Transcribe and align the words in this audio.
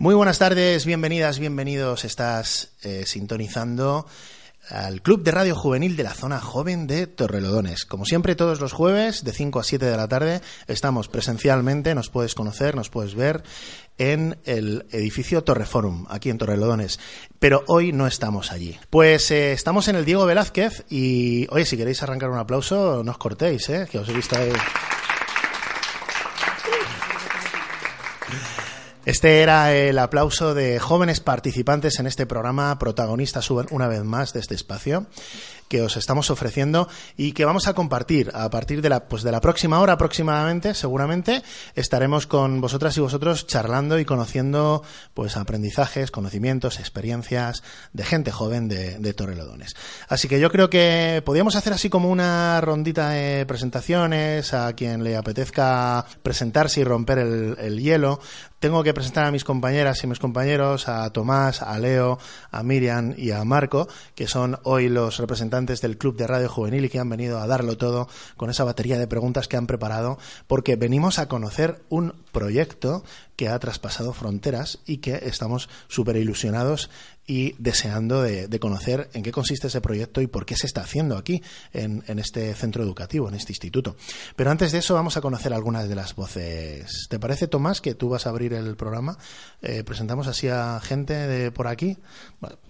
Muy 0.00 0.14
buenas 0.14 0.38
tardes, 0.38 0.86
bienvenidas, 0.86 1.38
bienvenidos. 1.38 2.06
Estás 2.06 2.70
eh, 2.80 3.02
sintonizando 3.04 4.06
al 4.70 5.02
Club 5.02 5.22
de 5.22 5.30
Radio 5.30 5.54
Juvenil 5.54 5.94
de 5.94 6.04
la 6.04 6.14
Zona 6.14 6.40
Joven 6.40 6.86
de 6.86 7.06
Torrelodones. 7.06 7.84
Como 7.84 8.06
siempre, 8.06 8.34
todos 8.34 8.62
los 8.62 8.72
jueves, 8.72 9.24
de 9.24 9.34
5 9.34 9.60
a 9.60 9.62
7 9.62 9.84
de 9.84 9.96
la 9.98 10.08
tarde, 10.08 10.40
estamos 10.68 11.08
presencialmente, 11.08 11.94
nos 11.94 12.08
puedes 12.08 12.34
conocer, 12.34 12.76
nos 12.76 12.88
puedes 12.88 13.14
ver 13.14 13.42
en 13.98 14.38
el 14.46 14.86
edificio 14.90 15.44
Torreforum, 15.44 16.06
aquí 16.08 16.30
en 16.30 16.38
Torrelodones. 16.38 16.98
Pero 17.38 17.62
hoy 17.66 17.92
no 17.92 18.06
estamos 18.06 18.52
allí. 18.52 18.78
Pues 18.88 19.30
eh, 19.30 19.52
estamos 19.52 19.86
en 19.88 19.96
el 19.96 20.06
Diego 20.06 20.24
Velázquez 20.24 20.86
y, 20.88 21.46
oye, 21.50 21.66
si 21.66 21.76
queréis 21.76 22.02
arrancar 22.02 22.30
un 22.30 22.38
aplauso, 22.38 23.04
no 23.04 23.10
os 23.10 23.18
cortéis, 23.18 23.68
¿eh? 23.68 23.86
que 23.92 23.98
os 23.98 24.08
he 24.08 24.14
visto 24.14 24.38
ahí. 24.38 24.50
Este 29.06 29.40
era 29.40 29.74
el 29.74 29.98
aplauso 29.98 30.54
de 30.54 30.78
jóvenes 30.78 31.20
participantes 31.20 31.98
en 31.98 32.06
este 32.06 32.26
programa, 32.26 32.78
protagonistas 32.78 33.50
una 33.50 33.88
vez 33.88 34.04
más 34.04 34.34
de 34.34 34.40
este 34.40 34.54
espacio 34.54 35.06
que 35.70 35.82
os 35.82 35.96
estamos 35.96 36.30
ofreciendo 36.30 36.88
y 37.16 37.30
que 37.30 37.44
vamos 37.44 37.68
a 37.68 37.74
compartir 37.74 38.32
a 38.34 38.50
partir 38.50 38.82
de 38.82 38.88
la, 38.88 39.08
pues 39.08 39.22
de 39.22 39.30
la 39.30 39.40
próxima 39.40 39.78
hora 39.78 39.92
aproximadamente, 39.92 40.74
seguramente, 40.74 41.44
estaremos 41.76 42.26
con 42.26 42.60
vosotras 42.60 42.96
y 42.96 43.00
vosotros 43.00 43.46
charlando 43.46 44.00
y 44.00 44.04
conociendo 44.04 44.82
pues 45.14 45.36
aprendizajes, 45.36 46.10
conocimientos, 46.10 46.80
experiencias 46.80 47.62
de 47.92 48.04
gente 48.04 48.32
joven 48.32 48.66
de, 48.66 48.98
de 48.98 49.14
Torrelodones. 49.14 49.76
Así 50.08 50.26
que 50.26 50.40
yo 50.40 50.50
creo 50.50 50.70
que 50.70 51.22
podríamos 51.24 51.54
hacer 51.54 51.72
así 51.72 51.88
como 51.88 52.10
una 52.10 52.60
rondita 52.60 53.10
de 53.10 53.46
presentaciones 53.46 54.52
a 54.52 54.72
quien 54.72 55.04
le 55.04 55.16
apetezca 55.16 56.04
presentarse 56.24 56.80
y 56.80 56.84
romper 56.84 57.18
el, 57.18 57.56
el 57.60 57.80
hielo. 57.80 58.18
Tengo 58.58 58.82
que 58.82 58.92
presentar 58.92 59.24
a 59.24 59.30
mis 59.30 59.44
compañeras 59.44 60.02
y 60.04 60.06
mis 60.06 60.18
compañeros, 60.18 60.86
a 60.86 61.08
Tomás, 61.10 61.62
a 61.62 61.78
Leo, 61.78 62.18
a 62.50 62.62
Miriam 62.62 63.14
y 63.16 63.30
a 63.30 63.42
Marco, 63.44 63.88
que 64.14 64.26
son 64.26 64.58
hoy 64.64 64.90
los 64.90 65.16
representantes 65.16 65.59
del 65.66 65.98
Club 65.98 66.16
de 66.16 66.26
Radio 66.26 66.48
Juvenil 66.48 66.84
y 66.84 66.88
que 66.88 66.98
han 66.98 67.08
venido 67.08 67.38
a 67.38 67.46
darlo 67.46 67.76
todo 67.76 68.08
con 68.36 68.50
esa 68.50 68.64
batería 68.64 68.98
de 68.98 69.06
preguntas 69.06 69.46
que 69.46 69.56
han 69.56 69.66
preparado, 69.66 70.18
porque 70.46 70.76
venimos 70.76 71.18
a 71.18 71.28
conocer 71.28 71.82
un 71.88 72.14
proyecto 72.32 73.04
que 73.36 73.48
ha 73.48 73.58
traspasado 73.58 74.12
fronteras 74.12 74.80
y 74.86 74.98
que 74.98 75.20
estamos 75.22 75.68
súper 75.88 76.16
ilusionados 76.16 76.90
y 77.30 77.54
deseando 77.58 78.22
de, 78.22 78.58
conocer 78.58 79.08
en 79.14 79.22
qué 79.22 79.30
consiste 79.30 79.68
ese 79.68 79.80
proyecto 79.80 80.20
y 80.20 80.26
por 80.26 80.44
qué 80.44 80.56
se 80.56 80.66
está 80.66 80.80
haciendo 80.80 81.16
aquí, 81.16 81.40
en, 81.72 82.02
este 82.18 82.52
centro 82.56 82.82
educativo, 82.82 83.28
en 83.28 83.36
este 83.36 83.52
instituto. 83.52 83.94
Pero 84.34 84.50
antes 84.50 84.72
de 84.72 84.78
eso 84.78 84.94
vamos 84.94 85.16
a 85.16 85.20
conocer 85.20 85.54
algunas 85.54 85.88
de 85.88 85.94
las 85.94 86.16
voces. 86.16 87.06
¿Te 87.08 87.20
parece, 87.20 87.46
Tomás, 87.46 87.80
que 87.80 87.94
tú 87.94 88.08
vas 88.08 88.26
a 88.26 88.30
abrir 88.30 88.52
el 88.52 88.74
programa? 88.74 89.16
Eh, 89.62 89.84
presentamos 89.84 90.26
así 90.26 90.48
a 90.48 90.80
gente 90.82 91.14
de 91.14 91.52
por 91.52 91.68
aquí. 91.68 91.96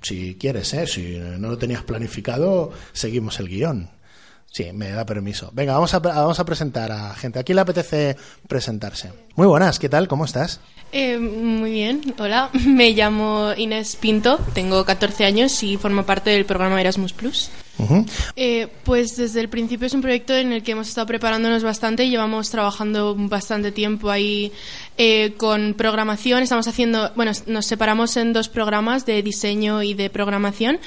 si 0.03 0.35
quieres, 0.35 0.75
¿eh? 0.75 0.87
si 0.87 1.17
no 1.17 1.49
lo 1.49 1.57
tenías 1.57 1.83
planificado, 1.83 2.71
seguimos 2.93 3.41
el 3.41 3.49
guion. 3.49 4.00
Sí, 4.53 4.73
me 4.73 4.91
da 4.91 5.07
permiso. 5.07 5.51
Venga, 5.53 5.75
vamos 5.75 5.95
a, 5.95 6.01
vamos 6.01 6.41
a 6.41 6.45
presentar 6.45 6.91
a 6.91 7.15
gente. 7.15 7.39
¿A 7.39 7.45
quién 7.45 7.55
le 7.55 7.63
apetece 7.63 8.17
presentarse? 8.49 9.13
Muy 9.37 9.47
buenas, 9.47 9.79
¿qué 9.79 9.89
tal? 9.89 10.09
¿Cómo 10.09 10.25
estás? 10.25 10.61
Eh, 10.91 11.19
muy 11.19 11.71
bien, 11.71 12.15
hola. 12.19 12.51
Me 12.67 12.91
llamo 12.91 13.53
Inés 13.57 13.95
Pinto, 13.95 14.39
tengo 14.53 14.85
14 14.85 15.25
años 15.25 15.63
y 15.63 15.77
formo 15.77 16.05
parte 16.05 16.31
del 16.31 16.47
programa 16.47 16.81
Erasmus 16.81 17.13
Plus. 17.13 17.51
Eh, 18.37 18.69
pues 18.85 19.17
desde 19.17 19.41
el 19.41 19.49
principio 19.49 19.87
es 19.87 19.95
un 19.95 20.03
proyecto 20.03 20.35
en 20.35 20.53
el 20.53 20.63
que 20.63 20.73
hemos 20.73 20.89
estado 20.89 21.07
preparándonos 21.07 21.63
bastante 21.63 22.05
y 22.05 22.11
llevamos 22.11 22.51
trabajando 22.51 23.15
bastante 23.19 23.73
tiempo 23.73 24.11
ahí 24.11 24.53
eh, 24.99 25.35
con 25.37 25.75
programación. 25.75 26.43
Estamos 26.43 26.69
haciendo, 26.69 27.13
bueno, 27.17 27.33
nos 27.47 27.67
separamos 27.67 28.17
en 28.17 28.33
dos 28.33 28.49
programas 28.49 29.07
de 29.07 29.23
diseño 29.23 29.83
y 29.83 29.95
de 29.95 30.11
programación 30.11 30.79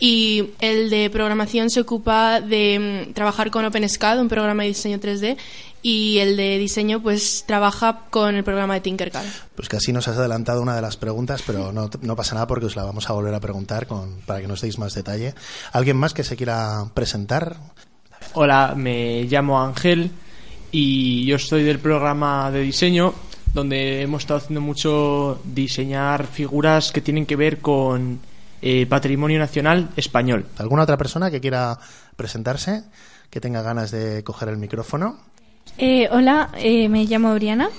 y 0.00 0.50
el 0.60 0.90
de 0.90 1.10
programación 1.10 1.70
se 1.70 1.80
ocupa 1.80 2.40
de 2.40 3.06
mm, 3.08 3.12
trabajar 3.14 3.50
con 3.50 3.64
OpenSCAD, 3.64 4.20
un 4.20 4.28
programa 4.28 4.62
de 4.62 4.68
diseño 4.68 4.98
3D, 4.98 5.36
y 5.82 6.18
el 6.18 6.36
de 6.36 6.58
diseño 6.58 7.00
pues 7.02 7.44
trabaja 7.46 8.00
con 8.10 8.34
el 8.34 8.44
programa 8.44 8.74
de 8.74 8.80
Tinkercad. 8.80 9.24
Pues 9.54 9.68
casi 9.68 9.92
nos 9.92 10.08
has 10.08 10.18
adelantado 10.18 10.62
una 10.62 10.74
de 10.74 10.82
las 10.82 10.96
preguntas, 10.96 11.42
pero 11.46 11.72
no, 11.72 11.90
no, 12.02 12.16
pasa 12.16 12.34
nada 12.34 12.46
porque 12.46 12.66
os 12.66 12.76
la 12.76 12.84
vamos 12.84 13.08
a 13.08 13.12
volver 13.12 13.34
a 13.34 13.40
preguntar 13.40 13.86
con, 13.86 14.20
para 14.26 14.40
que 14.40 14.48
nos 14.48 14.60
deis 14.60 14.78
más 14.78 14.94
detalle. 14.94 15.34
¿Alguien 15.72 15.96
más 15.96 16.14
que 16.14 16.24
se 16.24 16.36
quiera 16.36 16.84
presentar? 16.94 17.56
Hola, 18.34 18.74
me 18.76 19.24
llamo 19.24 19.60
Ángel 19.60 20.10
y 20.70 21.24
yo 21.24 21.36
estoy 21.36 21.62
del 21.62 21.78
programa 21.78 22.50
de 22.50 22.60
diseño 22.60 23.14
donde 23.54 24.02
hemos 24.02 24.22
estado 24.22 24.38
haciendo 24.38 24.60
mucho 24.60 25.40
diseñar 25.44 26.26
figuras 26.26 26.92
que 26.92 27.00
tienen 27.00 27.26
que 27.26 27.36
ver 27.36 27.58
con 27.58 28.20
eh, 28.60 28.86
patrimonio 28.86 29.38
Nacional 29.38 29.90
Español. 29.96 30.46
¿Alguna 30.58 30.82
otra 30.82 30.96
persona 30.96 31.30
que 31.30 31.40
quiera 31.40 31.78
presentarse, 32.16 32.84
que 33.30 33.40
tenga 33.40 33.62
ganas 33.62 33.90
de 33.90 34.22
coger 34.24 34.48
el 34.48 34.58
micrófono? 34.58 35.18
Eh, 35.80 36.08
hola, 36.10 36.50
eh, 36.56 36.88
me 36.88 37.04
llamo 37.04 37.32
Briana. 37.34 37.70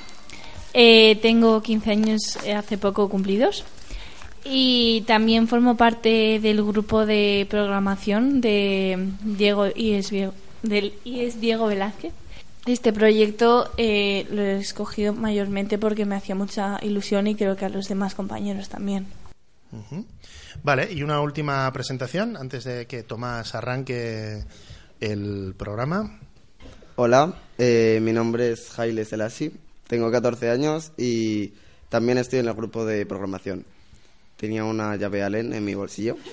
tengo 0.74 1.62
15 1.62 1.92
años 1.92 2.38
hace 2.56 2.78
poco 2.78 3.10
cumplidos. 3.10 3.66
Y 4.46 5.02
también 5.02 5.50
formo 5.50 5.76
parte 5.76 6.40
del 6.40 6.64
grupo 6.64 7.06
de 7.06 7.46
programación 7.50 8.40
de 8.40 9.10
Diego 9.22 9.68
y 9.76 9.94
es, 9.96 10.12
Diego 11.42 11.68
Velázquez. 11.68 12.14
Este 12.66 12.94
proyecto 12.94 13.70
lo 13.78 14.42
he 14.42 14.58
escogido 14.60 15.14
mayormente 15.14 15.78
porque 15.78 16.06
me 16.06 16.16
hacía 16.16 16.36
mucha 16.36 16.80
ilusión 16.82 17.28
y 17.28 17.36
creo 17.36 17.58
que 17.58 17.66
a 17.66 17.70
los 17.70 17.90
demás 17.90 18.16
compañeros 18.16 18.70
también. 18.70 19.08
Vale, 20.64 20.92
y 20.92 21.04
una 21.04 21.20
última 21.20 21.72
presentación 21.74 22.38
antes 22.38 22.64
de 22.64 22.88
que 22.88 23.04
Tomás 23.04 23.56
arranque 23.56 24.46
el 25.00 25.54
programa. 25.58 26.20
Hola, 27.02 27.34
eh, 27.58 28.00
mi 28.02 28.12
nombre 28.12 28.52
es 28.52 28.72
Jaile 28.72 29.06
Selassi, 29.06 29.54
tengo 29.88 30.12
14 30.12 30.50
años 30.50 30.92
y 30.98 31.54
también 31.88 32.18
estoy 32.18 32.40
en 32.40 32.50
el 32.50 32.54
grupo 32.54 32.84
de 32.84 33.06
programación. 33.06 33.64
Tenía 34.36 34.66
una 34.66 34.98
llave 34.98 35.24
Allen 35.24 35.54
en 35.54 35.64
mi 35.64 35.76
bolsillo. 35.76 36.18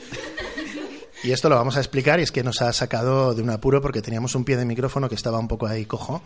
Y 1.24 1.32
esto 1.32 1.48
lo 1.48 1.56
vamos 1.56 1.76
a 1.76 1.80
explicar 1.80 2.20
y 2.20 2.24
es 2.24 2.30
que 2.30 2.44
nos 2.44 2.62
ha 2.62 2.72
sacado 2.72 3.34
de 3.34 3.42
un 3.42 3.50
apuro 3.50 3.80
porque 3.80 4.02
teníamos 4.02 4.34
un 4.34 4.44
pie 4.44 4.56
de 4.56 4.64
micrófono 4.64 5.08
que 5.08 5.14
estaba 5.14 5.38
un 5.38 5.48
poco 5.48 5.66
ahí 5.66 5.84
cojo 5.84 6.22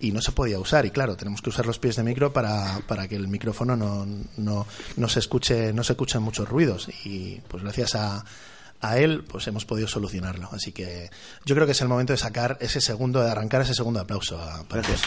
y 0.00 0.10
no 0.12 0.20
se 0.20 0.32
podía 0.32 0.58
usar. 0.58 0.84
Y 0.84 0.90
claro, 0.90 1.16
tenemos 1.16 1.40
que 1.40 1.50
usar 1.50 1.64
los 1.64 1.78
pies 1.78 1.96
de 1.96 2.02
micro 2.02 2.32
para, 2.32 2.80
para 2.86 3.06
que 3.06 3.16
el 3.16 3.28
micrófono 3.28 3.76
no, 3.76 4.06
no, 4.36 4.66
no, 4.96 5.08
se 5.08 5.20
escuche, 5.20 5.72
no 5.72 5.84
se 5.84 5.92
escuchen 5.92 6.22
muchos 6.22 6.48
ruidos. 6.48 6.88
Y 7.04 7.40
pues 7.48 7.62
gracias 7.62 7.94
a, 7.94 8.24
a 8.88 8.98
él, 8.98 9.24
pues 9.24 9.46
hemos 9.46 9.64
podido 9.64 9.88
solucionarlo. 9.88 10.48
Así 10.52 10.72
que 10.72 11.10
yo 11.44 11.54
creo 11.54 11.66
que 11.66 11.72
es 11.72 11.80
el 11.80 11.88
momento 11.88 12.12
de 12.12 12.18
sacar 12.18 12.58
ese 12.60 12.80
segundo, 12.80 13.22
de 13.22 13.30
arrancar 13.30 13.62
ese 13.62 13.74
segundo 13.74 14.00
aplauso 14.00 14.38
para 14.68 14.82
gracias. 14.82 15.02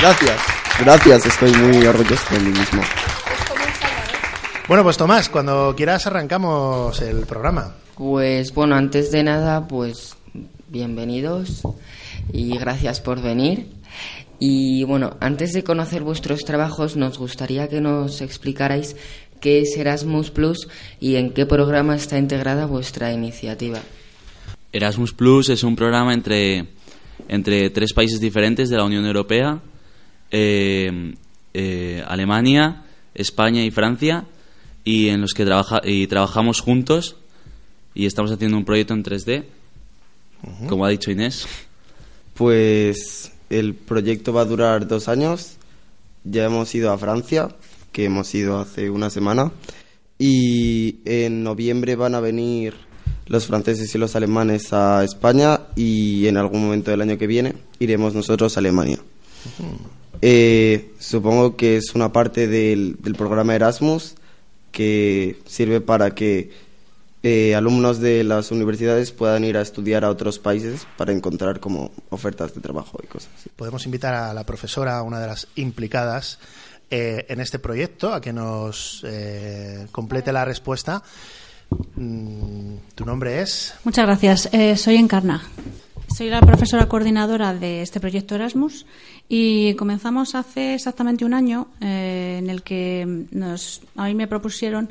gracias, 0.00 0.40
gracias, 0.80 1.26
estoy 1.26 1.52
muy 1.52 1.86
orgulloso 1.86 2.34
de 2.34 2.40
mí 2.40 2.58
mismo. 2.58 2.82
Bueno, 4.68 4.82
pues 4.82 4.96
Tomás, 4.96 5.28
cuando 5.28 5.74
quieras 5.74 6.06
arrancamos 6.06 7.00
el 7.00 7.20
programa. 7.26 7.74
Pues 7.94 8.52
bueno, 8.52 8.76
antes 8.76 9.10
de 9.10 9.22
nada, 9.22 9.66
pues 9.66 10.14
bienvenidos 10.68 11.62
y 12.32 12.58
gracias 12.58 13.00
por 13.00 13.22
venir. 13.22 13.78
Y 14.38 14.84
bueno, 14.84 15.16
antes 15.20 15.52
de 15.52 15.64
conocer 15.64 16.02
vuestros 16.02 16.44
trabajos, 16.44 16.96
nos 16.96 17.18
gustaría 17.18 17.68
que 17.68 17.80
nos 17.80 18.20
explicarais 18.20 18.94
qué 19.40 19.60
es 19.60 19.76
Erasmus 19.76 20.30
Plus 20.30 20.68
y 21.00 21.16
en 21.16 21.32
qué 21.32 21.46
programa 21.46 21.96
está 21.96 22.18
integrada 22.18 22.66
vuestra 22.66 23.12
iniciativa. 23.12 23.80
Erasmus 24.72 25.12
Plus 25.12 25.48
es 25.48 25.62
un 25.62 25.76
programa 25.76 26.12
entre, 26.12 26.66
entre 27.28 27.70
tres 27.70 27.92
países 27.92 28.20
diferentes 28.20 28.68
de 28.68 28.76
la 28.76 28.84
Unión 28.84 29.06
Europea, 29.06 29.60
eh, 30.30 31.14
eh, 31.54 32.04
Alemania, 32.06 32.84
España 33.14 33.64
y 33.64 33.70
Francia, 33.70 34.24
y 34.84 35.08
en 35.08 35.20
los 35.20 35.34
que 35.34 35.44
trabaja, 35.44 35.80
y 35.84 36.06
trabajamos 36.06 36.60
juntos 36.60 37.16
y 37.94 38.06
estamos 38.06 38.30
haciendo 38.30 38.56
un 38.56 38.64
proyecto 38.64 38.94
en 38.94 39.02
3D, 39.02 39.44
como 40.68 40.84
ha 40.84 40.88
dicho 40.88 41.10
Inés. 41.10 41.46
Pues 42.34 43.32
el 43.50 43.74
proyecto 43.74 44.32
va 44.32 44.42
a 44.42 44.44
durar 44.44 44.86
dos 44.86 45.08
años. 45.08 45.56
Ya 46.24 46.44
hemos 46.44 46.74
ido 46.74 46.92
a 46.92 46.98
Francia, 46.98 47.48
que 47.92 48.04
hemos 48.04 48.34
ido 48.34 48.58
hace 48.58 48.90
una 48.90 49.10
semana. 49.10 49.52
Y 50.18 50.98
en 51.04 51.44
noviembre 51.44 51.94
van 51.96 52.14
a 52.14 52.20
venir 52.20 52.74
los 53.26 53.46
franceses 53.46 53.94
y 53.94 53.98
los 53.98 54.16
alemanes 54.16 54.72
a 54.72 55.04
España 55.04 55.60
y 55.76 56.26
en 56.26 56.36
algún 56.36 56.62
momento 56.64 56.90
del 56.90 57.02
año 57.02 57.18
que 57.18 57.26
viene 57.26 57.54
iremos 57.78 58.14
nosotros 58.14 58.56
a 58.56 58.60
Alemania. 58.60 58.98
Eh, 60.20 60.92
supongo 60.98 61.56
que 61.56 61.76
es 61.76 61.94
una 61.94 62.12
parte 62.12 62.48
del 62.48 62.96
programa 63.16 63.54
Erasmus 63.54 64.14
que 64.72 65.38
sirve 65.46 65.80
para 65.80 66.14
que 66.14 66.50
eh, 67.22 67.54
alumnos 67.54 68.00
de 68.00 68.22
las 68.22 68.50
universidades 68.52 69.10
puedan 69.10 69.44
ir 69.44 69.56
a 69.56 69.60
estudiar 69.60 70.04
a 70.04 70.10
otros 70.10 70.38
países 70.38 70.86
para 70.96 71.12
encontrar 71.12 71.58
como 71.58 71.90
ofertas 72.10 72.54
de 72.54 72.60
trabajo 72.60 72.98
y 73.02 73.06
cosas 73.06 73.30
así. 73.36 73.50
Podemos 73.56 73.84
invitar 73.86 74.14
a 74.14 74.32
la 74.32 74.44
profesora, 74.46 75.02
una 75.02 75.18
de 75.20 75.26
las 75.26 75.48
implicadas, 75.56 76.38
eh, 76.90 77.26
en 77.28 77.40
este 77.40 77.58
proyecto, 77.58 78.14
a 78.14 78.20
que 78.20 78.32
nos 78.32 79.02
eh, 79.06 79.86
complete 79.92 80.32
la 80.32 80.44
respuesta. 80.44 81.02
Mm, 81.96 82.76
¿Tu 82.94 83.04
nombre 83.04 83.42
es? 83.42 83.74
Muchas 83.84 84.06
gracias. 84.06 84.48
Eh, 84.52 84.76
soy 84.76 84.96
Encarna. 84.96 85.42
Soy 86.16 86.30
la 86.30 86.40
profesora 86.40 86.88
coordinadora 86.88 87.52
de 87.52 87.82
este 87.82 88.00
proyecto 88.00 88.34
Erasmus 88.34 88.86
y 89.28 89.74
comenzamos 89.74 90.34
hace 90.34 90.74
exactamente 90.74 91.26
un 91.26 91.34
año 91.34 91.68
en 91.80 92.48
el 92.48 92.62
que 92.62 93.26
nos, 93.32 93.82
a 93.94 94.06
mí 94.06 94.14
me 94.14 94.26
propusieron 94.26 94.88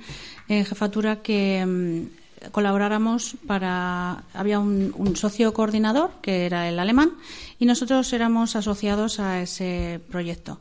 en 0.47 0.63
jefatura 0.65 1.23
que 1.23 1.65
mm, 1.65 2.51
colaboráramos 2.51 3.35
para. 3.47 4.23
Había 4.35 4.59
un, 4.59 4.93
un, 4.95 5.15
socio 5.15 5.51
coordinador, 5.53 6.11
que 6.21 6.45
era 6.45 6.69
el 6.69 6.77
alemán, 6.77 7.13
y 7.57 7.65
nosotros 7.65 8.13
éramos 8.13 8.55
asociados 8.55 9.19
a 9.19 9.41
ese 9.41 9.99
proyecto. 10.11 10.59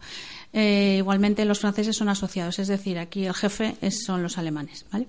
Eh, 0.53 0.97
igualmente 0.99 1.45
los 1.45 1.61
franceses 1.61 1.97
son 1.97 2.09
asociados, 2.09 2.59
es 2.59 2.69
decir, 2.69 2.99
aquí 2.99 3.27
el 3.27 3.35
jefe 3.35 3.77
es, 3.81 4.05
son 4.05 4.23
los 4.23 4.39
alemanes. 4.39 4.87
¿vale? 4.91 5.07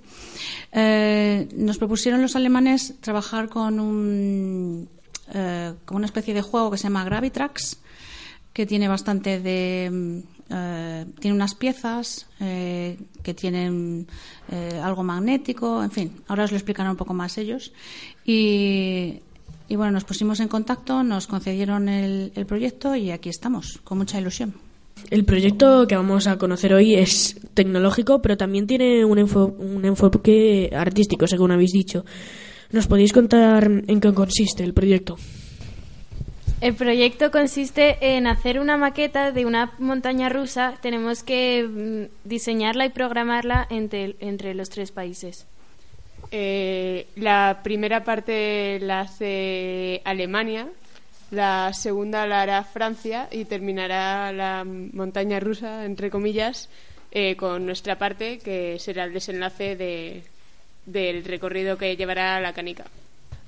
Eh, 0.71 1.47
nos 1.55 1.77
propusieron 1.77 2.21
los 2.21 2.35
alemanes 2.35 2.95
trabajar 2.99 3.47
con, 3.47 3.79
un, 3.79 4.89
eh, 5.33 5.73
con 5.85 5.97
una 5.97 6.05
especie 6.05 6.33
de 6.33 6.41
juego 6.41 6.71
que 6.71 6.77
se 6.77 6.83
llama 6.83 7.03
Gravitrax, 7.03 7.77
que 8.53 8.65
tiene 8.65 8.87
bastante 8.87 9.39
de. 9.39 10.23
Eh, 10.49 11.05
tiene 11.19 11.35
unas 11.35 11.55
piezas 11.55 12.25
eh, 12.39 12.97
que 13.21 13.33
tienen 13.33 14.07
eh, 14.49 14.79
algo 14.81 15.03
magnético, 15.03 15.83
en 15.83 15.91
fin, 15.91 16.21
ahora 16.27 16.45
os 16.45 16.51
lo 16.51 16.57
explicarán 16.57 16.91
un 16.91 16.97
poco 16.97 17.13
más 17.13 17.37
ellos. 17.37 17.73
Y, 18.25 19.19
y 19.67 19.75
bueno, 19.75 19.91
nos 19.91 20.05
pusimos 20.05 20.39
en 20.39 20.47
contacto, 20.47 21.03
nos 21.03 21.27
concedieron 21.27 21.89
el, 21.89 22.31
el 22.33 22.45
proyecto 22.45 22.95
y 22.95 23.11
aquí 23.11 23.29
estamos, 23.29 23.79
con 23.83 23.97
mucha 23.97 24.19
ilusión. 24.19 24.66
El 25.09 25.25
proyecto 25.25 25.88
que 25.88 25.95
vamos 25.95 26.27
a 26.27 26.38
conocer 26.38 26.73
hoy 26.73 26.95
es 26.95 27.39
tecnológico, 27.53 28.21
pero 28.21 28.38
también 28.38 28.67
tiene 28.67 29.05
un, 29.05 29.17
enfo 29.17 29.55
un 29.57 29.85
enfoque 29.85 30.69
artístico, 30.73 31.27
según 31.27 31.51
habéis 31.51 31.71
dicho. 31.71 32.05
¿Nos 32.71 32.88
podéis 32.88 33.13
contar 33.13 33.69
en 33.88 34.01
qué 34.01 34.13
consiste 34.13 34.63
el 34.63 34.73
proyecto? 34.73 35.17
El 36.59 36.73
proyecto 36.73 37.29
consiste 37.29 37.97
en 38.15 38.25
hacer 38.25 38.59
una 38.59 38.77
maqueta 38.77 39.31
de 39.31 39.45
una 39.45 39.73
montaña 39.77 40.27
rusa. 40.27 40.73
Tenemos 40.81 41.21
que 41.23 41.63
mm, 41.63 42.27
diseñarla 42.27 42.85
y 42.85 42.89
programarla 42.89 43.67
entre, 43.69 44.15
entre 44.19 44.55
los 44.55 44.69
tres 44.69 44.91
países. 44.91 45.45
Eh, 46.31 47.07
la 47.15 47.61
primera 47.63 48.03
parte 48.03 48.79
la 48.81 49.01
hace 49.01 50.01
Alemania, 50.03 50.67
la 51.31 51.74
segunda 51.74 52.25
la 52.25 52.41
hará 52.41 52.63
Francia 52.63 53.27
y 53.31 53.45
terminará 53.45 54.31
la 54.31 54.63
montaña 54.65 55.39
rusa, 55.39 55.85
entre 55.85 56.09
comillas, 56.09 56.69
eh, 57.12 57.35
con 57.35 57.65
nuestra 57.65 57.97
parte, 57.97 58.39
que 58.39 58.77
será 58.79 59.03
el 59.03 59.13
desenlace 59.13 59.75
de, 59.75 60.24
del 60.85 61.24
recorrido 61.24 61.77
que 61.77 61.95
llevará 61.95 62.39
la 62.39 62.53
canica. 62.53 62.85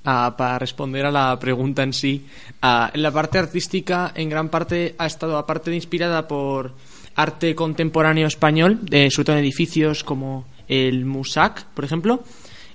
Ah, 0.06 0.36
para 0.38 0.60
responder 0.60 1.06
a 1.06 1.12
la 1.12 1.38
pregunta 1.40 1.84
en 1.84 1.94
sí, 1.94 2.26
ah, 2.62 2.90
la 2.96 3.12
parte 3.12 3.38
artística 3.38 4.12
en 4.16 4.30
gran 4.30 4.50
parte 4.50 4.96
ha 4.98 5.06
estado, 5.06 5.38
aparte 5.38 5.70
de 5.70 5.76
inspirada 5.76 6.28
por 6.28 6.74
arte 7.16 7.54
contemporáneo 7.54 8.28
español, 8.28 8.80
de, 8.82 9.12
sobre 9.12 9.26
todo 9.26 9.36
en 9.38 9.44
edificios 9.44 10.04
como 10.04 10.46
el 10.68 11.06
Musac, 11.06 11.66
por 11.74 11.84
ejemplo, 11.84 12.24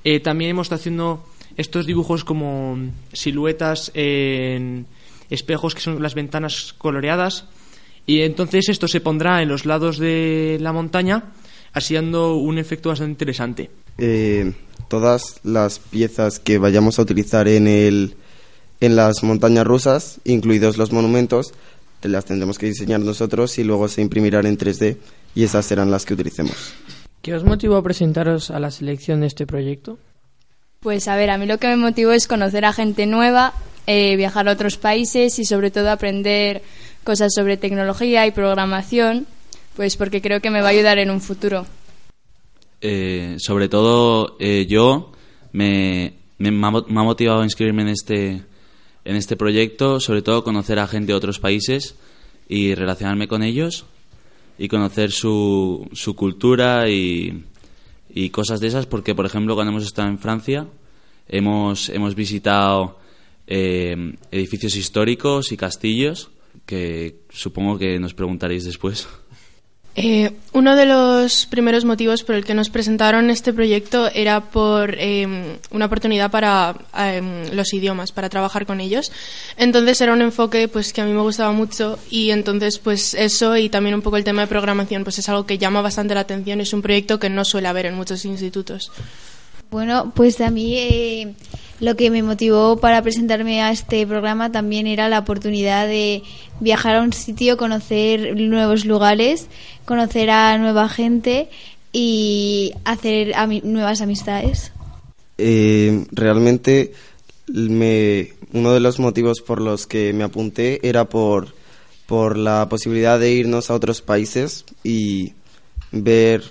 eh, 0.02 0.20
también 0.20 0.50
hemos 0.50 0.66
estado 0.66 0.80
haciendo 0.80 1.24
estos 1.56 1.86
dibujos 1.86 2.24
como 2.24 2.76
siluetas 3.12 3.90
en 3.94 4.86
espejos 5.34 5.74
que 5.74 5.80
son 5.80 6.02
las 6.02 6.14
ventanas 6.14 6.74
coloreadas 6.78 7.46
y 8.06 8.20
entonces 8.20 8.68
esto 8.68 8.88
se 8.88 9.00
pondrá 9.00 9.42
en 9.42 9.48
los 9.48 9.66
lados 9.66 9.98
de 9.98 10.58
la 10.60 10.72
montaña 10.72 11.32
así 11.74 11.94
dando 11.94 12.36
un 12.36 12.58
efecto 12.58 12.88
bastante 12.88 13.10
interesante. 13.10 13.70
Eh, 13.98 14.52
todas 14.88 15.40
las 15.42 15.78
piezas 15.78 16.38
que 16.38 16.58
vayamos 16.58 16.98
a 16.98 17.02
utilizar 17.02 17.48
en, 17.48 17.66
el, 17.66 18.14
en 18.80 18.96
las 18.96 19.22
montañas 19.22 19.66
rusas, 19.66 20.20
incluidos 20.24 20.78
los 20.78 20.92
monumentos, 20.92 21.52
las 22.02 22.24
tendremos 22.24 22.58
que 22.58 22.66
diseñar 22.66 23.00
nosotros 23.00 23.58
y 23.58 23.64
luego 23.64 23.88
se 23.88 24.02
imprimirán 24.02 24.46
en 24.46 24.58
3D 24.58 24.96
y 25.34 25.42
esas 25.42 25.66
serán 25.66 25.90
las 25.90 26.04
que 26.04 26.14
utilicemos. 26.14 26.74
¿Qué 27.22 27.34
os 27.34 27.44
motivó 27.44 27.76
a 27.76 27.82
presentaros 27.82 28.50
a 28.50 28.60
la 28.60 28.70
selección 28.70 29.20
de 29.20 29.26
este 29.26 29.46
proyecto? 29.46 29.98
Pues 30.80 31.08
a 31.08 31.16
ver, 31.16 31.30
a 31.30 31.38
mí 31.38 31.46
lo 31.46 31.58
que 31.58 31.68
me 31.68 31.76
motivó 31.76 32.12
es 32.12 32.28
conocer 32.28 32.66
a 32.66 32.74
gente 32.74 33.06
nueva, 33.06 33.54
eh, 33.86 34.16
viajar 34.16 34.48
a 34.48 34.52
otros 34.52 34.76
países 34.76 35.38
y 35.38 35.44
sobre 35.44 35.70
todo 35.70 35.90
aprender 35.90 36.62
cosas 37.04 37.32
sobre 37.34 37.56
tecnología 37.56 38.26
y 38.26 38.30
programación, 38.30 39.26
pues 39.76 39.96
porque 39.96 40.22
creo 40.22 40.40
que 40.40 40.50
me 40.50 40.60
va 40.60 40.68
a 40.68 40.70
ayudar 40.70 40.98
en 40.98 41.10
un 41.10 41.20
futuro. 41.20 41.66
Eh, 42.80 43.36
sobre 43.38 43.68
todo 43.68 44.36
eh, 44.40 44.66
yo 44.68 45.12
me, 45.52 46.14
me, 46.38 46.50
me, 46.50 46.66
ha 46.68 47.02
motivado 47.02 47.40
a 47.40 47.44
inscribirme 47.44 47.82
en 47.82 47.88
este, 47.88 48.42
en 49.04 49.16
este 49.16 49.36
proyecto, 49.36 50.00
sobre 50.00 50.22
todo 50.22 50.44
conocer 50.44 50.78
a 50.78 50.86
gente 50.86 51.12
de 51.12 51.16
otros 51.16 51.38
países 51.38 51.94
y 52.48 52.74
relacionarme 52.74 53.28
con 53.28 53.42
ellos 53.42 53.86
y 54.58 54.68
conocer 54.68 55.12
su, 55.12 55.88
su 55.92 56.14
cultura 56.14 56.88
y, 56.88 57.44
y 58.14 58.30
cosas 58.30 58.60
de 58.60 58.68
esas, 58.68 58.86
porque 58.86 59.14
por 59.14 59.26
ejemplo 59.26 59.54
cuando 59.54 59.72
hemos 59.72 59.84
estado 59.84 60.08
en 60.08 60.18
Francia 60.18 60.66
hemos, 61.28 61.88
hemos 61.88 62.14
visitado 62.14 62.98
eh, 63.46 64.16
edificios 64.30 64.76
históricos 64.76 65.52
y 65.52 65.56
castillos 65.56 66.30
que 66.66 67.16
supongo 67.30 67.78
que 67.78 67.98
nos 67.98 68.14
preguntaréis 68.14 68.64
después. 68.64 69.06
Eh, 69.96 70.32
uno 70.52 70.74
de 70.74 70.86
los 70.86 71.46
primeros 71.46 71.84
motivos 71.84 72.24
por 72.24 72.34
el 72.34 72.44
que 72.44 72.54
nos 72.54 72.68
presentaron 72.68 73.30
este 73.30 73.52
proyecto 73.52 74.10
era 74.12 74.40
por 74.40 74.96
eh, 74.98 75.56
una 75.70 75.86
oportunidad 75.86 76.32
para 76.32 76.74
eh, 76.98 77.48
los 77.52 77.72
idiomas, 77.72 78.10
para 78.10 78.28
trabajar 78.28 78.66
con 78.66 78.80
ellos. 78.80 79.12
Entonces 79.56 80.00
era 80.00 80.12
un 80.12 80.22
enfoque 80.22 80.66
pues 80.66 80.92
que 80.92 81.00
a 81.00 81.04
mí 81.04 81.12
me 81.12 81.20
gustaba 81.20 81.52
mucho 81.52 82.00
y 82.10 82.30
entonces 82.30 82.80
pues 82.80 83.14
eso 83.14 83.56
y 83.56 83.68
también 83.68 83.94
un 83.94 84.02
poco 84.02 84.16
el 84.16 84.24
tema 84.24 84.42
de 84.42 84.48
programación 84.48 85.04
pues 85.04 85.20
es 85.20 85.28
algo 85.28 85.46
que 85.46 85.58
llama 85.58 85.80
bastante 85.80 86.14
la 86.14 86.20
atención. 86.20 86.60
Es 86.60 86.72
un 86.72 86.82
proyecto 86.82 87.20
que 87.20 87.30
no 87.30 87.44
suele 87.44 87.68
haber 87.68 87.86
en 87.86 87.94
muchos 87.94 88.24
institutos. 88.24 88.90
Bueno, 89.74 90.12
pues 90.14 90.40
a 90.40 90.52
mí 90.52 90.76
eh, 90.78 91.34
lo 91.80 91.96
que 91.96 92.08
me 92.08 92.22
motivó 92.22 92.76
para 92.76 93.02
presentarme 93.02 93.60
a 93.60 93.72
este 93.72 94.06
programa 94.06 94.52
también 94.52 94.86
era 94.86 95.08
la 95.08 95.18
oportunidad 95.18 95.88
de 95.88 96.22
viajar 96.60 96.94
a 96.94 97.02
un 97.02 97.12
sitio, 97.12 97.56
conocer 97.56 98.36
nuevos 98.36 98.84
lugares, 98.84 99.48
conocer 99.84 100.30
a 100.30 100.56
nueva 100.58 100.88
gente 100.88 101.48
y 101.92 102.72
hacer 102.84 103.34
nuevas 103.64 104.00
amistades. 104.00 104.70
Eh, 105.38 106.06
realmente 106.12 106.92
me, 107.48 108.28
uno 108.52 108.74
de 108.74 108.78
los 108.78 109.00
motivos 109.00 109.40
por 109.40 109.60
los 109.60 109.88
que 109.88 110.12
me 110.12 110.22
apunté 110.22 110.86
era 110.88 111.08
por, 111.08 111.52
por 112.06 112.36
la 112.36 112.68
posibilidad 112.68 113.18
de 113.18 113.32
irnos 113.32 113.70
a 113.70 113.74
otros 113.74 114.02
países 114.02 114.66
y 114.84 115.32
ver 115.90 116.44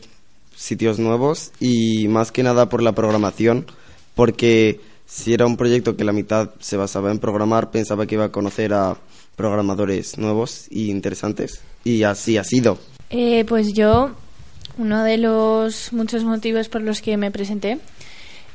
sitios 0.63 0.97
nuevos 0.97 1.51
y 1.59 2.07
más 2.07 2.31
que 2.31 2.41
nada 2.41 2.69
por 2.69 2.81
la 2.81 2.93
programación, 2.93 3.65
porque 4.15 4.79
si 5.05 5.33
era 5.33 5.45
un 5.45 5.57
proyecto 5.57 5.97
que 5.97 6.05
la 6.05 6.13
mitad 6.13 6.51
se 6.59 6.77
basaba 6.77 7.11
en 7.11 7.19
programar, 7.19 7.69
pensaba 7.69 8.05
que 8.05 8.15
iba 8.15 8.25
a 8.25 8.31
conocer 8.31 8.73
a 8.73 8.95
programadores 9.35 10.17
nuevos 10.17 10.67
y 10.69 10.89
interesantes 10.89 11.61
y 11.83 12.03
así 12.03 12.37
ha 12.37 12.45
sido. 12.45 12.77
Eh, 13.09 13.43
pues 13.45 13.73
yo, 13.73 14.11
uno 14.77 15.03
de 15.03 15.17
los 15.17 15.91
muchos 15.91 16.23
motivos 16.23 16.69
por 16.69 16.81
los 16.81 17.01
que 17.01 17.17
me 17.17 17.29
presenté 17.29 17.79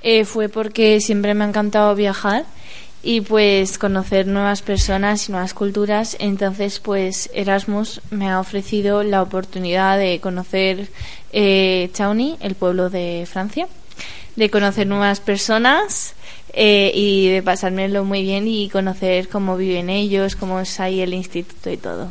eh, 0.02 0.24
fue 0.24 0.48
porque 0.48 1.00
siempre 1.02 1.34
me 1.34 1.44
ha 1.44 1.48
encantado 1.48 1.94
viajar 1.94 2.46
y 3.02 3.20
pues 3.20 3.78
conocer 3.78 4.26
nuevas 4.26 4.62
personas 4.62 5.28
y 5.28 5.32
nuevas 5.32 5.54
culturas. 5.54 6.16
Entonces, 6.18 6.80
pues 6.80 7.30
Erasmus 7.32 8.00
me 8.10 8.28
ha 8.28 8.40
ofrecido 8.40 9.02
la 9.02 9.22
oportunidad 9.22 9.98
de 9.98 10.20
conocer 10.20 10.88
eh, 11.32 11.90
Chauni, 11.92 12.36
el 12.40 12.54
pueblo 12.54 12.90
de 12.90 13.26
Francia, 13.30 13.68
de 14.36 14.50
conocer 14.50 14.86
nuevas 14.86 15.20
personas 15.20 16.14
eh, 16.52 16.90
y 16.94 17.28
de 17.28 17.42
pasármelo 17.42 18.04
muy 18.04 18.22
bien 18.22 18.48
y 18.48 18.68
conocer 18.68 19.28
cómo 19.28 19.56
viven 19.56 19.90
ellos, 19.90 20.36
cómo 20.36 20.60
es 20.60 20.80
ahí 20.80 21.00
el 21.00 21.14
instituto 21.14 21.70
y 21.70 21.76
todo. 21.76 22.08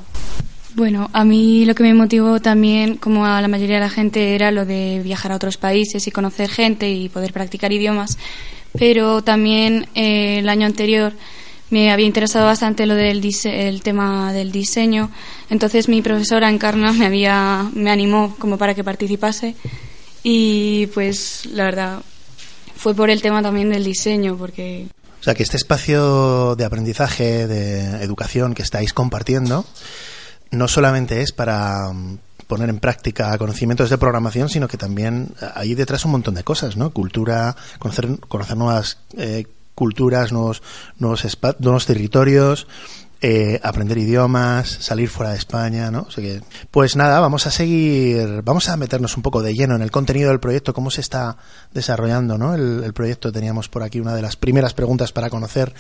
Bueno, 0.76 1.10
a 1.12 1.26
mí 1.26 1.66
lo 1.66 1.74
que 1.74 1.82
me 1.82 1.96
motivó 1.96 2.40
también, 2.40 2.98
como 2.98 3.26
a 3.26 3.42
la 3.42 3.48
mayoría 3.48 3.78
de 3.78 3.82
la 3.82 3.90
gente, 3.90 4.36
era 4.36 4.52
lo 4.52 4.64
de 4.64 5.02
viajar 5.04 5.32
a 5.32 5.36
otros 5.36 5.58
países 5.58 6.06
y 6.06 6.12
conocer 6.12 6.50
gente 6.50 6.88
y 6.92 7.10
poder 7.10 7.34
practicar 7.34 7.74
idiomas 7.74 8.20
pero 8.78 9.22
también 9.24 9.88
eh, 9.96 10.40
el 10.40 10.50
año 10.50 10.66
anterior 10.66 11.14
me 11.70 11.92
había 11.92 12.06
interesado 12.06 12.46
bastante 12.46 12.86
lo 12.86 12.96
del 12.96 13.24
el 13.46 13.82
tema 13.82 14.32
del 14.32 14.52
diseño, 14.52 15.12
entonces 15.50 15.90
mi 15.90 16.02
profesora 16.02 16.50
Encarna 16.50 16.94
me 16.94 17.06
había 17.06 17.70
me 17.74 17.92
animó 17.92 18.36
como 18.40 18.58
para 18.58 18.74
que 18.74 18.84
participase. 18.84 19.56
Y 20.24 20.88
pues 20.88 21.46
la 21.46 21.66
verdad 21.66 22.02
fue 22.76 22.94
por 22.94 23.10
el 23.10 23.22
tema 23.22 23.42
también 23.42 23.70
del 23.70 23.84
diseño 23.84 24.36
porque 24.38 24.88
o 25.20 25.24
sea 25.24 25.34
que 25.34 25.44
este 25.44 25.58
espacio 25.58 26.56
de 26.56 26.66
aprendizaje, 26.66 27.48
de 27.48 28.04
educación 28.04 28.54
que 28.54 28.62
estáis 28.62 28.94
compartiendo, 28.94 29.66
no 30.52 30.68
solamente 30.68 31.22
es 31.22 31.32
para 31.32 31.92
poner 32.48 32.70
en 32.70 32.80
práctica 32.80 33.38
conocimientos 33.38 33.90
de 33.90 33.98
programación, 33.98 34.50
sino 34.50 34.68
que 34.68 34.78
también 34.78 35.34
hay 35.54 35.76
detrás 35.76 36.06
un 36.06 36.12
montón 36.12 36.36
de 36.36 36.44
cosas, 36.44 36.78
¿no? 36.78 36.92
Cultura, 36.92 37.56
conocer, 37.80 38.20
conocer 38.28 38.58
nuevas 38.58 39.00
eh, 39.18 39.46
culturas, 39.76 40.32
nuevos, 40.32 40.64
nuevos, 40.98 41.38
nuevos 41.60 41.86
territorios, 41.86 42.68
eh, 43.22 43.60
aprender 43.64 43.98
idiomas, 43.98 44.70
salir 44.70 45.10
fuera 45.10 45.32
de 45.32 45.38
España, 45.38 45.92
¿no? 45.92 46.08
que, 46.08 46.42
pues 46.72 46.96
nada, 46.96 47.20
vamos 47.20 47.48
a 47.48 47.52
seguir, 47.52 48.42
vamos 48.44 48.70
a 48.70 48.78
meternos 48.78 49.18
un 49.18 49.24
poco 49.24 49.42
de 49.42 49.54
lleno 49.54 49.76
en 49.76 49.82
el 49.82 49.92
contenido 49.92 50.30
del 50.30 50.40
proyecto, 50.40 50.74
cómo 50.74 50.90
se 50.90 51.02
está 51.02 51.38
desarrollando, 51.74 52.38
¿no? 52.38 52.54
El, 52.54 52.84
el 52.84 52.94
proyecto 52.94 53.32
teníamos 53.32 53.70
por 53.70 53.84
aquí 53.84 54.00
una 54.00 54.16
de 54.16 54.22
las 54.22 54.36
primeras 54.36 54.74
preguntas 54.74 55.12
para 55.12 55.30
conocer 55.30 55.74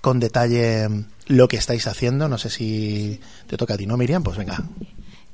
con 0.00 0.20
detalle 0.20 0.88
lo 1.26 1.48
que 1.48 1.56
estáis 1.56 1.86
haciendo. 1.86 2.28
No 2.28 2.38
sé 2.38 2.50
si 2.50 3.20
te 3.46 3.56
toca 3.56 3.74
a 3.74 3.76
ti, 3.76 3.86
¿no, 3.86 3.96
Miriam? 3.96 4.22
Pues 4.22 4.36
venga. 4.36 4.62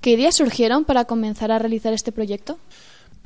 ¿Qué 0.05 0.11
ideas 0.11 0.35
surgieron 0.35 0.85
para 0.85 1.07
comenzar 1.07 1.51
a 1.51 1.59
realizar 1.59 1.95
este 1.95 2.13
proyecto? 2.13 2.59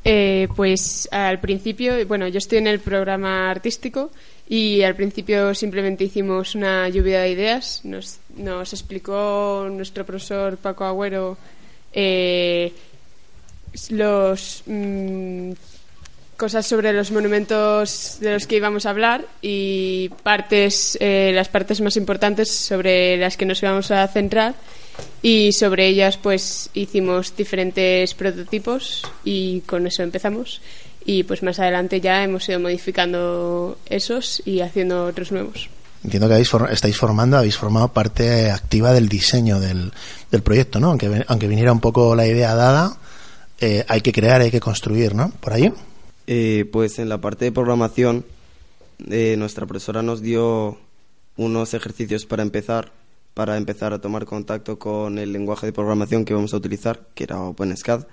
Eh, 0.04 0.46
pues 0.54 1.08
al 1.10 1.40
principio, 1.40 2.06
bueno, 2.06 2.28
yo 2.28 2.38
estoy 2.38 2.58
en 2.58 2.68
el 2.68 2.78
programa 2.78 3.50
artístico 3.50 4.12
y 4.48 4.82
al 4.82 4.94
principio 4.94 5.56
simplemente 5.56 6.04
hicimos 6.04 6.54
una 6.54 6.88
lluvia 6.88 7.22
de 7.22 7.30
ideas. 7.30 7.80
Nos, 7.82 8.20
nos 8.36 8.72
explicó 8.72 9.66
nuestro 9.72 10.06
profesor 10.06 10.56
Paco 10.56 10.84
Agüero 10.84 11.36
eh, 11.92 12.72
mm, 13.90 15.50
cosas 16.36 16.64
sobre 16.64 16.92
los 16.92 17.10
monumentos 17.10 18.18
de 18.20 18.34
los 18.34 18.46
que 18.46 18.54
íbamos 18.54 18.86
a 18.86 18.90
hablar 18.90 19.24
y 19.42 20.10
partes, 20.22 20.96
eh, 21.00 21.32
las 21.34 21.48
partes 21.48 21.80
más 21.80 21.96
importantes 21.96 22.48
sobre 22.48 23.16
las 23.16 23.36
que 23.36 23.46
nos 23.46 23.60
íbamos 23.64 23.90
a 23.90 24.06
centrar 24.06 24.54
y 25.22 25.52
sobre 25.52 25.88
ellas 25.88 26.16
pues 26.16 26.70
hicimos 26.74 27.34
diferentes 27.36 28.14
prototipos 28.14 29.02
y 29.24 29.60
con 29.62 29.86
eso 29.86 30.02
empezamos 30.02 30.60
y 31.04 31.22
pues 31.22 31.42
más 31.42 31.58
adelante 31.58 32.00
ya 32.00 32.22
hemos 32.22 32.48
ido 32.48 32.60
modificando 32.60 33.78
esos 33.86 34.42
y 34.44 34.60
haciendo 34.60 35.06
otros 35.06 35.32
nuevos. 35.32 35.70
Entiendo 36.04 36.28
que 36.28 36.34
habéis 36.34 36.50
estáis 36.70 36.96
formando, 36.96 37.38
habéis 37.38 37.56
formado 37.56 37.88
parte 37.88 38.50
activa 38.50 38.92
del 38.92 39.08
diseño 39.08 39.58
del, 39.58 39.90
del 40.30 40.42
proyecto, 40.42 40.78
¿no? 40.78 40.88
Aunque, 40.88 41.24
aunque 41.26 41.48
viniera 41.48 41.72
un 41.72 41.80
poco 41.80 42.14
la 42.14 42.26
idea 42.26 42.54
dada, 42.54 42.98
eh, 43.60 43.84
hay 43.88 44.00
que 44.00 44.12
crear, 44.12 44.40
hay 44.40 44.50
que 44.50 44.60
construir, 44.60 45.14
¿no? 45.14 45.32
¿Por 45.40 45.54
ahí? 45.54 45.72
Eh, 46.26 46.68
pues 46.70 46.98
en 46.98 47.08
la 47.08 47.20
parte 47.20 47.46
de 47.46 47.52
programación, 47.52 48.24
eh, 49.10 49.34
nuestra 49.38 49.66
profesora 49.66 50.02
nos 50.02 50.22
dio 50.22 50.78
unos 51.36 51.74
ejercicios 51.74 52.26
para 52.26 52.42
empezar, 52.42 52.92
para 53.38 53.56
empezar 53.56 53.92
a 53.92 54.00
tomar 54.00 54.24
contacto 54.24 54.80
con 54.80 55.16
el 55.16 55.32
lenguaje 55.32 55.66
de 55.66 55.72
programación 55.72 56.24
que 56.24 56.34
vamos 56.34 56.52
a 56.54 56.56
utilizar, 56.56 57.06
que 57.14 57.22
era 57.22 57.38
OpenSCAD 57.40 58.04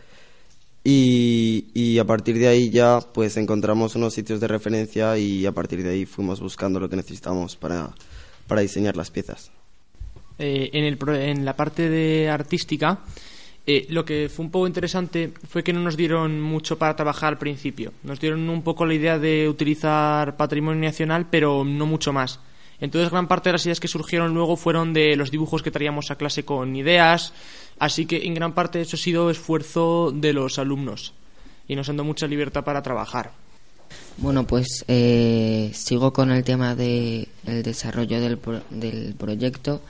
y, 0.84 1.98
a 1.98 2.06
partir 2.06 2.38
de 2.38 2.48
ahí 2.48 2.70
ya 2.70 3.00
pues 3.12 3.36
encontramos 3.38 3.96
unos 3.96 4.14
sitios 4.14 4.40
de 4.40 4.48
referencia 4.48 5.18
y 5.18 5.48
a 5.48 5.52
partir 5.52 5.82
de 5.82 5.90
ahí 5.90 6.06
fuimos 6.06 6.42
buscando 6.42 6.80
lo 6.80 6.90
que 6.90 6.96
necesitamos 6.96 7.56
para, 7.56 7.90
para 8.46 8.62
diseñar 8.62 8.96
las 8.96 9.10
piezas. 9.10 9.50
Eh, 10.38 10.70
en, 10.74 10.84
el, 10.84 11.00
en 11.16 11.44
la 11.44 11.56
parte 11.56 11.90
de 11.90 12.30
artística, 12.30 13.00
eh, 13.66 13.88
lo 13.90 14.06
que 14.06 14.30
fue 14.30 14.46
un 14.46 14.52
poco 14.52 14.68
interesante 14.68 15.34
fue 15.50 15.64
que 15.64 15.74
no 15.74 15.80
nos 15.80 15.98
dieron 15.98 16.40
mucho 16.40 16.78
para 16.78 16.96
trabajar 16.96 17.30
al 17.30 17.40
principio. 17.40 17.94
Nos 18.04 18.20
dieron 18.20 18.48
un 18.48 18.62
poco 18.62 18.86
la 18.86 18.94
idea 18.94 19.18
de 19.18 19.50
utilizar 19.50 20.38
patrimonio 20.38 20.84
nacional, 20.84 21.26
pero 21.32 21.66
no 21.66 21.88
mucho 21.88 22.14
más. 22.14 22.40
Entonces, 22.80 23.10
gran 23.10 23.28
parte 23.28 23.50
de 23.50 23.54
las 23.54 23.66
ideas 23.66 23.80
que 23.80 23.88
surgieron 23.88 24.34
luego 24.34 24.58
fueron 24.58 24.94
de 24.94 25.16
los 25.16 25.32
dibujos 25.32 25.64
que 25.64 25.72
traíamos 25.72 26.12
a 26.12 26.16
clase 26.16 26.44
con 26.44 26.76
ideas, 26.76 27.34
Así 27.80 28.06
que 28.06 28.26
en 28.26 28.34
gran 28.34 28.54
parte 28.54 28.82
eso 28.82 28.96
ha 28.96 29.00
sido 29.00 29.30
esfuerzo 29.30 30.12
de 30.14 30.34
los 30.34 30.60
alumnos 30.60 31.14
y 31.68 31.76
nos 31.76 31.90
han 31.90 31.98
dado 31.98 32.06
mucha 32.06 32.28
libertad 32.28 32.64
para 32.64 32.82
trabajar. 32.82 33.32
Bueno, 34.18 34.48
pues 34.48 34.86
eh, 34.88 35.72
sigo 35.74 36.14
con 36.14 36.32
el 36.32 36.44
tema 36.44 36.76
del 36.76 37.28
desarrollo 37.44 38.22
del, 38.22 38.40
del 38.70 39.14
proyecto 39.16 39.82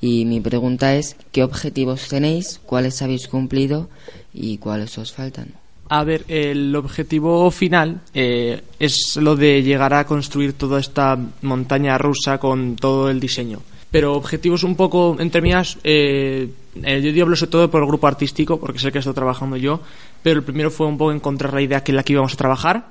y 0.00 0.24
mi 0.24 0.40
pregunta 0.40 0.94
es, 0.94 1.16
¿qué 1.30 1.42
objetivos 1.42 2.08
tenéis? 2.08 2.58
¿Cuáles 2.64 3.02
habéis 3.02 3.28
cumplido 3.28 3.88
y 4.32 4.58
cuáles 4.58 4.96
os 4.96 5.12
faltan? 5.12 5.54
A 5.88 6.04
ver, 6.04 6.24
el 6.28 6.74
objetivo 6.74 7.50
final 7.50 8.00
eh, 8.12 8.62
es 8.78 9.16
lo 9.16 9.36
de 9.36 9.62
llegar 9.62 9.94
a 9.94 10.04
construir 10.04 10.54
toda 10.54 10.80
esta 10.80 11.18
montaña 11.42 11.96
rusa 11.96 12.38
con 12.38 12.76
todo 12.76 13.08
el 13.08 13.20
diseño 13.20 13.60
pero 13.96 14.14
objetivos 14.14 14.62
un 14.62 14.76
poco, 14.76 15.16
entre 15.18 15.40
mías, 15.40 15.78
eh, 15.82 16.50
eh, 16.82 17.12
yo 17.14 17.22
hablo 17.22 17.34
sobre 17.34 17.50
todo 17.50 17.70
por 17.70 17.80
el 17.80 17.88
grupo 17.88 18.06
artístico, 18.06 18.58
porque 18.60 18.78
sé 18.78 18.92
que 18.92 18.98
estoy 18.98 19.14
trabajando 19.14 19.56
yo, 19.56 19.80
pero 20.22 20.40
el 20.40 20.44
primero 20.44 20.70
fue 20.70 20.86
un 20.86 20.98
poco 20.98 21.12
encontrar 21.12 21.54
la 21.54 21.62
idea 21.62 21.82
que 21.82 21.94
la 21.94 22.02
que 22.02 22.12
íbamos 22.12 22.34
a 22.34 22.36
trabajar 22.36 22.88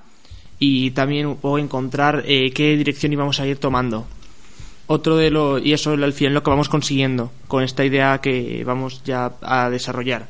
y 0.57 0.91
también 0.91 1.27
un 1.27 1.37
poco 1.37 1.59
encontrar 1.59 2.23
eh, 2.25 2.51
qué 2.51 2.75
dirección 2.77 3.13
íbamos 3.13 3.39
a 3.39 3.45
ir 3.45 3.57
tomando. 3.57 4.07
Otro 4.87 5.17
de 5.17 5.29
lo, 5.29 5.59
y 5.59 5.73
eso 5.73 5.91
al 5.91 6.13
final 6.13 6.33
lo 6.33 6.43
que 6.43 6.49
vamos 6.49 6.69
consiguiendo 6.69 7.31
con 7.47 7.63
esta 7.63 7.83
idea 7.83 8.19
que 8.19 8.63
vamos 8.65 9.03
ya 9.03 9.33
a 9.41 9.69
desarrollar. 9.69 10.27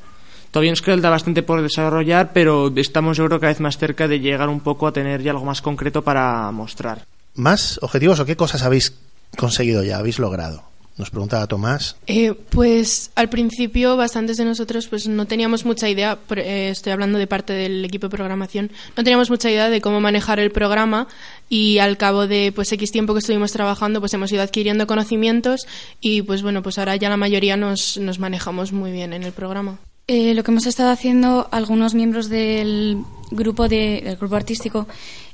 Todavía 0.55 0.71
nos 0.71 0.81
queda 0.81 1.09
bastante 1.09 1.43
por 1.43 1.61
desarrollar, 1.61 2.31
pero 2.31 2.71
estamos 2.77 3.17
yo 3.17 3.25
creo 3.25 3.41
cada 3.41 3.51
vez 3.51 3.59
más 3.59 3.77
cerca 3.77 4.07
de 4.07 4.21
llegar 4.21 4.47
un 4.47 4.61
poco 4.61 4.87
a 4.87 4.93
tener 4.93 5.21
ya 5.21 5.31
algo 5.31 5.43
más 5.43 5.61
concreto 5.61 6.01
para 6.01 6.49
mostrar. 6.53 7.05
¿Más 7.33 7.77
objetivos 7.81 8.21
o 8.21 8.25
qué 8.25 8.37
cosas 8.37 8.63
habéis 8.63 8.93
conseguido 9.35 9.83
ya, 9.83 9.97
habéis 9.97 10.17
logrado? 10.17 10.63
Nos 10.95 11.09
preguntaba 11.09 11.45
Tomás. 11.47 11.97
Eh, 12.07 12.33
pues 12.51 13.11
al 13.15 13.27
principio 13.27 13.97
bastantes 13.97 14.37
de 14.37 14.45
nosotros 14.45 14.87
pues 14.87 15.09
no 15.09 15.25
teníamos 15.25 15.65
mucha 15.65 15.89
idea, 15.89 16.19
eh, 16.37 16.69
estoy 16.71 16.93
hablando 16.93 17.19
de 17.19 17.27
parte 17.27 17.51
del 17.51 17.83
equipo 17.83 18.07
de 18.07 18.15
programación, 18.15 18.71
no 18.95 19.03
teníamos 19.03 19.29
mucha 19.29 19.51
idea 19.51 19.69
de 19.69 19.81
cómo 19.81 19.99
manejar 19.99 20.39
el 20.39 20.51
programa 20.51 21.09
y 21.49 21.79
al 21.79 21.97
cabo 21.97 22.27
de 22.27 22.53
pues 22.55 22.71
X 22.71 22.93
tiempo 22.93 23.11
que 23.11 23.19
estuvimos 23.19 23.51
trabajando 23.51 23.99
pues 23.99 24.13
hemos 24.13 24.31
ido 24.31 24.41
adquiriendo 24.41 24.87
conocimientos 24.87 25.67
y 25.99 26.21
pues 26.21 26.43
bueno 26.43 26.63
pues 26.63 26.79
ahora 26.79 26.95
ya 26.95 27.09
la 27.09 27.17
mayoría 27.17 27.57
nos, 27.57 27.97
nos 27.97 28.19
manejamos 28.19 28.71
muy 28.71 28.93
bien 28.93 29.11
en 29.11 29.23
el 29.23 29.33
programa. 29.33 29.79
Eh, 30.07 30.33
lo 30.33 30.43
que 30.43 30.51
hemos 30.51 30.67
estado 30.67 30.91
haciendo 30.91 31.47
algunos 31.51 31.95
miembros 31.95 32.29
del 32.29 33.03
grupo 33.31 33.67
de, 33.67 34.01
del 34.03 34.17
grupo 34.17 34.35
artístico 34.35 34.87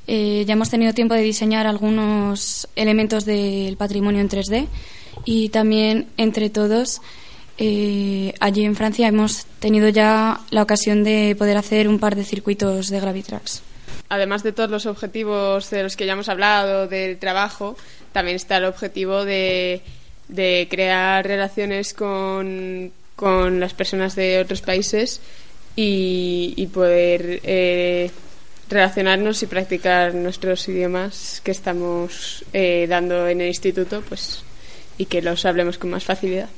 eh, 0.07 0.45
ya 0.47 0.53
hemos 0.53 0.69
tenido 0.69 0.93
tiempo 0.93 1.13
de 1.13 1.21
diseñar 1.21 1.67
algunos 1.67 2.67
elementos 2.75 3.25
del 3.25 3.75
patrimonio 3.77 4.21
en 4.21 4.29
3D 4.29 4.67
y 5.25 5.49
también 5.49 6.07
entre 6.17 6.49
todos 6.49 7.01
eh, 7.57 8.33
allí 8.39 8.65
en 8.65 8.75
Francia 8.75 9.07
hemos 9.07 9.45
tenido 9.59 9.89
ya 9.89 10.39
la 10.49 10.63
ocasión 10.63 11.03
de 11.03 11.35
poder 11.37 11.57
hacer 11.57 11.87
un 11.87 11.99
par 11.99 12.15
de 12.15 12.23
circuitos 12.23 12.89
de 12.89 12.99
Gravitrax. 12.99 13.61
Además 14.09 14.41
de 14.41 14.51
todos 14.51 14.69
los 14.69 14.85
objetivos 14.87 15.69
de 15.69 15.83
los 15.83 15.95
que 15.95 16.05
ya 16.05 16.13
hemos 16.13 16.27
hablado 16.27 16.87
del 16.87 17.19
trabajo, 17.19 17.77
también 18.13 18.35
está 18.35 18.57
el 18.57 18.65
objetivo 18.65 19.25
de, 19.25 19.83
crear 20.69 21.25
relaciones 21.25 21.93
con, 21.93 22.91
las 23.21 23.73
personas 23.73 24.15
de 24.15 24.39
otros 24.39 24.61
países 24.61 25.21
y, 25.75 26.67
poder 26.73 27.39
eh, 27.43 28.11
relacionarnos 28.69 29.43
y 29.43 29.47
practicar 29.47 30.13
nuestros 30.15 30.67
idiomas 30.67 31.41
que 31.43 31.51
estamos 31.51 32.43
eh, 32.53 32.87
dando 32.89 33.27
en 33.27 33.41
el 33.41 33.47
instituto, 33.47 34.01
pues 34.07 34.43
y 34.97 35.05
que 35.05 35.21
los 35.21 35.45
hablemos 35.45 35.77
con 35.77 35.89
más 35.89 36.03
facilidad. 36.03 36.49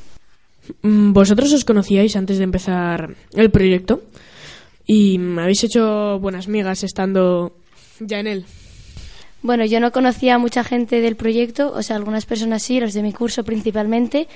Mm, 0.81 1.13
¿Vosotros 1.13 1.51
os 1.53 1.65
conocíais 1.65 2.15
antes 2.15 2.37
de 2.37 2.43
empezar 2.43 3.15
el 3.33 3.51
proyecto? 3.51 4.01
¿Y 4.85 5.19
habéis 5.37 5.63
hecho 5.63 6.19
buenas 6.19 6.47
migas 6.47 6.83
estando 6.83 7.55
ya 7.99 8.19
en 8.19 8.27
él? 8.27 8.45
Bueno, 9.41 9.65
yo 9.65 9.79
no 9.79 9.91
conocía 9.91 10.35
a 10.35 10.39
mucha 10.39 10.63
gente 10.63 11.01
del 11.01 11.15
proyecto, 11.15 11.73
o 11.73 11.83
sea, 11.83 11.97
algunas 11.97 12.25
personas 12.25 12.63
sí, 12.63 12.79
los 12.79 12.93
de 12.93 13.03
mi 13.03 13.11
curso 13.11 13.43
principalmente, 13.43 14.27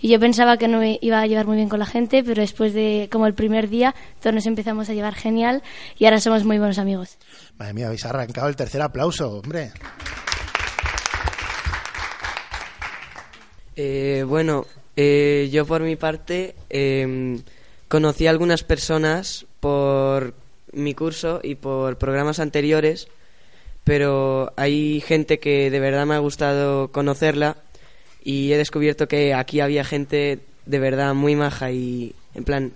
y 0.00 0.08
yo 0.08 0.18
pensaba 0.18 0.56
que 0.56 0.68
no 0.68 0.78
me 0.78 0.98
iba 1.02 1.20
a 1.20 1.26
llevar 1.26 1.46
muy 1.46 1.56
bien 1.56 1.68
con 1.68 1.78
la 1.78 1.86
gente, 1.86 2.24
pero 2.24 2.40
después 2.40 2.72
de 2.72 3.08
como 3.12 3.26
el 3.26 3.34
primer 3.34 3.68
día 3.68 3.94
todos 4.20 4.34
nos 4.34 4.46
empezamos 4.46 4.88
a 4.88 4.94
llevar 4.94 5.14
genial 5.14 5.62
y 5.98 6.06
ahora 6.06 6.20
somos 6.20 6.44
muy 6.44 6.58
buenos 6.58 6.78
amigos. 6.78 7.18
Madre 7.58 7.74
mía, 7.74 7.86
habéis 7.86 8.04
arrancado 8.06 8.48
el 8.48 8.56
tercer 8.56 8.80
aplauso, 8.80 9.30
hombre. 9.30 9.72
Eh, 13.76 14.24
bueno, 14.26 14.66
eh, 14.96 15.48
yo 15.52 15.66
por 15.66 15.82
mi 15.82 15.96
parte 15.96 16.54
em, 16.68 17.42
conocí 17.88 18.26
a 18.26 18.30
algunas 18.30 18.62
personas 18.64 19.46
por 19.60 20.34
mi 20.72 20.94
curso 20.94 21.40
y 21.42 21.56
por 21.56 21.98
programas 21.98 22.40
anteriores, 22.40 23.08
pero 23.84 24.52
hay 24.56 25.00
gente 25.00 25.38
que 25.38 25.70
de 25.70 25.80
verdad 25.80 26.06
me 26.06 26.14
ha 26.14 26.18
gustado 26.18 26.88
conocerla 26.92 27.56
y 28.22 28.52
he 28.52 28.58
descubierto 28.58 29.08
que 29.08 29.34
aquí 29.34 29.60
había 29.60 29.84
gente 29.84 30.40
de 30.66 30.78
verdad 30.78 31.14
muy 31.14 31.36
maja 31.36 31.70
y 31.70 32.14
en 32.34 32.44
plan 32.44 32.72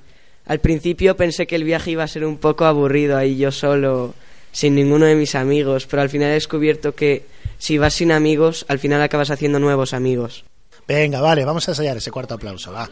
al 0.46 0.60
principio 0.60 1.16
pensé 1.16 1.46
que 1.46 1.56
el 1.56 1.64
viaje 1.64 1.92
iba 1.92 2.04
a 2.04 2.08
ser 2.08 2.24
un 2.24 2.38
poco 2.38 2.64
aburrido 2.64 3.16
ahí 3.16 3.36
yo 3.36 3.52
solo 3.52 4.14
sin 4.52 4.74
ninguno 4.74 5.06
de 5.06 5.14
mis 5.14 5.34
amigos 5.34 5.86
pero 5.86 6.02
al 6.02 6.10
final 6.10 6.30
he 6.30 6.34
descubierto 6.34 6.94
que 6.94 7.24
si 7.58 7.78
vas 7.78 7.94
sin 7.94 8.12
amigos 8.12 8.64
al 8.68 8.78
final 8.78 9.02
acabas 9.02 9.30
haciendo 9.30 9.58
nuevos 9.58 9.92
amigos. 9.92 10.44
Venga 10.86 11.20
vale 11.20 11.44
vamos 11.44 11.66
a 11.68 11.72
ensayar 11.72 11.96
ese 11.96 12.10
cuarto 12.10 12.34
aplauso 12.34 12.72
va. 12.72 12.88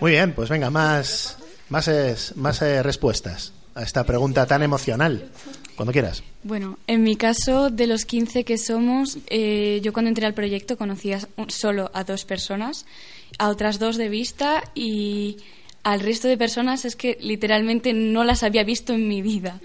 Muy 0.00 0.12
bien 0.12 0.32
pues 0.32 0.48
venga 0.48 0.70
más 0.70 1.38
más 1.70 2.32
más 2.36 2.62
eh, 2.62 2.82
respuestas 2.82 3.52
a 3.74 3.82
esta 3.82 4.04
pregunta 4.04 4.44
tan 4.46 4.62
emocional. 4.62 5.30
Cuando 5.78 5.92
quieras. 5.92 6.24
Bueno, 6.42 6.76
en 6.88 7.04
mi 7.04 7.14
caso, 7.14 7.70
de 7.70 7.86
los 7.86 8.04
15 8.04 8.42
que 8.42 8.58
somos, 8.58 9.16
eh, 9.28 9.78
yo 9.80 9.92
cuando 9.92 10.08
entré 10.08 10.26
al 10.26 10.34
proyecto 10.34 10.76
conocía 10.76 11.20
solo 11.46 11.92
a 11.94 12.02
dos 12.02 12.24
personas, 12.24 12.84
a 13.38 13.48
otras 13.48 13.78
dos 13.78 13.96
de 13.96 14.08
vista 14.08 14.64
y 14.74 15.36
al 15.84 16.00
resto 16.00 16.26
de 16.26 16.36
personas 16.36 16.84
es 16.84 16.96
que 16.96 17.16
literalmente 17.20 17.92
no 17.92 18.24
las 18.24 18.42
había 18.42 18.64
visto 18.64 18.92
en 18.92 19.06
mi 19.06 19.22
vida. 19.22 19.60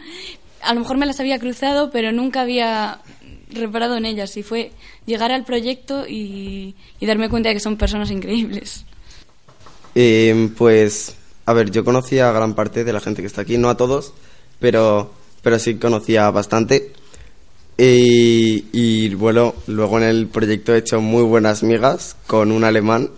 A 0.62 0.76
lo 0.76 0.82
mejor 0.82 0.98
me 0.98 1.08
las 1.08 1.20
había 1.20 1.40
cruzado, 1.40 1.90
pero 1.90 2.12
nunca 2.12 2.42
había 2.42 3.00
reparado 3.50 3.98
en 3.98 4.06
ellas 4.06 4.38
y 4.38 4.44
fue 4.44 4.72
llegar 5.08 5.32
al 5.32 5.46
proyecto 5.46 6.06
y, 6.08 6.76
y 7.00 7.06
darme 7.08 7.28
cuenta 7.28 7.50
de 7.50 7.56
que 7.56 7.60
son 7.60 7.76
personas 7.76 8.12
increíbles. 8.12 8.86
Eh, 9.96 10.52
pues, 10.56 11.16
a 11.48 11.54
ver, 11.54 11.72
yo 11.72 11.84
conocía 11.84 12.30
a 12.30 12.34
gran 12.34 12.54
parte 12.54 12.84
de 12.84 12.94
la 12.94 13.00
gente 13.00 13.24
que 13.24 13.28
está 13.28 13.42
aquí, 13.42 13.58
no 13.58 13.72
a 13.72 13.78
todos, 13.78 14.14
pero, 14.60 15.12
pero 15.44 15.60
sí 15.60 15.76
conocía 15.76 16.32
bastante. 16.32 16.92
Y, 17.78 18.66
y 18.72 19.14
bueno, 19.16 19.54
luego 19.68 19.98
en 19.98 20.06
el 20.06 20.28
proyecto 20.28 20.74
he 20.74 20.80
hecho 20.80 21.02
muy 21.02 21.24
buenas 21.24 21.62
migas 21.62 22.16
con 22.26 22.52
un 22.52 22.64
alemán 22.64 23.10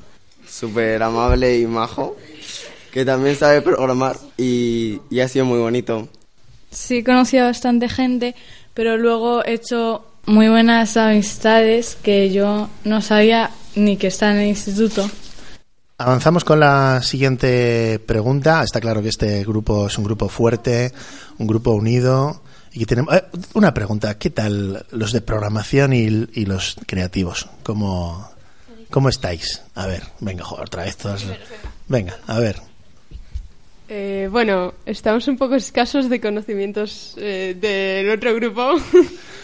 súper 0.48 1.02
amable 1.04 1.60
y 1.60 1.68
majo, 1.68 2.18
que 2.92 3.06
también 3.06 3.36
sabe 3.36 3.62
programar 3.62 4.18
y, 4.38 5.00
y 5.10 5.20
ha 5.20 5.28
sido 5.28 5.46
muy 5.46 5.60
bonito. 5.60 6.10
Sí, 6.72 7.04
conocía 7.04 7.44
bastante 7.44 7.88
gente, 7.88 8.36
pero 8.74 8.98
luego 8.98 9.46
he 9.46 9.54
hecho 9.54 10.06
muy 10.26 10.50
buenas 10.50 10.98
amistades 10.98 11.98
que 12.02 12.32
yo 12.32 12.70
no 12.84 13.02
sabía 13.02 13.52
ni 13.76 13.98
que 13.98 14.08
están 14.08 14.36
en 14.36 14.42
el 14.42 14.48
instituto. 14.50 15.10
Avanzamos 15.98 16.44
con 16.44 16.60
la 16.60 17.02
siguiente 17.02 18.00
pregunta. 18.06 18.64
Está 18.64 18.82
claro 18.82 19.02
que 19.02 19.10
este 19.10 19.44
grupo 19.46 19.88
es 19.88 19.98
un 19.98 20.04
grupo 20.04 20.28
fuerte, 20.28 20.92
un 21.38 21.48
grupo 21.48 21.72
unido. 21.72 22.42
Y 22.74 22.80
que 22.80 22.86
tenemos, 22.86 23.16
eh, 23.16 23.24
una 23.54 23.74
pregunta, 23.74 24.18
¿qué 24.18 24.30
tal 24.30 24.86
los 24.92 25.14
de 25.14 25.22
programación 25.22 25.94
y, 25.94 26.04
y 26.34 26.46
los 26.46 26.76
creativos? 26.86 27.48
¿Cómo, 27.64 28.30
¿Cómo 28.90 29.08
estáis? 29.08 29.62
A 29.76 29.88
ver, 29.88 30.04
venga, 30.20 30.44
joder, 30.44 30.66
otra 30.66 30.84
vez 30.84 30.98
todas. 30.98 31.26
Venga, 31.88 32.18
a 32.28 32.40
ver. 32.40 32.62
Eh, 33.88 34.28
bueno, 34.32 34.74
estamos 34.86 35.28
un 35.28 35.38
poco 35.38 35.56
escasos 35.56 36.10
de 36.10 36.20
conocimientos 36.20 37.14
eh, 37.18 37.56
del 37.60 38.10
otro 38.10 38.34
grupo. 38.36 38.74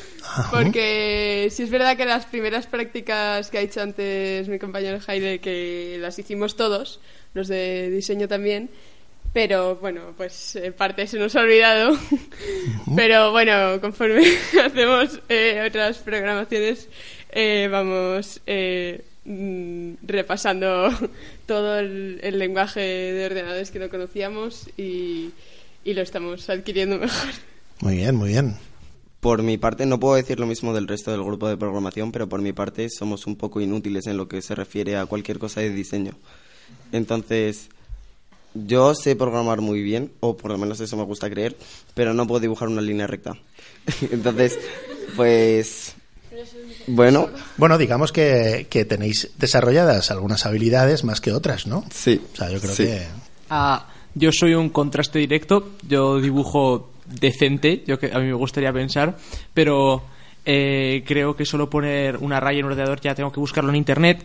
Porque 0.52 1.48
sí 1.52 1.64
es 1.64 1.70
verdad 1.70 1.98
que 1.98 2.06
las 2.06 2.26
primeras 2.26 2.68
prácticas 2.68 3.50
que 3.50 3.58
ha 3.58 3.62
hecho 3.62 3.82
antes 3.82 4.48
mi 4.48 4.60
compañero 4.60 5.00
Jaide, 5.00 5.40
que 5.40 5.98
las 6.00 6.18
hicimos 6.20 6.56
todos, 6.56 7.00
los 7.34 7.48
de 7.48 7.90
diseño 7.90 8.28
también, 8.28 8.70
pero 9.34 9.78
bueno, 9.78 10.14
pues 10.18 10.56
en 10.58 10.74
parte 10.74 11.08
se 11.08 11.18
nos 11.18 11.36
ha 11.36 11.42
olvidado. 11.42 11.98
pero 12.96 13.32
bueno, 13.32 13.80
conforme 13.80 14.26
hacemos 14.66 15.20
eh, 15.30 15.64
otras 15.68 16.00
programaciones, 16.00 16.90
eh, 17.32 17.70
vamos 17.72 18.42
eh, 18.46 19.04
mm, 19.26 19.94
repasando 20.04 20.90
todo 21.46 21.80
el, 21.80 22.20
el 22.22 22.40
lenguaje 22.40 22.82
de 22.82 23.26
ordenadores 23.26 23.72
que 23.72 23.80
no 23.80 23.90
conocíamos 23.90 24.70
y, 24.78 25.32
y 25.84 25.94
lo 25.94 26.02
estamos 26.02 26.50
adquiriendo 26.50 26.98
mejor. 26.98 27.30
Muy 27.80 27.96
bien, 27.96 28.16
muy 28.16 28.30
bien. 28.30 28.71
Por 29.22 29.44
mi 29.44 29.58
parte, 29.58 29.86
no 29.86 30.00
puedo 30.00 30.16
decir 30.16 30.40
lo 30.40 30.48
mismo 30.48 30.74
del 30.74 30.88
resto 30.88 31.12
del 31.12 31.24
grupo 31.24 31.48
de 31.48 31.56
programación, 31.56 32.12
pero 32.12 32.28
por 32.28 32.42
mi 32.42 32.52
parte 32.54 32.90
somos 32.90 33.28
un 33.28 33.36
poco 33.38 33.62
inútiles 33.62 34.08
en 34.08 34.18
lo 34.18 34.28
que 34.28 34.42
se 34.42 34.56
refiere 34.56 34.98
a 34.98 35.06
cualquier 35.06 35.38
cosa 35.40 35.62
de 35.62 35.70
diseño. 35.70 36.14
Entonces, 36.92 37.70
yo 38.54 38.94
sé 38.96 39.16
programar 39.16 39.62
muy 39.62 39.82
bien, 39.82 40.12
o 40.20 40.36
por 40.36 40.52
lo 40.52 40.58
menos 40.58 40.80
eso 40.80 40.98
me 40.98 41.04
gusta 41.04 41.30
creer, 41.30 41.56
pero 41.94 42.14
no 42.14 42.28
puedo 42.28 42.40
dibujar 42.42 42.68
una 42.68 42.82
línea 42.82 43.08
recta. 43.08 43.34
Entonces, 44.12 44.58
pues... 45.16 45.96
Bueno. 46.88 47.30
Bueno, 47.58 47.78
digamos 47.78 48.12
que, 48.12 48.66
que 48.70 48.86
tenéis 48.86 49.30
desarrolladas 49.38 50.10
algunas 50.10 50.46
habilidades 50.48 51.04
más 51.04 51.22
que 51.22 51.32
otras, 51.32 51.68
¿no? 51.68 51.86
Sí. 51.94 52.20
O 52.34 52.36
sea, 52.36 52.50
yo 52.50 52.60
creo 52.60 52.74
Sí. 52.74 52.86
que... 52.86 53.04
Ah, 53.52 53.88
yo 54.16 54.32
soy 54.32 54.56
un 54.56 54.70
contraste 54.70 55.20
directo, 55.20 55.74
yo 55.88 56.20
dibujo 56.20 56.91
decente, 57.20 57.84
yo 57.86 58.00
que 58.00 58.12
a 58.14 58.20
mí 58.20 58.26
me 58.26 58.34
gustaría 58.34 58.72
pensar, 58.72 59.18
pero 59.54 60.04
eh, 60.46 61.04
creo 61.06 61.36
que 61.36 61.46
solo 61.46 61.70
poner 61.70 62.18
una 62.18 62.40
raya 62.40 62.60
en 62.60 62.66
un 62.66 62.72
ordenador 62.72 63.00
ya 63.02 63.16
tengo 63.16 63.32
que 63.32 63.40
buscarlo 63.40 63.70
en 63.70 63.76
internet. 63.76 64.24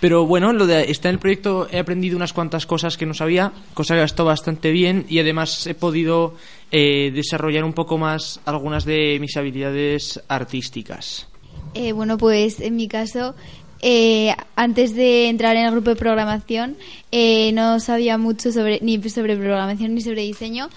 Pero 0.00 0.26
bueno, 0.26 0.52
lo 0.52 0.66
de 0.66 0.90
estar 0.90 1.10
en 1.10 1.14
el 1.14 1.18
proyecto 1.18 1.66
he 1.72 1.78
aprendido 1.78 2.16
unas 2.16 2.32
cuantas 2.32 2.66
cosas 2.66 2.96
que 2.96 3.04
no 3.04 3.14
sabía, 3.14 3.52
cosa 3.74 3.94
que 3.94 4.02
ha 4.02 4.04
estado 4.04 4.28
bastante 4.28 4.70
bien 4.70 5.04
y 5.08 5.18
además 5.18 5.66
he 5.66 5.74
podido 5.74 6.34
eh, 6.70 7.10
desarrollar 7.12 7.64
un 7.64 7.72
poco 7.72 7.98
más 7.98 8.40
algunas 8.44 8.84
de 8.84 9.18
mis 9.20 9.36
habilidades 9.36 10.22
artísticas. 10.28 11.26
Eh, 11.74 11.90
bueno, 11.92 12.16
pues 12.16 12.60
en 12.60 12.76
mi 12.76 12.86
caso, 12.86 13.34
eh, 13.82 14.32
antes 14.54 14.94
de 14.94 15.28
entrar 15.28 15.56
en 15.56 15.64
el 15.64 15.72
grupo 15.72 15.90
de 15.90 15.96
programación, 15.96 16.76
no 17.54 17.80
sabía 17.80 18.18
mucho 18.18 18.52
sobre 18.52 18.78
ni 18.80 19.02
sobre 19.08 19.36
programación 19.36 19.96
ni 19.96 20.00
sobre 20.00 20.22
diseño, 20.22 20.68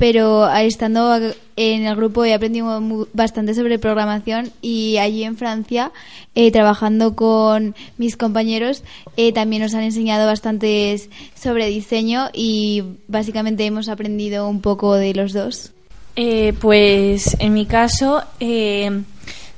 pero 0.00 0.50
eh, 0.50 0.66
estando 0.66 1.14
en 1.56 1.86
el 1.86 1.94
grupo 1.94 2.24
he 2.24 2.32
aprendido 2.32 3.06
bastante 3.12 3.54
sobre 3.54 3.78
programación 3.78 4.50
y 4.62 4.96
allí 4.96 5.24
en 5.24 5.36
Francia, 5.36 5.92
eh, 6.34 6.50
trabajando 6.50 7.14
con 7.14 7.74
mis 7.98 8.16
compañeros, 8.16 8.82
eh, 9.18 9.34
también 9.34 9.60
nos 9.60 9.74
han 9.74 9.82
enseñado 9.82 10.26
bastantes 10.26 11.10
sobre 11.34 11.66
diseño 11.66 12.30
y 12.32 12.82
básicamente 13.08 13.66
hemos 13.66 13.90
aprendido 13.90 14.48
un 14.48 14.62
poco 14.62 14.94
de 14.94 15.12
los 15.12 15.34
dos. 15.34 15.72
Eh, 16.16 16.54
pues 16.58 17.36
en 17.38 17.52
mi 17.52 17.66
caso, 17.66 18.22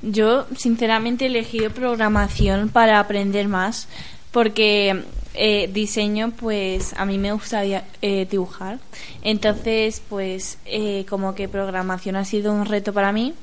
yo 0.02 0.46
sinceramente 0.57 1.26
he 1.26 1.28
elegido 1.28 1.70
programación 1.70 2.68
para 2.68 2.98
aprender 2.98 3.46
más, 3.46 3.87
porque 4.33 5.05
eh, 5.35 5.71
diseño, 5.73 6.33
pues 6.33 6.92
a 6.97 7.05
mí 7.05 7.18
me 7.18 7.33
gusta 7.33 7.64
eh, 7.64 8.27
dibujar. 8.31 8.79
Entonces, 9.23 10.03
pues 10.09 10.59
eh, 10.66 11.05
como 11.09 11.35
que 11.35 11.49
programación 11.49 12.16
ha 12.16 12.25
sido 12.25 12.53
un 12.53 12.66
reto 12.66 12.92
para 12.92 13.12
mí 13.12 13.35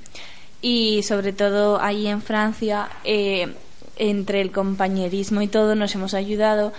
y 0.62 1.04
sobre 1.04 1.34
todo 1.34 1.80
ahí 1.82 2.08
en 2.08 2.22
Francia, 2.22 2.90
eh, 3.04 3.54
entre 3.98 4.42
el 4.42 4.52
compañerismo 4.52 5.42
y 5.42 5.48
todo, 5.48 5.76
nos 5.76 5.94
hemos 5.96 6.14
ayudado 6.14 6.74